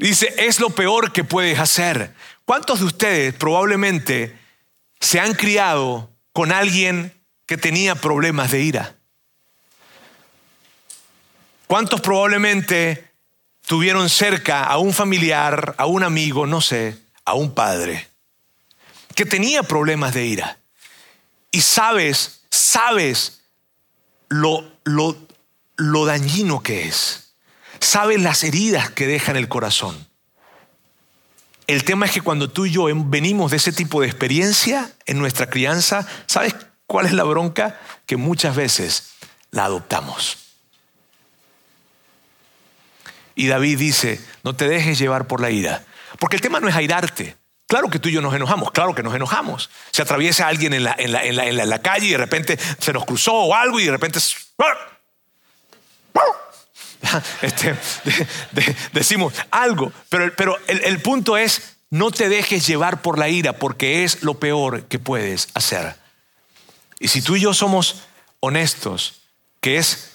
Dice, 0.03 0.35
es 0.37 0.59
lo 0.59 0.71
peor 0.71 1.13
que 1.13 1.23
puedes 1.23 1.59
hacer. 1.59 2.15
¿Cuántos 2.45 2.81
de 2.81 2.87
ustedes 2.87 3.35
probablemente 3.35 4.37
se 5.01 5.21
han 5.21 5.35
criado 5.35 6.11
con 6.33 6.51
alguien 6.51 7.13
que 7.47 7.57
tenía 7.57 7.95
problemas 7.95 8.51
de 8.51 8.63
ira? 8.63 8.97
¿Cuántos 11.69 12.01
probablemente 12.01 13.13
tuvieron 13.67 14.11
cerca 14.11 14.65
a 14.65 14.79
un 14.79 14.93
familiar, 14.93 15.75
a 15.79 15.87
un 15.87 16.03
amigo, 16.03 16.47
no 16.47 16.61
sé, 16.61 16.99
a 17.25 17.35
un 17.35 17.55
padre 17.55 18.09
que 19.15 19.25
tenía 19.25 19.63
problemas 19.63 20.15
de 20.15 20.27
ira. 20.27 20.59
Y 21.51 21.61
sabes, 21.61 22.43
sabes 22.51 23.43
lo, 24.29 24.65
lo, 24.85 25.17
lo 25.77 26.07
dañino 26.07 26.61
que 26.61 26.89
es. 26.89 27.22
Sabes 27.83 28.23
las 28.23 28.45
heridas 28.45 28.91
que 28.91 29.09
deja 29.09 29.33
en 29.33 29.37
el 29.37 29.49
corazón. 29.49 30.07
El 31.67 31.83
tema 31.83 32.07
es 32.07 32.13
que 32.13 32.21
cuando 32.21 32.49
tú 32.49 32.65
y 32.65 32.71
yo 32.71 32.85
venimos 33.07 33.51
de 33.51 33.57
ese 33.57 33.73
tipo 33.73 34.01
de 34.01 34.07
experiencia 34.07 34.93
en 35.05 35.19
nuestra 35.19 35.51
crianza, 35.51 36.07
¿sabes 36.27 36.55
cuál 36.87 37.07
es 37.07 37.13
la 37.13 37.25
bronca? 37.25 37.81
Que 38.07 38.17
muchas 38.17 38.55
veces 38.55 39.11
la 39.51 39.65
adoptamos. 39.65 40.39
Y 43.35 43.49
David 43.49 43.79
dice, 43.79 44.21
no 44.45 44.55
te 44.55 44.69
dejes 44.69 44.97
llevar 44.97 45.27
por 45.27 45.41
la 45.41 45.51
ira. 45.51 45.85
Porque 46.21 46.37
el 46.37 46.43
tema 46.43 46.61
no 46.61 46.69
es 46.69 46.77
airarte. 46.77 47.37
Claro 47.67 47.91
que 47.91 47.99
tú 47.99 48.09
y 48.09 48.13
yo 48.13 48.23
nos 48.23 48.35
enojamos, 48.35 48.71
claro 48.71 48.95
que 48.95 49.03
nos 49.03 49.15
enojamos. 49.15 49.71
Se 49.91 50.03
atraviesa 50.03 50.47
alguien 50.47 50.73
en 50.73 50.85
la, 50.85 50.95
en 50.97 51.11
la, 51.11 51.25
en 51.25 51.69
la, 51.69 51.83
calle 51.83 52.07
y 52.07 52.11
de 52.11 52.19
repente 52.19 52.59
se 52.79 52.93
nos 52.93 53.05
cruzó 53.05 53.35
o 53.35 53.55
algo 53.57 53.81
y 53.81 53.87
de 53.87 53.91
repente... 53.91 54.21
Este, 57.43 57.77
decimos 58.93 59.35
algo, 59.51 59.93
pero, 60.09 60.33
pero 60.37 60.57
el, 60.69 60.85
el 60.85 61.01
punto 61.01 61.37
es, 61.37 61.77
no 61.91 62.11
te 62.11 62.29
dejes 62.29 62.67
llevar 62.67 63.03
por 63.03 63.19
la 63.19 63.29
ira 63.29 63.55
porque 63.55 64.05
es 64.05 64.23
lo 64.23 64.39
peor 64.39 64.85
que 64.85 64.99
puedes 64.99 65.49
hacer. 65.55 65.97
Y 67.01 67.09
si 67.09 67.21
tú 67.21 67.37
y 67.37 67.41
yo 67.41 67.53
somos 67.53 68.03
honestos, 68.41 69.23
que 69.61 69.79
es 69.79 70.13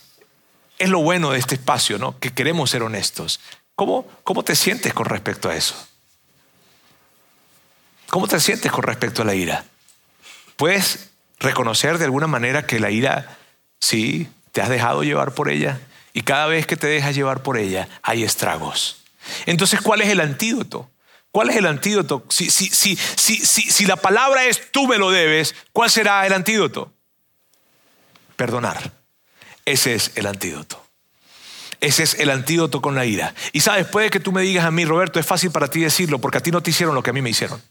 es 0.78 0.90
lo 0.90 1.00
bueno 1.00 1.32
de 1.32 1.40
este 1.40 1.56
espacio, 1.56 1.98
¿no? 1.98 2.20
Que 2.20 2.32
queremos 2.32 2.70
ser 2.70 2.84
honestos. 2.84 3.40
¿Cómo, 3.76 4.08
¿Cómo 4.24 4.44
te 4.44 4.56
sientes 4.56 4.94
con 4.94 5.06
respecto 5.06 5.50
a 5.50 5.56
eso? 5.56 5.76
¿Cómo 8.10 8.28
te 8.28 8.40
sientes 8.40 8.72
con 8.72 8.84
respecto 8.84 9.22
a 9.22 9.26
la 9.26 9.36
ira? 9.36 9.66
¿Puedes 10.56 11.10
reconocer 11.40 11.98
de 11.98 12.06
alguna 12.06 12.28
manera 12.28 12.66
que 12.66 12.80
la 12.80 12.90
ira, 12.90 13.38
sí, 13.80 14.30
te 14.52 14.62
has 14.62 14.70
dejado 14.70 15.04
llevar 15.04 15.34
por 15.34 15.50
ella? 15.50 15.80
Y 16.18 16.24
cada 16.24 16.48
vez 16.48 16.66
que 16.66 16.76
te 16.76 16.88
dejas 16.88 17.14
llevar 17.14 17.44
por 17.44 17.60
ella, 17.60 17.88
hay 18.02 18.24
estragos. 18.24 19.04
Entonces, 19.46 19.82
¿cuál 19.82 20.02
es 20.02 20.10
el 20.10 20.20
antídoto? 20.20 20.90
¿Cuál 21.32 21.52
es 21.52 21.58
el 21.58 21.68
antídoto? 21.68 22.26
Si, 22.30 22.50
si, 22.50 22.72
si, 22.72 22.96
si, 22.96 23.86
la 23.86 23.98
palabra 23.98 24.44
es 24.46 24.72
tú 24.72 24.88
me 24.88 24.98
lo 24.98 25.12
debes, 25.12 25.54
¿cuál 25.72 25.92
será 25.92 26.26
el 26.26 26.34
antídoto? 26.34 26.92
Perdonar. 28.36 28.94
Ese 29.64 29.94
es 29.94 30.14
el 30.16 30.26
antídoto. 30.26 30.84
Ese 31.82 32.02
es 32.02 32.16
el 32.16 32.32
antídoto 32.32 32.82
con 32.82 32.96
la 32.96 33.06
ira. 33.06 33.36
Y 33.52 33.60
sabes, 33.60 33.86
puede 33.86 34.10
que 34.10 34.20
tú 34.20 34.32
me 34.32 34.42
digas 34.42 34.66
a 34.66 34.72
mí, 34.72 34.86
Roberto, 34.86 35.20
es 35.20 35.26
fácil 35.28 35.52
para 35.52 35.68
ti 35.68 35.82
decirlo 35.82 36.18
porque 36.18 36.40
a 36.40 36.42
ti 36.42 36.50
no 36.50 36.64
te 36.64 36.72
hicieron 36.72 36.96
lo 36.96 37.04
que 37.04 37.12
a 37.12 37.14
mí 37.14 37.22
me 37.22 37.30
hicieron. 37.30 37.62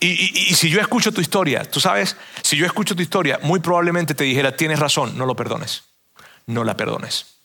Y, 0.00 0.54
si 0.54 0.68
yo 0.68 0.82
escucho 0.82 1.12
tu 1.12 1.22
historia, 1.22 1.64
tú 1.64 1.80
sabes, 1.80 2.14
si 2.42 2.58
yo 2.58 2.66
escucho 2.66 2.94
tu 2.94 3.00
historia, 3.00 3.40
muy 3.42 3.60
probablemente 3.60 4.14
te 4.14 4.24
dijera, 4.24 4.54
tienes 4.54 4.78
razón, 4.78 5.16
no 5.16 5.24
lo 5.24 5.34
perdones. 5.34 5.89
No 6.50 6.64
la 6.64 6.76
perdones. 6.76 7.36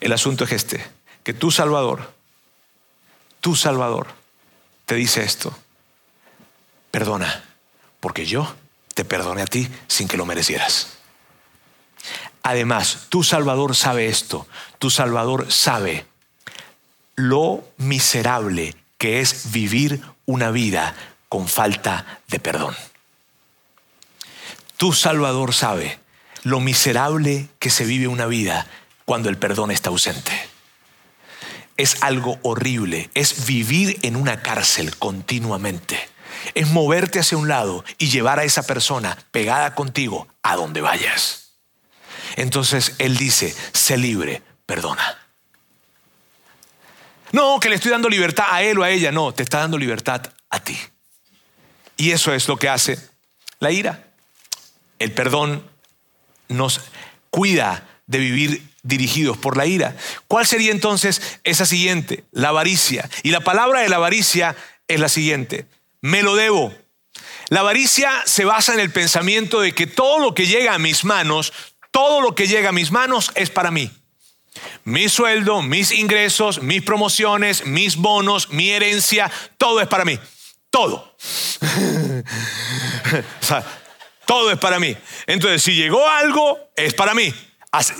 El 0.00 0.12
asunto 0.12 0.44
es 0.44 0.52
este, 0.52 0.82
que 1.22 1.34
tu 1.34 1.50
Salvador, 1.50 2.10
tu 3.40 3.54
Salvador, 3.54 4.06
te 4.86 4.94
dice 4.94 5.22
esto, 5.22 5.54
perdona, 6.90 7.44
porque 8.00 8.24
yo 8.24 8.54
te 8.94 9.04
perdone 9.04 9.42
a 9.42 9.46
ti 9.46 9.68
sin 9.86 10.08
que 10.08 10.16
lo 10.16 10.24
merecieras. 10.24 10.96
Además, 12.42 13.06
tu 13.10 13.22
Salvador 13.22 13.76
sabe 13.76 14.06
esto, 14.06 14.46
tu 14.78 14.88
Salvador 14.88 15.52
sabe 15.52 16.06
lo 17.16 17.68
miserable 17.76 18.74
que 18.96 19.20
es 19.20 19.52
vivir 19.52 20.00
una 20.24 20.50
vida 20.50 20.94
con 21.28 21.48
falta 21.48 22.20
de 22.28 22.40
perdón. 22.40 22.74
Tu 24.78 24.94
Salvador 24.94 25.52
sabe 25.52 26.05
lo 26.46 26.60
miserable 26.60 27.48
que 27.58 27.70
se 27.70 27.84
vive 27.84 28.08
una 28.08 28.26
vida 28.26 28.66
cuando 29.04 29.28
el 29.28 29.36
perdón 29.36 29.70
está 29.70 29.90
ausente. 29.90 30.32
Es 31.76 32.02
algo 32.02 32.38
horrible, 32.42 33.10
es 33.14 33.46
vivir 33.46 33.98
en 34.02 34.16
una 34.16 34.40
cárcel 34.42 34.96
continuamente 34.96 36.08
es 36.54 36.68
moverte 36.68 37.18
hacia 37.18 37.38
un 37.38 37.48
lado 37.48 37.84
y 37.98 38.08
llevar 38.08 38.38
a 38.38 38.44
esa 38.44 38.62
persona 38.62 39.18
pegada 39.30 39.74
contigo 39.74 40.28
a 40.42 40.56
donde 40.56 40.80
vayas. 40.80 41.52
Entonces 42.36 42.94
Él 42.98 43.16
dice, 43.16 43.54
sé 43.72 43.96
libre, 43.96 44.42
perdona. 44.64 45.18
No, 47.32 47.58
que 47.60 47.68
le 47.68 47.74
estoy 47.74 47.90
dando 47.90 48.08
libertad 48.08 48.46
a 48.50 48.62
él 48.62 48.78
o 48.78 48.84
a 48.84 48.90
ella, 48.90 49.10
no, 49.10 49.34
te 49.34 49.42
está 49.42 49.58
dando 49.58 49.76
libertad 49.76 50.32
a 50.48 50.60
ti. 50.60 50.78
Y 51.96 52.12
eso 52.12 52.32
es 52.32 52.46
lo 52.48 52.56
que 52.56 52.68
hace 52.68 52.98
la 53.58 53.72
ira. 53.72 54.04
El 54.98 55.12
perdón 55.12 55.68
nos 56.48 56.80
cuida 57.30 57.86
de 58.06 58.18
vivir 58.18 58.62
dirigidos 58.82 59.36
por 59.36 59.56
la 59.56 59.66
ira. 59.66 59.96
¿Cuál 60.28 60.46
sería 60.46 60.70
entonces 60.70 61.40
esa 61.44 61.66
siguiente? 61.66 62.24
La 62.32 62.48
avaricia. 62.48 63.08
Y 63.22 63.30
la 63.30 63.40
palabra 63.40 63.80
de 63.80 63.88
la 63.88 63.96
avaricia 63.96 64.56
es 64.86 65.00
la 65.00 65.08
siguiente 65.08 65.66
me 66.06 66.22
lo 66.22 66.36
debo. 66.36 66.72
La 67.48 67.60
avaricia 67.60 68.10
se 68.26 68.44
basa 68.44 68.74
en 68.74 68.80
el 68.80 68.90
pensamiento 68.90 69.60
de 69.60 69.72
que 69.72 69.86
todo 69.86 70.18
lo 70.18 70.34
que 70.34 70.46
llega 70.46 70.74
a 70.74 70.78
mis 70.78 71.04
manos, 71.04 71.52
todo 71.90 72.20
lo 72.20 72.34
que 72.34 72.46
llega 72.46 72.70
a 72.70 72.72
mis 72.72 72.90
manos 72.90 73.30
es 73.34 73.50
para 73.50 73.70
mí. 73.70 73.90
Mi 74.84 75.08
sueldo, 75.08 75.62
mis 75.62 75.92
ingresos, 75.92 76.62
mis 76.62 76.82
promociones, 76.82 77.66
mis 77.66 77.96
bonos, 77.96 78.50
mi 78.50 78.70
herencia, 78.70 79.30
todo 79.58 79.80
es 79.80 79.88
para 79.88 80.04
mí. 80.04 80.18
Todo. 80.70 81.16
todo 84.26 84.50
es 84.50 84.58
para 84.58 84.78
mí. 84.78 84.94
Entonces, 85.26 85.62
si 85.62 85.74
llegó 85.74 86.06
algo, 86.06 86.58
es 86.76 86.92
para 86.94 87.14
mí. 87.14 87.32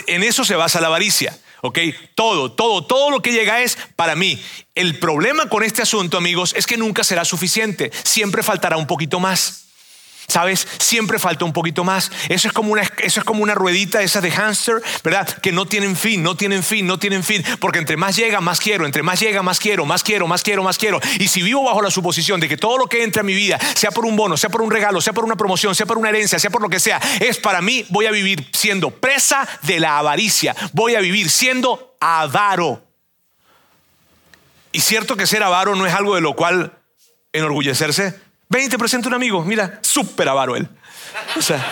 En 0.07 0.23
eso 0.23 0.45
se 0.45 0.57
basa 0.57 0.81
la 0.81 0.89
avaricia. 0.89 1.37
¿ok? 1.63 1.79
Todo, 2.15 2.53
todo, 2.53 2.85
todo 2.85 3.11
lo 3.11 3.23
que 3.23 3.33
llega 3.33 3.63
es 3.63 3.79
para 3.97 4.15
mí. 4.15 4.41
El 4.75 4.99
problema 4.99 5.49
con 5.49 5.63
este 5.63 5.83
asunto, 5.83 6.17
amigos, 6.17 6.55
es 6.57 6.67
que 6.67 6.77
nunca 6.77 7.05
será 7.05 7.25
suficiente. 7.25 7.91
Siempre 8.05 8.43
faltará 8.43 8.77
un 8.77 8.87
poquito 8.87 9.21
más. 9.21 9.66
¿Sabes? 10.29 10.67
Siempre 10.79 11.19
falta 11.19 11.45
un 11.45 11.53
poquito 11.53 11.85
más. 11.85 12.11
Eso 12.29 12.49
es 12.49 12.55
como 12.55 12.73
una, 12.73 12.83
eso 12.99 13.21
es 13.21 13.25
como 13.25 13.43
una 13.43 13.55
ruedita 13.55 14.03
esa 14.03 14.21
de 14.21 14.31
hamster, 14.31 14.83
¿verdad? 15.05 15.29
Que 15.29 15.53
no 15.53 15.67
tienen 15.67 15.97
fin, 15.97 16.23
no 16.23 16.37
tienen 16.37 16.63
fin, 16.63 16.87
no 16.87 16.99
tienen 16.99 17.23
fin. 17.23 17.45
Porque 17.61 17.79
entre 17.79 17.97
más 17.97 18.17
llega, 18.17 18.41
más 18.41 18.61
quiero. 18.61 18.87
Entre 18.87 19.03
más 19.03 19.21
llega, 19.21 19.43
más 19.43 19.61
quiero, 19.61 19.87
más 19.87 20.03
quiero, 20.03 20.27
más 20.27 20.43
quiero, 20.43 20.63
más 20.63 20.79
quiero. 20.79 21.01
Y 21.19 21.29
si 21.29 21.43
vivo 21.43 21.65
bajo 21.65 21.81
la 21.81 21.91
suposición 21.91 22.41
de 22.41 22.49
que 22.49 22.57
todo 22.57 22.77
lo 22.77 22.87
que 22.87 23.05
entra 23.05 23.21
a 23.21 23.25
mi 23.25 23.35
vida, 23.35 23.59
sea 23.75 23.91
por 23.91 24.05
un 24.05 24.17
bono, 24.17 24.37
sea 24.37 24.51
por 24.51 24.63
un 24.63 24.71
regalo, 24.71 25.01
sea 25.01 25.13
por 25.13 25.25
una 25.25 25.37
promoción, 25.37 25.75
sea 25.75 25.87
por 25.87 25.99
una 25.99 26.09
herencia, 26.09 26.39
sea 26.39 26.51
por 26.51 26.63
lo 26.63 26.69
que 26.69 26.81
sea, 26.81 27.01
es 27.21 27.39
para 27.39 27.63
mí, 27.63 27.87
voy 27.91 28.07
a 28.07 28.11
vivir 28.11 28.49
siendo 28.53 28.91
presa 28.91 29.47
de 29.63 29.81
la 29.81 29.99
avaricia. 29.99 30.57
Voy 30.73 30.95
a 30.97 31.01
vivir 31.01 31.31
siendo 31.31 31.97
avaro. 32.01 32.83
Y 34.73 34.81
cierto 34.81 35.17
que 35.17 35.27
ser 35.27 35.43
avaro 35.43 35.75
no 35.75 35.87
es 35.87 35.95
algo 35.95 36.15
de 36.17 36.21
lo 36.21 36.35
cual 36.35 36.79
enorgullecerse. 37.33 38.26
Ven 38.49 38.65
y 38.65 38.69
te 38.69 38.79
presento 38.79 39.09
un 39.09 39.15
amigo, 39.15 39.43
mira, 39.45 39.79
súper 39.83 40.29
avaro 40.29 40.57
él. 40.57 40.69
O 41.37 41.43
sea. 41.43 41.65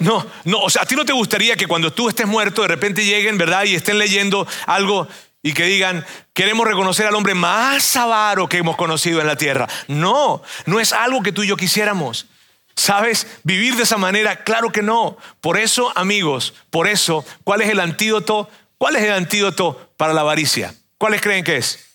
No, 0.00 0.26
no, 0.44 0.58
o 0.58 0.70
sea, 0.70 0.82
a 0.82 0.84
ti 0.84 0.96
no 0.96 1.04
te 1.04 1.12
gustaría 1.12 1.54
que 1.54 1.68
cuando 1.68 1.92
tú 1.92 2.08
estés 2.08 2.26
muerto 2.26 2.62
de 2.62 2.68
repente 2.68 3.04
lleguen, 3.04 3.38
¿verdad? 3.38 3.64
Y 3.64 3.76
estén 3.76 3.98
leyendo 3.98 4.48
algo 4.66 5.06
y 5.44 5.52
que 5.54 5.64
digan, 5.64 6.04
queremos 6.32 6.66
reconocer 6.66 7.06
al 7.06 7.14
hombre 7.14 7.34
más 7.34 7.96
avaro 7.96 8.48
que 8.48 8.58
hemos 8.58 8.76
conocido 8.76 9.20
en 9.20 9.28
la 9.28 9.36
tierra. 9.36 9.68
No, 9.86 10.42
no 10.66 10.80
es 10.80 10.92
algo 10.92 11.22
que 11.22 11.32
tú 11.32 11.44
y 11.44 11.48
yo 11.48 11.56
quisiéramos. 11.56 12.26
¿Sabes? 12.74 13.26
Vivir 13.44 13.76
de 13.76 13.82
esa 13.82 13.96
manera, 13.96 14.44
claro 14.44 14.72
que 14.72 14.82
no. 14.82 15.18
Por 15.40 15.58
eso, 15.58 15.92
amigos, 15.96 16.54
por 16.70 16.88
eso, 16.88 17.24
¿cuál 17.44 17.60
es 17.60 17.68
el 17.68 17.78
antídoto? 17.78 18.48
¿Cuál 18.78 18.96
es 18.96 19.04
el 19.04 19.12
antídoto 19.12 19.90
para 19.96 20.14
la 20.14 20.22
avaricia? 20.22 20.74
¿Cuáles 20.98 21.20
creen 21.20 21.44
que 21.44 21.58
es? 21.58 21.86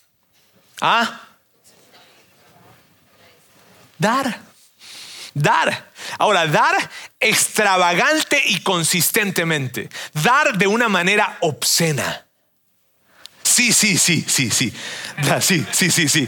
¿Ah? 0.80 1.27
Dar. 3.98 4.40
Dar. 5.34 5.92
Ahora, 6.18 6.48
dar 6.48 6.76
extravagante 7.20 8.42
y 8.46 8.62
consistentemente. 8.62 9.90
Dar 10.14 10.58
de 10.58 10.68
una 10.68 10.90
manera 10.90 11.38
obscena. 11.42 12.28
Sí, 13.58 13.74
sí, 13.74 13.98
sí, 13.98 14.24
sí, 14.28 14.52
sí. 14.52 14.72
sí, 15.42 15.66
sí, 15.72 15.90
sí, 15.90 16.10
sí. 16.10 16.28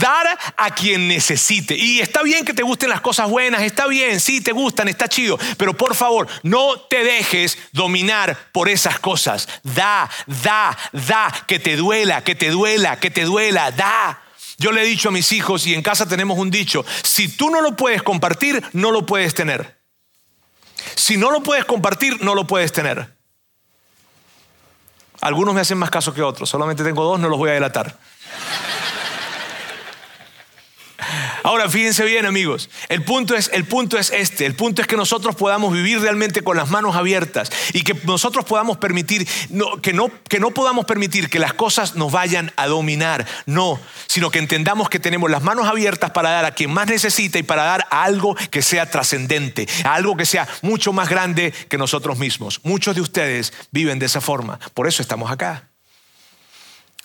Dar 0.00 0.38
a 0.56 0.70
quien 0.70 1.08
necesite. 1.08 1.74
Y 1.76 2.00
está 2.00 2.22
bien 2.22 2.44
que 2.44 2.54
te 2.54 2.62
gusten 2.62 2.88
las 2.88 3.00
cosas 3.00 3.28
buenas, 3.28 3.62
está 3.62 3.86
bien, 3.86 4.20
sí, 4.20 4.40
te 4.40 4.52
gustan, 4.52 4.88
está 4.88 5.08
chido. 5.08 5.38
Pero 5.58 5.76
por 5.76 5.94
favor, 5.94 6.26
no 6.42 6.80
te 6.80 7.04
dejes 7.04 7.58
dominar 7.72 8.38
por 8.52 8.68
esas 8.68 8.98
cosas. 8.98 9.46
Da, 9.62 10.08
da, 10.26 10.78
da, 10.92 11.44
que 11.46 11.58
te 11.58 11.76
duela, 11.76 12.22
que 12.22 12.34
te 12.34 12.50
duela, 12.50 12.98
que 12.98 13.10
te 13.10 13.24
duela, 13.24 13.70
da. 13.72 14.22
Yo 14.60 14.72
le 14.72 14.82
he 14.82 14.84
dicho 14.84 15.08
a 15.08 15.12
mis 15.12 15.32
hijos 15.32 15.66
y 15.66 15.72
en 15.72 15.80
casa 15.80 16.06
tenemos 16.06 16.36
un 16.36 16.50
dicho, 16.50 16.84
si 17.02 17.34
tú 17.34 17.48
no 17.48 17.62
lo 17.62 17.76
puedes 17.76 18.02
compartir, 18.02 18.62
no 18.74 18.90
lo 18.90 19.06
puedes 19.06 19.32
tener. 19.34 19.80
Si 20.96 21.16
no 21.16 21.30
lo 21.30 21.42
puedes 21.42 21.64
compartir, 21.64 22.22
no 22.22 22.34
lo 22.34 22.46
puedes 22.46 22.70
tener. 22.70 23.16
Algunos 25.22 25.54
me 25.54 25.62
hacen 25.62 25.78
más 25.78 25.88
caso 25.88 26.12
que 26.12 26.20
otros, 26.20 26.50
solamente 26.50 26.84
tengo 26.84 27.02
dos, 27.04 27.18
no 27.18 27.30
los 27.30 27.38
voy 27.38 27.48
a 27.48 27.54
delatar. 27.54 27.98
Ahora, 31.42 31.68
fíjense 31.68 32.04
bien, 32.04 32.26
amigos. 32.26 32.68
El 32.88 33.02
punto, 33.02 33.34
es, 33.34 33.50
el 33.52 33.64
punto 33.64 33.98
es 33.98 34.10
este. 34.10 34.46
El 34.46 34.54
punto 34.54 34.82
es 34.82 34.88
que 34.88 34.96
nosotros 34.96 35.36
podamos 35.36 35.72
vivir 35.72 36.00
realmente 36.00 36.42
con 36.42 36.56
las 36.56 36.70
manos 36.70 36.96
abiertas 36.96 37.50
y 37.72 37.82
que 37.82 37.94
nosotros 38.04 38.44
podamos 38.44 38.76
permitir, 38.76 39.26
que, 39.82 39.92
no, 39.92 40.10
que 40.28 40.40
no 40.40 40.50
podamos 40.50 40.84
permitir 40.84 41.30
que 41.30 41.38
las 41.38 41.54
cosas 41.54 41.96
nos 41.96 42.12
vayan 42.12 42.52
a 42.56 42.66
dominar. 42.66 43.26
No, 43.46 43.80
sino 44.06 44.30
que 44.30 44.38
entendamos 44.38 44.88
que 44.88 44.98
tenemos 44.98 45.30
las 45.30 45.42
manos 45.42 45.66
abiertas 45.66 46.10
para 46.10 46.30
dar 46.30 46.44
a 46.44 46.52
quien 46.52 46.70
más 46.70 46.88
necesita 46.88 47.38
y 47.38 47.42
para 47.42 47.64
dar 47.64 47.86
a 47.90 48.04
algo 48.04 48.34
que 48.50 48.62
sea 48.62 48.90
trascendente, 48.90 49.68
algo 49.84 50.16
que 50.16 50.26
sea 50.26 50.48
mucho 50.62 50.92
más 50.92 51.08
grande 51.08 51.52
que 51.68 51.78
nosotros 51.78 52.18
mismos. 52.18 52.60
Muchos 52.64 52.94
de 52.94 53.00
ustedes 53.00 53.52
viven 53.70 53.98
de 53.98 54.06
esa 54.06 54.20
forma. 54.20 54.58
Por 54.74 54.86
eso 54.86 55.02
estamos 55.02 55.30
acá. 55.30 55.69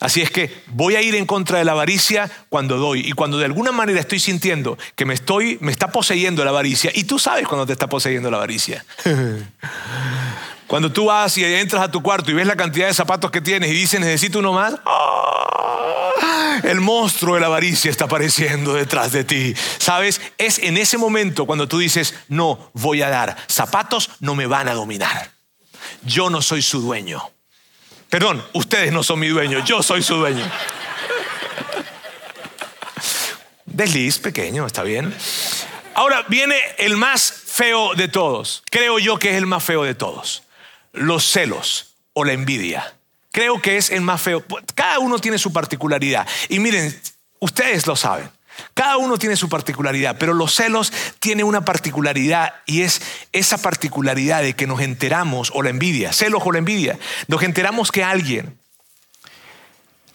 Así 0.06 0.22
es 0.22 0.30
que 0.30 0.56
voy 0.68 0.96
a 0.96 1.02
ir 1.02 1.16
en 1.16 1.26
contra 1.26 1.58
de 1.58 1.66
la 1.66 1.72
avaricia 1.72 2.30
cuando 2.50 2.78
doy 2.78 3.00
y 3.00 3.14
cuando 3.14 3.40
de 3.40 3.46
alguna 3.46 3.72
manera 3.72 4.00
estoy 4.00 4.20
sintiendo 4.20 4.78
que 4.94 5.04
me 5.04 5.16
estoy 5.16 5.58
me 5.62 5.72
está 5.72 5.88
poseyendo 5.88 6.44
la 6.46 6.52
avaricia 6.52 6.92
y 6.94 7.06
tú 7.06 7.18
sabes 7.18 7.48
cuando 7.48 7.66
te 7.66 7.74
está 7.74 7.90
poseyendo 7.90 8.30
la 8.30 8.38
avaricia. 8.38 8.86
cuando 10.68 10.92
tú 10.92 11.06
vas 11.06 11.36
y 11.40 11.44
entras 11.44 11.82
a 11.82 11.90
tu 11.90 12.04
cuarto 12.04 12.30
y 12.30 12.36
ves 12.36 12.46
la 12.46 12.56
cantidad 12.56 12.86
de 12.86 12.94
zapatos 12.94 13.32
que 13.32 13.42
tienes 13.42 13.72
y 13.72 13.74
dices 13.74 14.00
necesito 14.00 14.38
uno 14.38 14.54
más, 14.54 14.76
¡ah! 14.86 16.60
el 16.64 16.82
monstruo 16.82 17.34
de 17.34 17.42
la 17.42 17.48
avaricia 17.48 17.90
está 17.90 18.06
apareciendo 18.06 18.76
detrás 18.76 19.12
de 19.12 19.24
ti. 19.24 19.56
¿Sabes? 19.80 20.22
Es 20.38 20.60
en 20.60 20.78
ese 20.78 21.00
momento 21.00 21.48
cuando 21.48 21.68
tú 21.68 21.80
dices, 21.80 22.14
"No 22.28 22.70
voy 22.76 23.02
a 23.02 23.10
dar, 23.10 23.38
zapatos 23.48 24.12
no 24.20 24.36
me 24.36 24.46
van 24.46 24.68
a 24.68 24.76
dominar. 24.76 25.32
Yo 26.04 26.30
no 26.30 26.44
soy 26.44 26.62
su 26.62 26.80
dueño." 26.80 27.35
Perdón, 28.10 28.44
ustedes 28.54 28.92
no 28.94 29.04
son 29.04 29.20
mi 29.20 29.28
dueño, 29.28 29.64
yo 29.66 29.84
soy 29.84 30.04
su 30.04 30.16
dueño. 30.16 30.50
Desliz 33.66 34.20
pequeño, 34.20 34.66
está 34.66 34.84
bien. 34.84 35.14
Ahora 35.96 36.24
viene 36.28 36.56
el 36.78 36.98
más 36.98 37.32
feo 37.32 37.94
de 37.96 38.08
todos. 38.08 38.64
Creo 38.70 39.00
yo 39.00 39.20
que 39.20 39.32
es 39.32 39.38
el 39.38 39.46
más 39.46 39.64
feo 39.64 39.84
de 39.84 39.96
todos. 39.96 40.44
Los 40.94 41.30
celos 41.30 41.96
o 42.14 42.24
la 42.24 42.34
envidia. 42.34 42.96
Creo 43.32 43.62
que 43.62 43.78
es 43.78 43.90
el 43.90 44.02
más 44.02 44.22
feo. 44.22 44.44
Cada 44.76 45.00
uno 45.00 45.20
tiene 45.20 45.38
su 45.38 45.52
particularidad. 45.52 46.26
Y 46.48 46.60
miren, 46.60 46.98
ustedes 47.40 47.86
lo 47.86 47.96
saben. 47.96 48.30
Cada 48.74 48.98
uno 48.98 49.18
tiene 49.18 49.36
su 49.36 49.50
particularidad, 49.50 50.18
pero 50.18 50.34
los 50.34 50.54
celos 50.54 50.92
tienen 51.20 51.46
una 51.46 51.66
particularidad 51.66 52.56
y 52.66 52.82
es 52.82 53.02
esa 53.32 53.58
particularidad 53.58 54.42
de 54.42 54.54
que 54.54 54.68
nos 54.68 54.82
enteramos, 54.82 55.52
o 55.54 55.64
la 55.64 55.70
envidia, 55.70 56.14
celos 56.14 56.42
o 56.46 56.52
la 56.52 56.60
envidia, 56.60 57.00
nos 57.28 57.44
enteramos 57.44 57.92
que 57.92 58.04
alguien, 58.04 58.60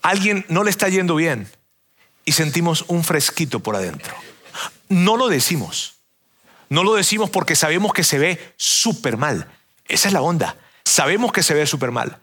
alguien 0.02 0.44
no 0.48 0.64
le 0.64 0.70
está 0.70 0.88
yendo 0.88 1.16
bien 1.16 1.50
y 2.24 2.32
sentimos 2.32 2.84
un 2.88 3.04
fresquito 3.04 3.60
por 3.60 3.76
adentro. 3.76 4.14
No 4.88 5.16
lo 5.16 5.28
decimos, 5.28 5.96
no 6.68 6.84
lo 6.84 6.94
decimos 6.94 7.30
porque 7.30 7.56
sabemos 7.56 7.92
que 7.92 8.04
se 8.04 8.18
ve 8.18 8.54
súper 8.56 9.16
mal. 9.16 9.48
Esa 9.86 10.08
es 10.08 10.14
la 10.14 10.22
onda, 10.22 10.56
sabemos 10.84 11.32
que 11.32 11.42
se 11.42 11.54
ve 11.54 11.66
súper 11.66 11.90
mal, 11.90 12.18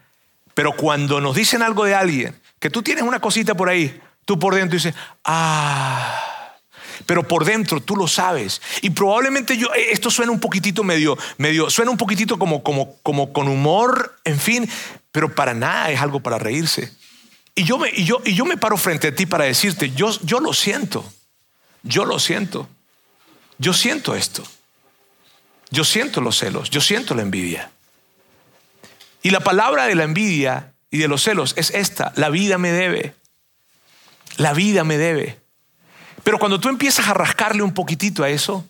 pero 0.53 0.73
cuando 0.73 1.19
nos 1.19 1.35
dicen 1.35 1.61
algo 1.61 1.85
de 1.85 1.95
alguien, 1.95 2.39
que 2.59 2.69
tú 2.69 2.81
tienes 2.81 3.03
una 3.03 3.19
cosita 3.19 3.55
por 3.55 3.69
ahí, 3.69 4.01
Tú 4.27 4.37
por 4.37 4.53
dentro 4.53 4.75
dices, 4.75 4.93
ah, 5.23 6.53
pero 7.05 7.25
por 7.25 7.45
dentro 7.45 7.79
tú 7.79 7.95
lo 7.95 8.09
sabes. 8.09 8.61
Y 8.81 8.89
probablemente 8.89 9.55
yo, 9.55 9.73
eh, 9.73 9.91
esto 9.91 10.11
suena 10.11 10.33
un 10.33 10.41
poquitito 10.41 10.83
medio, 10.83 11.17
medio, 11.37 11.69
suena 11.69 11.91
un 11.91 11.97
poquitito 11.97 12.37
como, 12.37 12.61
como, 12.61 12.97
como 13.03 13.31
con 13.31 13.47
humor, 13.47 14.19
en 14.25 14.37
fin, 14.37 14.69
pero 15.13 15.33
para 15.33 15.53
nada 15.53 15.91
es 15.91 16.01
algo 16.01 16.19
para 16.19 16.37
reírse. 16.37 16.91
Y 17.55 17.63
yo 17.63 17.77
me, 17.77 17.89
y 17.89 18.03
yo, 18.03 18.21
y 18.25 18.35
yo 18.35 18.43
me 18.43 18.57
paro 18.57 18.75
frente 18.75 19.07
a 19.07 19.15
ti 19.15 19.25
para 19.25 19.45
decirte, 19.45 19.91
yo, 19.91 20.11
yo 20.23 20.41
lo 20.41 20.51
siento, 20.51 21.09
yo 21.83 22.03
lo 22.03 22.19
siento, 22.19 22.67
yo 23.57 23.71
siento 23.71 24.13
esto, 24.13 24.43
yo 25.69 25.85
siento 25.85 26.19
los 26.19 26.37
celos, 26.37 26.69
yo 26.69 26.81
siento 26.81 27.15
la 27.15 27.21
envidia. 27.21 27.71
Y 29.23 29.29
la 29.29 29.39
palabra 29.39 29.85
de 29.85 29.95
la 29.95 30.03
envidia 30.03 30.73
y 30.91 30.97
de 30.97 31.07
los 31.07 31.23
celos 31.23 31.53
es 31.55 31.71
esta, 31.71 32.11
la 32.17 32.29
vida 32.29 32.57
me 32.57 32.73
debe. 32.73 33.15
La 34.37 34.53
vida 34.53 34.83
me 34.83 34.97
debe. 34.97 35.39
Pero 36.23 36.39
cuando 36.39 36.59
tú 36.59 36.69
empiezas 36.69 37.07
a 37.07 37.13
rascarle 37.13 37.61
un 37.61 37.73
poquitito 37.73 38.23
a 38.23 38.29
eso, 38.29 38.65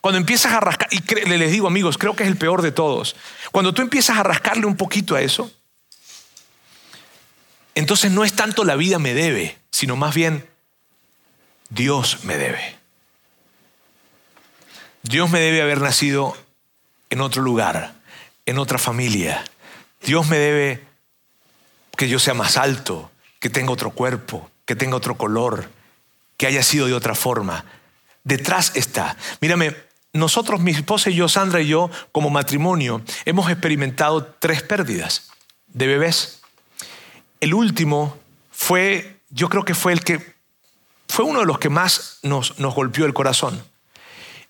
cuando 0.00 0.18
empiezas 0.18 0.52
a 0.52 0.60
rascar, 0.60 0.88
y 0.90 1.00
les 1.26 1.52
digo 1.52 1.66
amigos, 1.66 1.98
creo 1.98 2.16
que 2.16 2.24
es 2.24 2.28
el 2.28 2.36
peor 2.36 2.62
de 2.62 2.72
todos, 2.72 3.16
cuando 3.52 3.74
tú 3.74 3.82
empiezas 3.82 4.18
a 4.18 4.22
rascarle 4.22 4.66
un 4.66 4.76
poquito 4.76 5.14
a 5.14 5.20
eso, 5.20 5.50
entonces 7.74 8.10
no 8.10 8.24
es 8.24 8.32
tanto 8.32 8.64
la 8.64 8.76
vida 8.76 8.98
me 8.98 9.14
debe, 9.14 9.58
sino 9.70 9.96
más 9.96 10.14
bien 10.14 10.48
Dios 11.68 12.24
me 12.24 12.36
debe. 12.36 12.76
Dios 15.02 15.30
me 15.30 15.40
debe 15.40 15.62
haber 15.62 15.80
nacido 15.80 16.36
en 17.10 17.20
otro 17.20 17.42
lugar, 17.42 17.94
en 18.46 18.58
otra 18.58 18.78
familia. 18.78 19.44
Dios 20.02 20.28
me 20.28 20.38
debe 20.38 20.84
que 21.96 22.08
yo 22.08 22.18
sea 22.18 22.34
más 22.34 22.56
alto, 22.56 23.10
que 23.38 23.50
tenga 23.50 23.72
otro 23.72 23.90
cuerpo, 23.90 24.49
que 24.70 24.76
tenga 24.76 24.94
otro 24.94 25.16
color, 25.16 25.68
que 26.36 26.46
haya 26.46 26.62
sido 26.62 26.86
de 26.86 26.94
otra 26.94 27.16
forma. 27.16 27.64
Detrás 28.22 28.70
está. 28.76 29.16
Mírame, 29.40 29.74
nosotros, 30.12 30.60
mi 30.60 30.70
esposa 30.70 31.10
y 31.10 31.16
yo, 31.16 31.28
Sandra 31.28 31.60
y 31.60 31.66
yo, 31.66 31.90
como 32.12 32.30
matrimonio, 32.30 33.02
hemos 33.24 33.50
experimentado 33.50 34.24
tres 34.38 34.62
pérdidas 34.62 35.32
de 35.66 35.88
bebés. 35.88 36.42
El 37.40 37.52
último 37.52 38.16
fue, 38.52 39.16
yo 39.30 39.48
creo 39.48 39.64
que 39.64 39.74
fue 39.74 39.92
el 39.92 40.04
que, 40.04 40.36
fue 41.08 41.24
uno 41.24 41.40
de 41.40 41.46
los 41.46 41.58
que 41.58 41.68
más 41.68 42.20
nos, 42.22 42.56
nos 42.60 42.72
golpeó 42.72 43.06
el 43.06 43.12
corazón. 43.12 43.60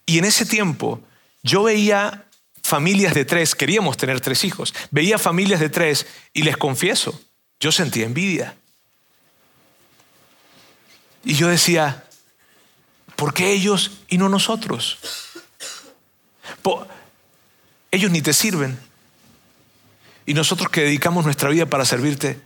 Y 0.05 0.18
en 0.18 0.27
ese 0.27 0.45
tiempo 0.45 1.01
yo 1.43 1.62
veía 1.62 2.27
familias 2.62 3.14
de 3.14 3.25
tres, 3.25 3.55
queríamos 3.55 3.97
tener 3.97 4.21
tres 4.21 4.45
hijos, 4.45 4.75
veía 4.91 5.16
familias 5.16 5.61
de 5.61 5.71
tres 5.71 6.07
y 6.35 6.43
les 6.43 6.59
confieso, 6.59 7.18
yo 7.59 7.73
sentía 7.73 8.05
envidia. 8.05 8.60
Y 11.25 11.35
yo 11.35 11.49
decía, 11.49 12.05
¿por 13.16 13.35
qué 13.35 13.53
ellos 13.53 13.93
y 14.09 14.18
no 14.18 14.29
nosotros? 14.29 14.99
ellos 17.91 18.11
ni 18.11 18.23
te 18.23 18.33
sirven. 18.33 18.79
Y 20.27 20.35
nosotros 20.35 20.71
que 20.71 20.83
dedicamos 20.83 21.25
nuestra 21.25 21.49
vida 21.51 21.66
para 21.66 21.85
servirte, 21.85 22.41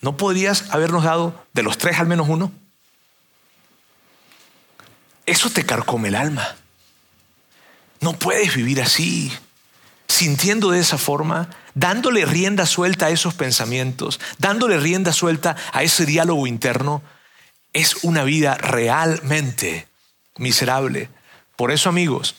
¿no 0.00 0.16
podrías 0.16 0.70
habernos 0.70 1.04
dado 1.04 1.44
de 1.52 1.62
los 1.62 1.78
tres 1.78 1.98
al 1.98 2.06
menos 2.06 2.28
uno? 2.28 2.52
Eso 5.26 5.50
te 5.50 5.64
carcome 5.64 6.08
el 6.08 6.16
alma. 6.16 6.56
No 8.00 8.14
puedes 8.14 8.54
vivir 8.54 8.82
así, 8.82 9.32
sintiendo 10.08 10.70
de 10.70 10.80
esa 10.80 10.98
forma, 10.98 11.48
dándole 11.74 12.26
rienda 12.26 12.66
suelta 12.66 13.06
a 13.06 13.10
esos 13.10 13.34
pensamientos, 13.34 14.20
dándole 14.38 14.78
rienda 14.78 15.12
suelta 15.12 15.56
a 15.72 15.82
ese 15.82 16.04
diálogo 16.04 16.46
interno 16.46 17.02
es 17.74 18.04
una 18.04 18.24
vida 18.24 18.54
realmente 18.54 19.86
miserable. 20.38 21.10
Por 21.56 21.70
eso, 21.70 21.90
amigos, 21.90 22.34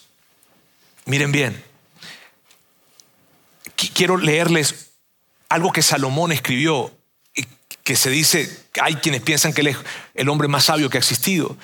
miren 1.05 1.31
bien, 1.31 1.63
quiero 3.93 4.17
leerles 4.17 4.91
algo 5.49 5.71
que 5.71 5.83
Salomón 5.83 6.31
escribió, 6.31 6.91
que 7.83 7.95
se 7.95 8.09
dice, 8.09 8.65
hay 8.81 8.95
quienes 8.95 9.21
piensan 9.21 9.53
que 9.53 9.61
él 9.61 9.67
es 9.67 9.77
el 10.15 10.29
hombre 10.29 10.47
más 10.47 10.65
sabio 10.65 10.89
que 10.89 10.97
ha 10.97 10.99
existido. 10.99 11.55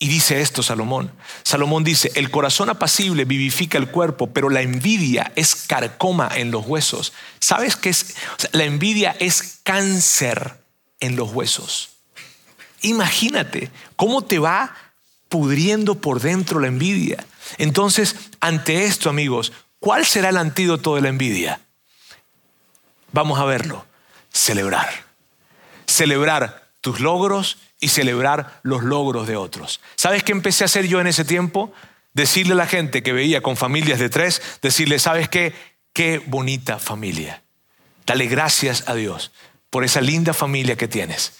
Y 0.00 0.08
dice 0.08 0.40
esto 0.40 0.62
Salomón. 0.62 1.12
Salomón 1.42 1.82
dice, 1.82 2.12
el 2.14 2.30
corazón 2.30 2.70
apacible 2.70 3.24
vivifica 3.24 3.78
el 3.78 3.90
cuerpo, 3.90 4.32
pero 4.32 4.48
la 4.48 4.62
envidia 4.62 5.32
es 5.34 5.56
carcoma 5.56 6.30
en 6.34 6.52
los 6.52 6.64
huesos. 6.66 7.12
¿Sabes 7.40 7.74
qué 7.74 7.90
es? 7.90 8.14
la 8.52 8.64
envidia 8.64 9.16
es 9.18 9.58
cáncer 9.64 10.62
en 11.00 11.16
los 11.16 11.32
huesos. 11.32 11.97
Imagínate 12.82 13.70
cómo 13.96 14.22
te 14.22 14.38
va 14.38 14.74
pudriendo 15.28 15.96
por 15.96 16.20
dentro 16.20 16.60
la 16.60 16.68
envidia. 16.68 17.24
Entonces, 17.58 18.16
ante 18.40 18.84
esto, 18.84 19.10
amigos, 19.10 19.52
¿cuál 19.78 20.06
será 20.06 20.30
el 20.30 20.36
antídoto 20.36 20.94
de 20.94 21.02
la 21.02 21.08
envidia? 21.08 21.60
Vamos 23.12 23.38
a 23.38 23.44
verlo. 23.44 23.84
Celebrar. 24.32 24.88
Celebrar 25.86 26.68
tus 26.80 27.00
logros 27.00 27.58
y 27.80 27.88
celebrar 27.88 28.60
los 28.62 28.82
logros 28.82 29.26
de 29.26 29.36
otros. 29.36 29.80
¿Sabes 29.96 30.22
qué 30.22 30.32
empecé 30.32 30.64
a 30.64 30.66
hacer 30.66 30.86
yo 30.86 31.00
en 31.00 31.06
ese 31.06 31.24
tiempo? 31.24 31.72
Decirle 32.12 32.52
a 32.54 32.56
la 32.56 32.66
gente 32.66 33.02
que 33.02 33.12
veía 33.12 33.42
con 33.42 33.56
familias 33.56 33.98
de 33.98 34.08
tres, 34.08 34.42
decirle, 34.62 34.98
¿sabes 34.98 35.28
qué? 35.28 35.54
Qué 35.92 36.22
bonita 36.26 36.78
familia. 36.78 37.42
Dale 38.06 38.26
gracias 38.26 38.84
a 38.86 38.94
Dios 38.94 39.32
por 39.70 39.84
esa 39.84 40.00
linda 40.00 40.32
familia 40.32 40.76
que 40.76 40.88
tienes. 40.88 41.32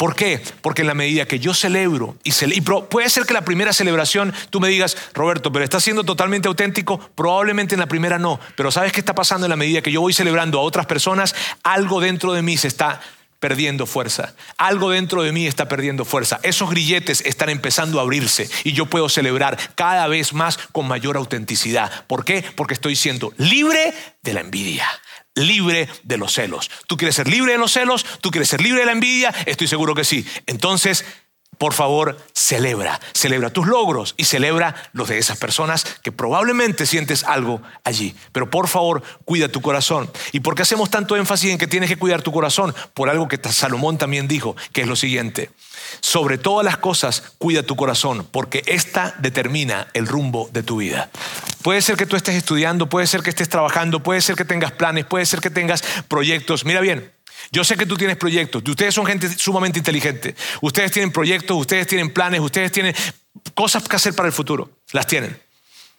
¿Por 0.00 0.16
qué? 0.16 0.40
Porque 0.62 0.80
en 0.80 0.86
la 0.86 0.94
medida 0.94 1.26
que 1.26 1.38
yo 1.38 1.52
celebro 1.52 2.16
y, 2.24 2.32
puede 2.62 3.10
ser 3.10 3.26
que 3.26 3.34
la 3.34 3.44
primera 3.44 3.74
celebración 3.74 4.32
tú 4.48 4.58
me 4.58 4.70
digas, 4.70 4.96
Roberto, 5.12 5.52
pero 5.52 5.62
estás 5.62 5.84
siendo 5.84 6.04
totalmente 6.04 6.48
auténtico, 6.48 6.98
probablemente 7.14 7.74
en 7.74 7.80
la 7.80 7.86
primera 7.86 8.18
no, 8.18 8.40
pero 8.56 8.70
¿sabes 8.70 8.94
qué 8.94 9.00
está 9.00 9.14
pasando 9.14 9.44
en 9.44 9.50
la 9.50 9.56
medida 9.56 9.82
que 9.82 9.92
yo 9.92 10.00
voy 10.00 10.14
celebrando 10.14 10.58
a 10.58 10.62
otras 10.62 10.86
personas? 10.86 11.34
Algo 11.62 12.00
dentro 12.00 12.32
de 12.32 12.40
mí 12.40 12.56
se 12.56 12.68
está 12.68 13.02
perdiendo 13.40 13.84
fuerza. 13.84 14.34
Algo 14.56 14.88
dentro 14.88 15.22
de 15.22 15.32
mí 15.32 15.46
está 15.46 15.68
perdiendo 15.68 16.06
fuerza. 16.06 16.40
Esos 16.42 16.70
grilletes 16.70 17.20
están 17.26 17.50
empezando 17.50 17.98
a 17.98 18.02
abrirse 18.02 18.48
y 18.64 18.72
yo 18.72 18.86
puedo 18.86 19.10
celebrar 19.10 19.58
cada 19.74 20.06
vez 20.06 20.32
más 20.32 20.56
con 20.72 20.88
mayor 20.88 21.18
autenticidad. 21.18 22.06
¿Por 22.06 22.24
qué? 22.24 22.42
Porque 22.56 22.72
estoy 22.72 22.96
siendo 22.96 23.34
libre 23.36 23.92
de 24.22 24.32
la 24.32 24.40
envidia 24.40 24.88
libre 25.46 25.88
de 26.02 26.16
los 26.16 26.32
celos. 26.32 26.70
¿Tú 26.86 26.96
quieres 26.96 27.16
ser 27.16 27.28
libre 27.28 27.52
de 27.52 27.58
los 27.58 27.72
celos? 27.72 28.04
¿Tú 28.20 28.30
quieres 28.30 28.48
ser 28.48 28.60
libre 28.60 28.80
de 28.80 28.86
la 28.86 28.92
envidia? 28.92 29.34
Estoy 29.46 29.66
seguro 29.66 29.94
que 29.94 30.04
sí. 30.04 30.26
Entonces, 30.46 31.04
por 31.60 31.74
favor, 31.74 32.16
celebra, 32.32 32.98
celebra 33.12 33.50
tus 33.50 33.66
logros 33.66 34.14
y 34.16 34.24
celebra 34.24 34.74
los 34.94 35.10
de 35.10 35.18
esas 35.18 35.36
personas 35.36 35.84
que 36.02 36.10
probablemente 36.10 36.86
sientes 36.86 37.22
algo 37.22 37.60
allí. 37.84 38.16
Pero 38.32 38.48
por 38.48 38.66
favor, 38.66 39.02
cuida 39.26 39.48
tu 39.48 39.60
corazón. 39.60 40.10
¿Y 40.32 40.40
por 40.40 40.54
qué 40.54 40.62
hacemos 40.62 40.88
tanto 40.88 41.18
énfasis 41.18 41.50
en 41.50 41.58
que 41.58 41.66
tienes 41.66 41.90
que 41.90 41.98
cuidar 41.98 42.22
tu 42.22 42.32
corazón? 42.32 42.74
Por 42.94 43.10
algo 43.10 43.28
que 43.28 43.38
Salomón 43.52 43.98
también 43.98 44.26
dijo, 44.26 44.56
que 44.72 44.80
es 44.80 44.88
lo 44.88 44.96
siguiente. 44.96 45.50
Sobre 46.00 46.38
todas 46.38 46.64
las 46.64 46.78
cosas, 46.78 47.34
cuida 47.36 47.62
tu 47.62 47.76
corazón, 47.76 48.26
porque 48.30 48.62
esta 48.64 49.14
determina 49.18 49.88
el 49.92 50.06
rumbo 50.06 50.48
de 50.54 50.62
tu 50.62 50.78
vida. 50.78 51.10
Puede 51.60 51.82
ser 51.82 51.96
que 51.96 52.06
tú 52.06 52.16
estés 52.16 52.36
estudiando, 52.36 52.88
puede 52.88 53.06
ser 53.06 53.22
que 53.22 53.28
estés 53.28 53.50
trabajando, 53.50 54.02
puede 54.02 54.22
ser 54.22 54.34
que 54.34 54.46
tengas 54.46 54.72
planes, 54.72 55.04
puede 55.04 55.26
ser 55.26 55.40
que 55.40 55.50
tengas 55.50 55.84
proyectos. 56.08 56.64
Mira 56.64 56.80
bien, 56.80 57.12
yo 57.50 57.64
sé 57.64 57.76
que 57.76 57.86
tú 57.86 57.96
tienes 57.96 58.16
proyectos, 58.16 58.62
ustedes 58.66 58.94
son 58.94 59.06
gente 59.06 59.28
sumamente 59.28 59.78
inteligente, 59.78 60.34
ustedes 60.60 60.92
tienen 60.92 61.12
proyectos, 61.12 61.56
ustedes 61.56 61.86
tienen 61.86 62.12
planes, 62.12 62.40
ustedes 62.40 62.72
tienen 62.72 62.94
cosas 63.54 63.86
que 63.88 63.96
hacer 63.96 64.14
para 64.14 64.26
el 64.28 64.32
futuro, 64.32 64.70
las 64.92 65.06
tienen. 65.06 65.40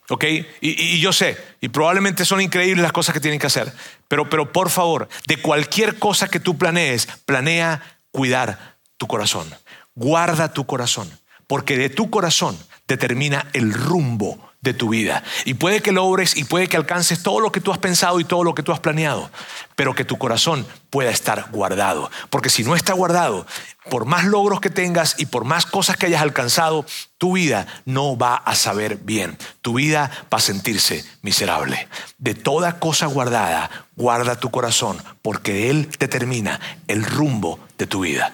¿Ok? 0.09 0.25
Y, 0.59 0.99
yo 0.99 1.13
sé, 1.13 1.37
y 1.61 1.69
probablemente 1.69 2.25
son 2.25 2.41
increíbles 2.41 2.83
las 2.83 2.91
cosas 2.91 3.13
que 3.13 3.21
tienen 3.21 3.39
que 3.39 3.47
hacer, 3.47 3.71
pero, 4.09 4.29
pero 4.29 4.51
por 4.51 4.69
favor, 4.69 5.07
de 5.25 5.37
cualquier 5.37 5.99
cosa 5.99 6.27
que 6.27 6.41
tú 6.41 6.57
planees, 6.57 7.07
planea 7.25 7.81
cuidar 8.11 8.77
tu 8.97 9.07
corazón. 9.07 9.47
Guarda 9.95 10.51
tu 10.51 10.65
corazón, 10.65 11.09
porque 11.47 11.77
de 11.77 11.89
tu 11.89 12.09
corazón 12.09 12.57
determina 12.87 13.47
el 13.53 13.73
rumbo 13.73 14.51
de 14.62 14.74
tu 14.76 14.89
vida. 14.89 15.24
Y 15.45 15.55
puede 15.55 15.82
que 15.82 15.91
logres 15.91 16.38
y 16.38 16.43
puede 16.43 16.68
que 16.68 16.78
alcances 16.78 17.24
todo 17.24 17.39
lo 17.39 17.51
que 17.51 17.62
tú 17.62 17.72
has 17.72 17.80
pensado 17.80 18.20
y 18.20 18.24
todo 18.24 18.43
lo 18.43 18.53
que 18.53 18.62
tú 18.62 18.72
has 18.72 18.80
planeado, 18.80 19.32
pero 19.76 19.95
que 19.95 20.05
tu 20.05 20.18
corazón 20.18 20.68
pueda 20.91 21.09
estar 21.09 21.49
guardado. 21.51 22.12
Porque 22.30 22.49
si 22.49 22.64
no 22.64 22.76
está 22.76 22.93
guardado, 22.93 23.47
por 23.89 24.05
más 24.05 24.26
logros 24.26 24.62
que 24.62 24.70
tengas 24.70 25.16
y 25.18 25.26
por 25.26 25.45
más 25.45 25.66
cosas 25.66 25.97
que 25.97 26.05
hayas 26.05 26.22
alcanzado, 26.22 26.86
tu 27.18 27.34
vida 27.34 27.66
no 27.86 28.18
va 28.18 28.36
a 28.36 28.53
saber 28.53 28.97
bien. 28.97 29.36
Tu 29.62 29.74
vida 29.74 30.12
va 30.32 30.38
a 30.38 30.41
sentirse 30.41 31.03
miserable. 31.24 31.88
De 32.20 32.36
toda 32.36 32.80
cosa 32.80 33.07
guardada, 33.07 33.72
guarda 33.95 34.39
tu 34.39 34.51
corazón, 34.51 35.01
porque 35.24 35.72
Él 35.72 35.89
determina 35.97 36.59
el 36.88 37.03
rumbo 37.03 37.59
de 37.80 37.88
tu 37.88 38.01
vida. 38.01 38.34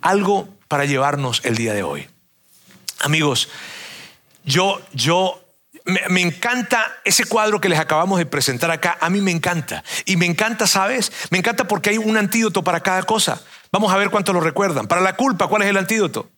Algo 0.00 0.48
para 0.68 0.86
llevarnos 0.86 1.42
el 1.44 1.56
día 1.56 1.74
de 1.74 1.82
hoy. 1.82 2.08
Amigos, 3.00 3.50
yo, 4.44 4.80
yo 4.94 5.45
me, 5.86 6.20
encanta 6.20 6.98
ese 7.04 7.24
cuadro 7.24 7.60
que 7.60 7.68
les 7.68 7.78
acabamos 7.78 8.18
de 8.18 8.26
presentar 8.26 8.70
acá. 8.70 8.98
A 9.00 9.08
mí 9.08 9.20
me 9.20 9.30
encanta. 9.30 9.84
Y 10.04 10.16
me 10.16 10.26
encanta, 10.26 10.66
¿sabes? 10.66 11.12
Me 11.30 11.38
encanta 11.38 11.68
porque 11.68 11.90
hay 11.90 11.98
un 11.98 12.16
antídoto 12.16 12.64
para 12.64 12.80
cada 12.80 13.04
cosa. 13.04 13.40
Vamos 13.70 13.92
a 13.92 13.96
ver 13.96 14.10
cuánto 14.10 14.32
lo 14.32 14.40
recuerdan. 14.40 14.88
Para 14.88 15.00
la 15.00 15.14
culpa, 15.16 15.46
¿cuál 15.46 15.62
es 15.62 15.68
el 15.68 15.76
antídoto? 15.76 16.28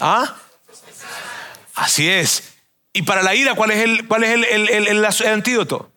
¿Ah? 0.00 0.34
Así 1.76 2.10
es. 2.10 2.54
¿Y 2.92 3.02
para 3.02 3.22
la 3.22 3.34
ira, 3.34 3.54
cuál 3.54 3.70
es 3.70 3.78
el, 3.78 4.08
cuál 4.08 4.24
es 4.24 4.32
el 4.32 5.04
antídoto? 5.26 5.92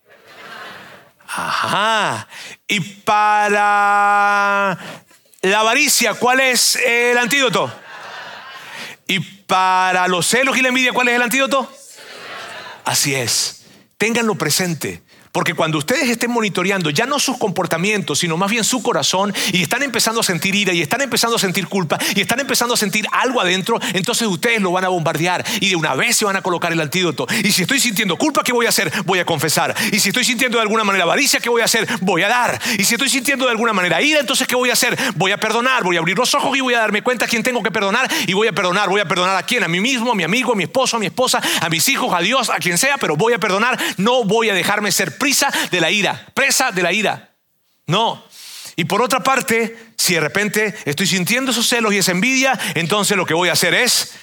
Ajá. 1.26 2.28
¿Y 2.68 2.80
para 2.80 4.78
la 5.42 5.60
avaricia, 5.60 6.14
cuál 6.14 6.40
es 6.40 6.76
el 6.76 7.18
antídoto? 7.18 7.72
Y 9.08 9.37
para 9.48 10.06
los 10.08 10.26
celos 10.26 10.58
y 10.58 10.62
la 10.62 10.68
envidia, 10.68 10.92
¿cuál 10.92 11.08
es 11.08 11.16
el 11.16 11.22
antídoto? 11.22 11.72
Así 12.84 13.14
es. 13.14 13.62
Ténganlo 13.96 14.36
presente. 14.36 15.02
Porque 15.38 15.54
cuando 15.54 15.78
ustedes 15.78 16.10
estén 16.10 16.32
monitoreando 16.32 16.90
ya 16.90 17.06
no 17.06 17.20
sus 17.20 17.38
comportamientos, 17.38 18.18
sino 18.18 18.36
más 18.36 18.50
bien 18.50 18.64
su 18.64 18.82
corazón, 18.82 19.32
y 19.52 19.62
están 19.62 19.84
empezando 19.84 20.20
a 20.20 20.24
sentir 20.24 20.52
ira, 20.56 20.72
y 20.72 20.82
están 20.82 21.00
empezando 21.00 21.36
a 21.36 21.38
sentir 21.38 21.68
culpa, 21.68 21.96
y 22.16 22.22
están 22.22 22.40
empezando 22.40 22.74
a 22.74 22.76
sentir 22.76 23.06
algo 23.12 23.40
adentro, 23.40 23.78
entonces 23.94 24.26
ustedes 24.26 24.60
lo 24.60 24.72
van 24.72 24.84
a 24.84 24.88
bombardear 24.88 25.44
y 25.60 25.68
de 25.68 25.76
una 25.76 25.94
vez 25.94 26.16
se 26.16 26.24
van 26.24 26.34
a 26.34 26.42
colocar 26.42 26.72
el 26.72 26.80
antídoto. 26.80 27.24
Y 27.44 27.52
si 27.52 27.62
estoy 27.62 27.78
sintiendo 27.78 28.16
culpa, 28.16 28.42
¿qué 28.42 28.52
voy 28.52 28.66
a 28.66 28.70
hacer? 28.70 28.90
Voy 29.04 29.20
a 29.20 29.24
confesar. 29.24 29.76
Y 29.92 30.00
si 30.00 30.08
estoy 30.08 30.24
sintiendo 30.24 30.58
de 30.58 30.62
alguna 30.62 30.82
manera 30.82 31.04
avaricia, 31.04 31.38
¿qué 31.38 31.48
voy 31.48 31.62
a 31.62 31.66
hacer? 31.66 31.86
Voy 32.00 32.24
a 32.24 32.28
dar. 32.28 32.60
Y 32.76 32.82
si 32.82 32.96
estoy 32.96 33.08
sintiendo 33.08 33.44
de 33.44 33.52
alguna 33.52 33.72
manera 33.72 34.02
ira, 34.02 34.18
entonces 34.18 34.44
¿qué 34.44 34.56
voy 34.56 34.70
a 34.70 34.72
hacer? 34.72 34.98
Voy 35.14 35.30
a 35.30 35.38
perdonar, 35.38 35.84
voy 35.84 35.94
a 35.94 36.00
abrir 36.00 36.18
los 36.18 36.34
ojos 36.34 36.58
y 36.58 36.62
voy 36.62 36.74
a 36.74 36.80
darme 36.80 37.02
cuenta 37.02 37.26
a 37.26 37.28
quién 37.28 37.44
tengo 37.44 37.62
que 37.62 37.70
perdonar 37.70 38.10
y 38.26 38.32
voy 38.32 38.48
a 38.48 38.52
perdonar. 38.52 38.88
Voy 38.88 39.00
a 39.00 39.04
perdonar 39.04 39.36
a 39.36 39.44
quién? 39.44 39.62
A 39.62 39.68
mí 39.68 39.78
mismo, 39.78 40.10
a 40.10 40.14
mi 40.16 40.24
amigo, 40.24 40.54
a 40.54 40.56
mi 40.56 40.64
esposo, 40.64 40.96
a 40.96 40.98
mi 40.98 41.06
esposa, 41.06 41.40
a 41.60 41.68
mis 41.68 41.88
hijos, 41.88 42.12
a 42.12 42.18
Dios, 42.18 42.50
a 42.50 42.56
quien 42.56 42.76
sea, 42.76 42.98
pero 42.98 43.14
voy 43.14 43.34
a 43.34 43.38
perdonar. 43.38 43.78
No 43.98 44.24
voy 44.24 44.50
a 44.50 44.54
dejarme 44.54 44.90
ser 44.90 45.16
prisa 45.28 45.52
de 45.70 45.80
la 45.80 45.90
ira 45.90 46.26
presa 46.32 46.72
de 46.72 46.82
la 46.82 46.90
ira. 46.90 47.28
No. 47.86 48.24
Y 48.76 48.84
por 48.84 49.02
otra 49.02 49.22
parte, 49.22 49.76
si 49.96 50.14
de 50.14 50.20
repente 50.20 50.74
estoy 50.86 51.06
sintiendo 51.06 51.50
esos 51.50 51.68
celos 51.68 51.92
y 51.92 51.98
esa 51.98 52.12
envidia, 52.12 52.58
entonces 52.74 53.16
lo 53.16 53.26
que 53.26 53.34
voy 53.34 53.50
a 53.50 53.52
hacer 53.52 53.74
es 53.74 54.14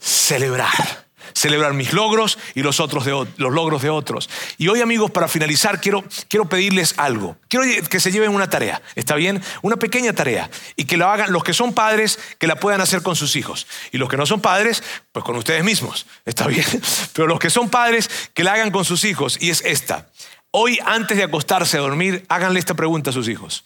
celebrar. 0.00 1.06
Celebrar 1.34 1.74
mis 1.74 1.92
logros 1.92 2.38
y 2.54 2.62
los, 2.62 2.80
otros 2.80 3.04
de, 3.04 3.10
los 3.10 3.52
logros 3.52 3.82
de 3.82 3.90
otros. 3.90 4.28
Y 4.58 4.68
hoy, 4.68 4.80
amigos, 4.80 5.10
para 5.10 5.28
finalizar, 5.28 5.80
quiero, 5.80 6.04
quiero 6.28 6.48
pedirles 6.48 6.94
algo. 6.96 7.36
Quiero 7.48 7.66
que 7.88 8.00
se 8.00 8.12
lleven 8.12 8.34
una 8.34 8.48
tarea, 8.48 8.82
¿está 8.94 9.14
bien? 9.14 9.42
Una 9.62 9.76
pequeña 9.76 10.12
tarea. 10.12 10.50
Y 10.76 10.84
que 10.84 10.96
lo 10.96 11.08
hagan 11.08 11.32
los 11.32 11.44
que 11.44 11.52
son 11.52 11.72
padres, 11.72 12.18
que 12.38 12.46
la 12.46 12.56
puedan 12.56 12.80
hacer 12.80 13.02
con 13.02 13.16
sus 13.16 13.36
hijos. 13.36 13.66
Y 13.92 13.98
los 13.98 14.08
que 14.08 14.16
no 14.16 14.26
son 14.26 14.40
padres, 14.40 14.82
pues 15.12 15.24
con 15.24 15.36
ustedes 15.36 15.64
mismos, 15.64 16.06
¿está 16.24 16.46
bien? 16.46 16.66
Pero 17.12 17.26
los 17.28 17.38
que 17.38 17.50
son 17.50 17.68
padres, 17.70 18.10
que 18.34 18.44
la 18.44 18.54
hagan 18.54 18.70
con 18.70 18.84
sus 18.84 19.04
hijos. 19.04 19.38
Y 19.40 19.50
es 19.50 19.62
esta. 19.64 20.08
Hoy, 20.50 20.78
antes 20.84 21.16
de 21.16 21.24
acostarse 21.24 21.78
a 21.78 21.80
dormir, 21.80 22.26
háganle 22.28 22.58
esta 22.58 22.74
pregunta 22.74 23.10
a 23.10 23.12
sus 23.12 23.28
hijos. 23.28 23.64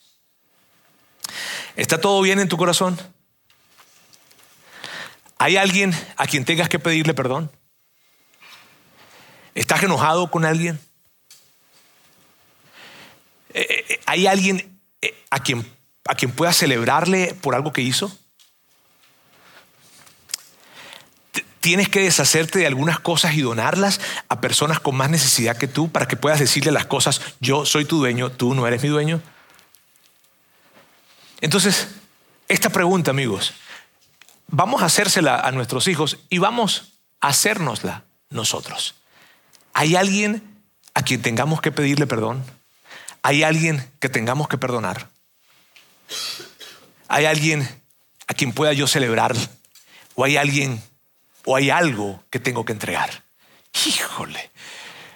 ¿Está 1.74 2.00
todo 2.00 2.22
bien 2.22 2.38
en 2.38 2.48
tu 2.48 2.56
corazón? 2.56 2.98
¿Hay 5.38 5.56
alguien 5.56 5.94
a 6.16 6.26
quien 6.26 6.44
tengas 6.44 6.68
que 6.68 6.78
pedirle 6.78 7.14
perdón? 7.14 7.50
¿Estás 9.54 9.82
enojado 9.82 10.30
con 10.30 10.44
alguien? 10.44 10.80
Eh, 13.54 13.66
eh, 13.68 13.84
eh, 13.88 14.00
¿Hay 14.06 14.26
alguien 14.26 14.80
a 15.30 15.40
quien, 15.40 15.66
a 16.06 16.14
quien 16.14 16.30
puedas 16.32 16.56
celebrarle 16.56 17.34
por 17.40 17.54
algo 17.54 17.72
que 17.72 17.82
hizo? 17.82 18.16
tienes 21.66 21.88
que 21.88 22.02
deshacerte 22.02 22.60
de 22.60 22.66
algunas 22.68 23.00
cosas 23.00 23.34
y 23.34 23.40
donarlas 23.40 24.00
a 24.28 24.40
personas 24.40 24.78
con 24.78 24.94
más 24.94 25.10
necesidad 25.10 25.56
que 25.56 25.66
tú 25.66 25.90
para 25.90 26.06
que 26.06 26.14
puedas 26.14 26.38
decirle 26.38 26.70
las 26.70 26.86
cosas, 26.86 27.20
yo 27.40 27.66
soy 27.66 27.84
tu 27.84 27.98
dueño, 27.98 28.30
tú 28.30 28.54
no 28.54 28.68
eres 28.68 28.84
mi 28.84 28.88
dueño. 28.88 29.20
Entonces, 31.40 31.88
esta 32.46 32.70
pregunta, 32.70 33.10
amigos, 33.10 33.52
vamos 34.48 34.82
a 34.82 34.86
hacérsela 34.86 35.40
a 35.40 35.52
nuestros 35.52 35.88
hijos 35.88 36.18
y 36.28 36.38
vamos 36.38 36.92
a 37.20 37.28
hacérnosla 37.28 38.04
nosotros. 38.30 38.94
¿Hay 39.74 39.96
alguien 39.96 40.62
a 40.94 41.02
quien 41.02 41.22
tengamos 41.22 41.60
que 41.60 41.72
pedirle 41.72 42.06
perdón? 42.06 42.44
¿Hay 43.22 43.42
alguien 43.42 43.90
que 44.00 44.08
tengamos 44.08 44.48
que 44.48 44.58
perdonar? 44.58 45.08
¿Hay 47.08 47.24
alguien 47.24 47.68
a 48.26 48.34
quien 48.34 48.52
pueda 48.52 48.72
yo 48.72 48.86
celebrar? 48.86 49.34
¿O 50.14 50.24
hay 50.24 50.36
alguien 50.36 50.82
o 51.46 51.56
hay 51.56 51.70
algo 51.70 52.22
que 52.28 52.38
tengo 52.38 52.66
que 52.66 52.72
entregar. 52.72 53.22
Híjole. 53.86 54.50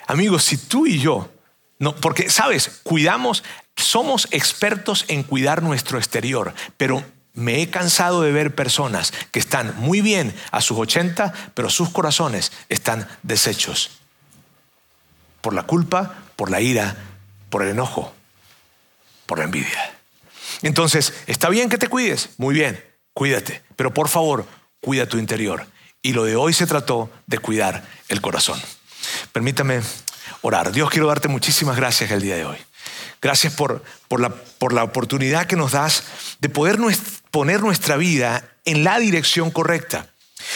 Amigos, 0.07 0.45
si 0.45 0.57
tú 0.57 0.87
y 0.87 0.99
yo, 0.99 1.31
no, 1.79 1.95
porque 1.97 2.31
sabes, 2.31 2.81
cuidamos, 2.83 3.43
somos 3.77 4.29
expertos 4.31 5.05
en 5.09 5.23
cuidar 5.25 5.63
nuestro 5.63 5.99
exterior, 5.99 6.55
pero 6.77 7.05
me 7.41 7.63
he 7.63 7.71
cansado 7.71 8.23
de 8.23 8.33
ver 8.33 8.55
personas 8.55 9.13
que 9.33 9.39
están 9.39 9.75
muy 9.79 10.01
bien 10.01 10.35
a 10.53 10.61
sus 10.61 10.79
80, 10.79 11.33
pero 11.55 11.71
sus 11.71 11.91
corazones 11.91 12.53
están 12.69 13.09
deshechos 13.23 13.91
por 15.41 15.55
la 15.55 15.63
culpa, 15.65 16.15
por 16.37 16.51
la 16.51 16.61
ira, 16.61 16.97
por 17.49 17.63
el 17.63 17.71
enojo, 17.71 18.13
por 19.27 19.39
la 19.39 19.45
envidia. 19.45 19.95
Entonces, 20.63 21.15
está 21.27 21.49
bien 21.49 21.69
que 21.69 21.79
te 21.79 21.89
cuides, 21.89 22.31
muy 22.37 22.55
bien, 22.55 22.85
cuídate, 23.15 23.63
pero 23.77 23.95
por 23.95 24.09
favor, 24.09 24.47
cuida 24.81 25.07
tu 25.07 25.19
interior. 25.19 25.67
Y 26.03 26.13
lo 26.13 26.25
de 26.25 26.37
hoy 26.37 26.53
se 26.53 26.67
trató 26.67 27.11
de 27.27 27.39
cuidar 27.39 27.85
el 28.09 28.21
corazón. 28.21 28.61
Permítame 29.33 29.81
orar. 30.43 30.73
Dios, 30.73 30.91
quiero 30.91 31.09
darte 31.09 31.29
muchísimas 31.29 31.77
gracias 31.77 32.11
el 32.11 32.23
día 32.23 32.37
de 32.37 32.45
hoy. 32.45 32.59
Gracias 33.23 33.53
por, 33.55 33.83
por, 34.09 34.21
la, 34.21 34.31
por 34.31 34.73
la 34.73 34.85
oportunidad 34.85 35.47
que 35.47 35.57
nos 35.57 35.73
das 35.73 36.05
de 36.41 36.49
poder 36.49 36.79
poner 37.31 37.61
nuestra 37.61 37.97
vida 37.97 38.45
en 38.65 38.85
la 38.85 38.99
dirección 38.99 39.51
correcta. 39.51 40.07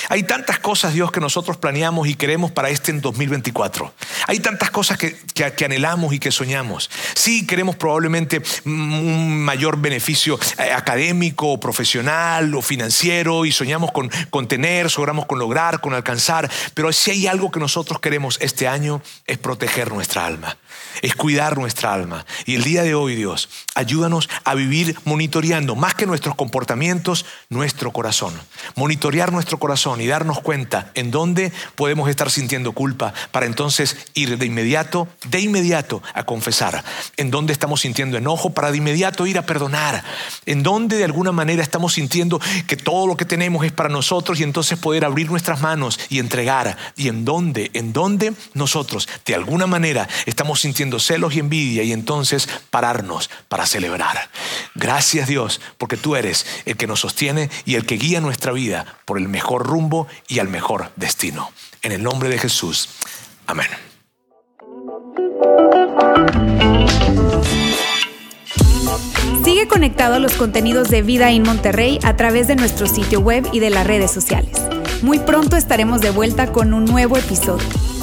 Hay 0.09 0.23
tantas 0.23 0.59
cosas, 0.59 0.95
Dios, 0.95 1.11
que 1.13 1.21
nosotros 1.21 1.57
planeamos 1.57 2.09
y 2.09 2.15
queremos 2.15 2.51
para 2.51 2.71
este 2.71 2.91
en 2.91 3.01
2024. 3.01 3.93
Hay 4.27 4.41
tantas 4.41 4.71
cosas 4.71 4.99
que, 4.99 5.17
que, 5.35 5.65
anhelamos 5.65 6.13
y 6.13 6.19
que 6.19 6.31
soñamos. 6.31 6.91
Sí, 7.15 7.47
queremos 7.47 7.77
probablemente 7.77 8.43
un 8.65 9.43
mayor 9.43 9.79
beneficio 9.79 10.39
eh, 10.59 10.73
académico, 10.73 11.59
profesional 11.61 12.55
o 12.55 12.63
financiero 12.63 13.45
y 13.45 13.53
soñamos 13.53 13.93
con, 13.93 14.11
con 14.31 14.49
tener, 14.49 14.91
soñamos 14.91 15.27
con 15.27 15.39
lograr, 15.39 15.81
con 15.81 15.95
alcanzar. 15.95 16.51
Pero 16.75 16.93
si 16.93 17.11
hay 17.11 17.27
algo 17.27 17.51
que 17.51 17.61
nosotros 17.61 18.01
queremos 18.01 18.39
este 18.41 18.69
año 18.69 19.03
es 19.27 19.39
proteger 19.39 19.93
nuestra 19.93 20.27
alma, 20.27 20.57
es 21.03 21.15
cuidar 21.15 21.59
nuestra 21.59 21.93
alma. 21.93 22.25
Y 22.47 22.55
el 22.55 22.65
día 22.65 22.83
de 22.83 22.95
hoy, 22.95 23.15
Dios, 23.15 23.49
ayúdanos 23.75 24.29
a 24.45 24.55
vivir 24.55 24.97
monitoreando 25.05 25.77
más 25.77 25.95
que 25.95 26.07
nuestros 26.07 26.35
comportamientos, 26.35 27.27
nuestro 27.49 27.93
corazón. 27.93 28.35
Monitorear 28.75 29.33
nuestro 29.33 29.59
corazón 29.59 30.01
y 30.01 30.07
darnos 30.07 30.41
cuenta 30.41 30.91
en 30.95 31.11
dónde 31.11 31.53
podemos 31.75 32.09
estar 32.09 32.31
sintiendo 32.31 32.73
culpa 32.73 33.13
para 33.31 33.47
entonces 33.47 33.97
ir 34.15 34.39
de 34.39 34.47
inmediato, 34.47 35.09
de 35.25 35.41
inmediato 35.41 36.03
a 36.15 36.25
confesar. 36.25 36.85
En 37.17 37.31
dónde 37.31 37.53
estamos 37.53 37.83
sintiendo 37.83 38.17
enojo 38.17 38.51
para 38.51 38.71
de 38.71 38.79
inmediato 38.79 39.27
ir 39.27 39.39
a 39.39 39.47
perdonar. 39.47 40.05
En 40.47 40.63
dónde 40.63 40.97
de 40.97 41.05
alguna 41.05 41.33
manera 41.33 41.63
estamos 41.63 41.95
sintiendo 41.95 42.41
que 42.67 42.77
todo 42.77 43.07
lo 43.07 43.17
que 43.17 43.25
tenemos 43.25 43.65
es 43.65 43.73
para 43.73 43.89
nosotros 43.89 44.41
y 44.41 44.43
entonces 44.43 44.79
poder 44.79 45.05
abrir 45.05 45.31
nuestras 45.31 45.61
manos 45.61 45.99
y 46.09 46.19
entregar. 46.19 46.77
Y 46.97 47.09
en 47.09 47.25
dónde, 47.25 47.71
en 47.75 47.93
dónde 47.93 48.33
nosotros 48.55 49.09
de 49.25 49.35
alguna 49.35 49.67
manera 49.67 50.09
estamos 50.27 50.61
sintiendo 50.65 50.99
celos 50.99 51.35
y 51.35 51.41
envidia 51.41 51.83
y 51.83 51.93
entonces 51.93 52.49
pararnos 52.71 53.29
para 53.49 53.67
celebrar. 53.67 54.31
Gracias 54.75 55.29
Dios, 55.29 55.61
porque 55.77 55.99
tú 55.99 56.17
eres 56.17 56.47
el 56.65 56.79
que 56.79 56.87
nos 56.87 57.01
sostiene 57.01 57.51
y 57.67 57.75
el 57.75 57.85
que 57.85 57.97
guía 57.97 58.23
nuestra 58.23 58.53
vida 58.53 58.99
por 59.05 59.19
el 59.19 59.29
mejor 59.29 59.67
rumbo 59.67 60.09
y 60.27 60.39
al 60.39 60.49
mejor 60.49 60.91
destino. 60.97 61.53
En 61.83 61.93
el 61.93 62.03
nombre 62.03 62.31
de 62.31 62.39
Jesús. 62.39 62.89
Amén. 63.47 63.67
Sigue 69.45 69.69
conectado 69.69 70.15
a 70.15 70.19
los 70.19 70.33
contenidos 70.33 70.89
de 70.89 71.03
Vida 71.03 71.31
en 71.31 71.43
Monterrey 71.43 71.99
a 72.05 72.17
través 72.17 72.49
de 72.49 72.57
nuestro 72.57 72.87
sitio 72.87 73.21
web 73.21 73.47
y 73.53 73.61
de 73.61 73.69
las 73.69 73.87
redes 73.87 74.11
sociales. 74.11 74.59
Muy 75.03 75.19
pronto 75.19 75.59
estaremos 75.59 76.01
de 76.01 76.09
vuelta 76.09 76.51
con 76.53 76.73
un 76.73 76.87
nuevo 76.87 77.19
episodio. 77.19 77.94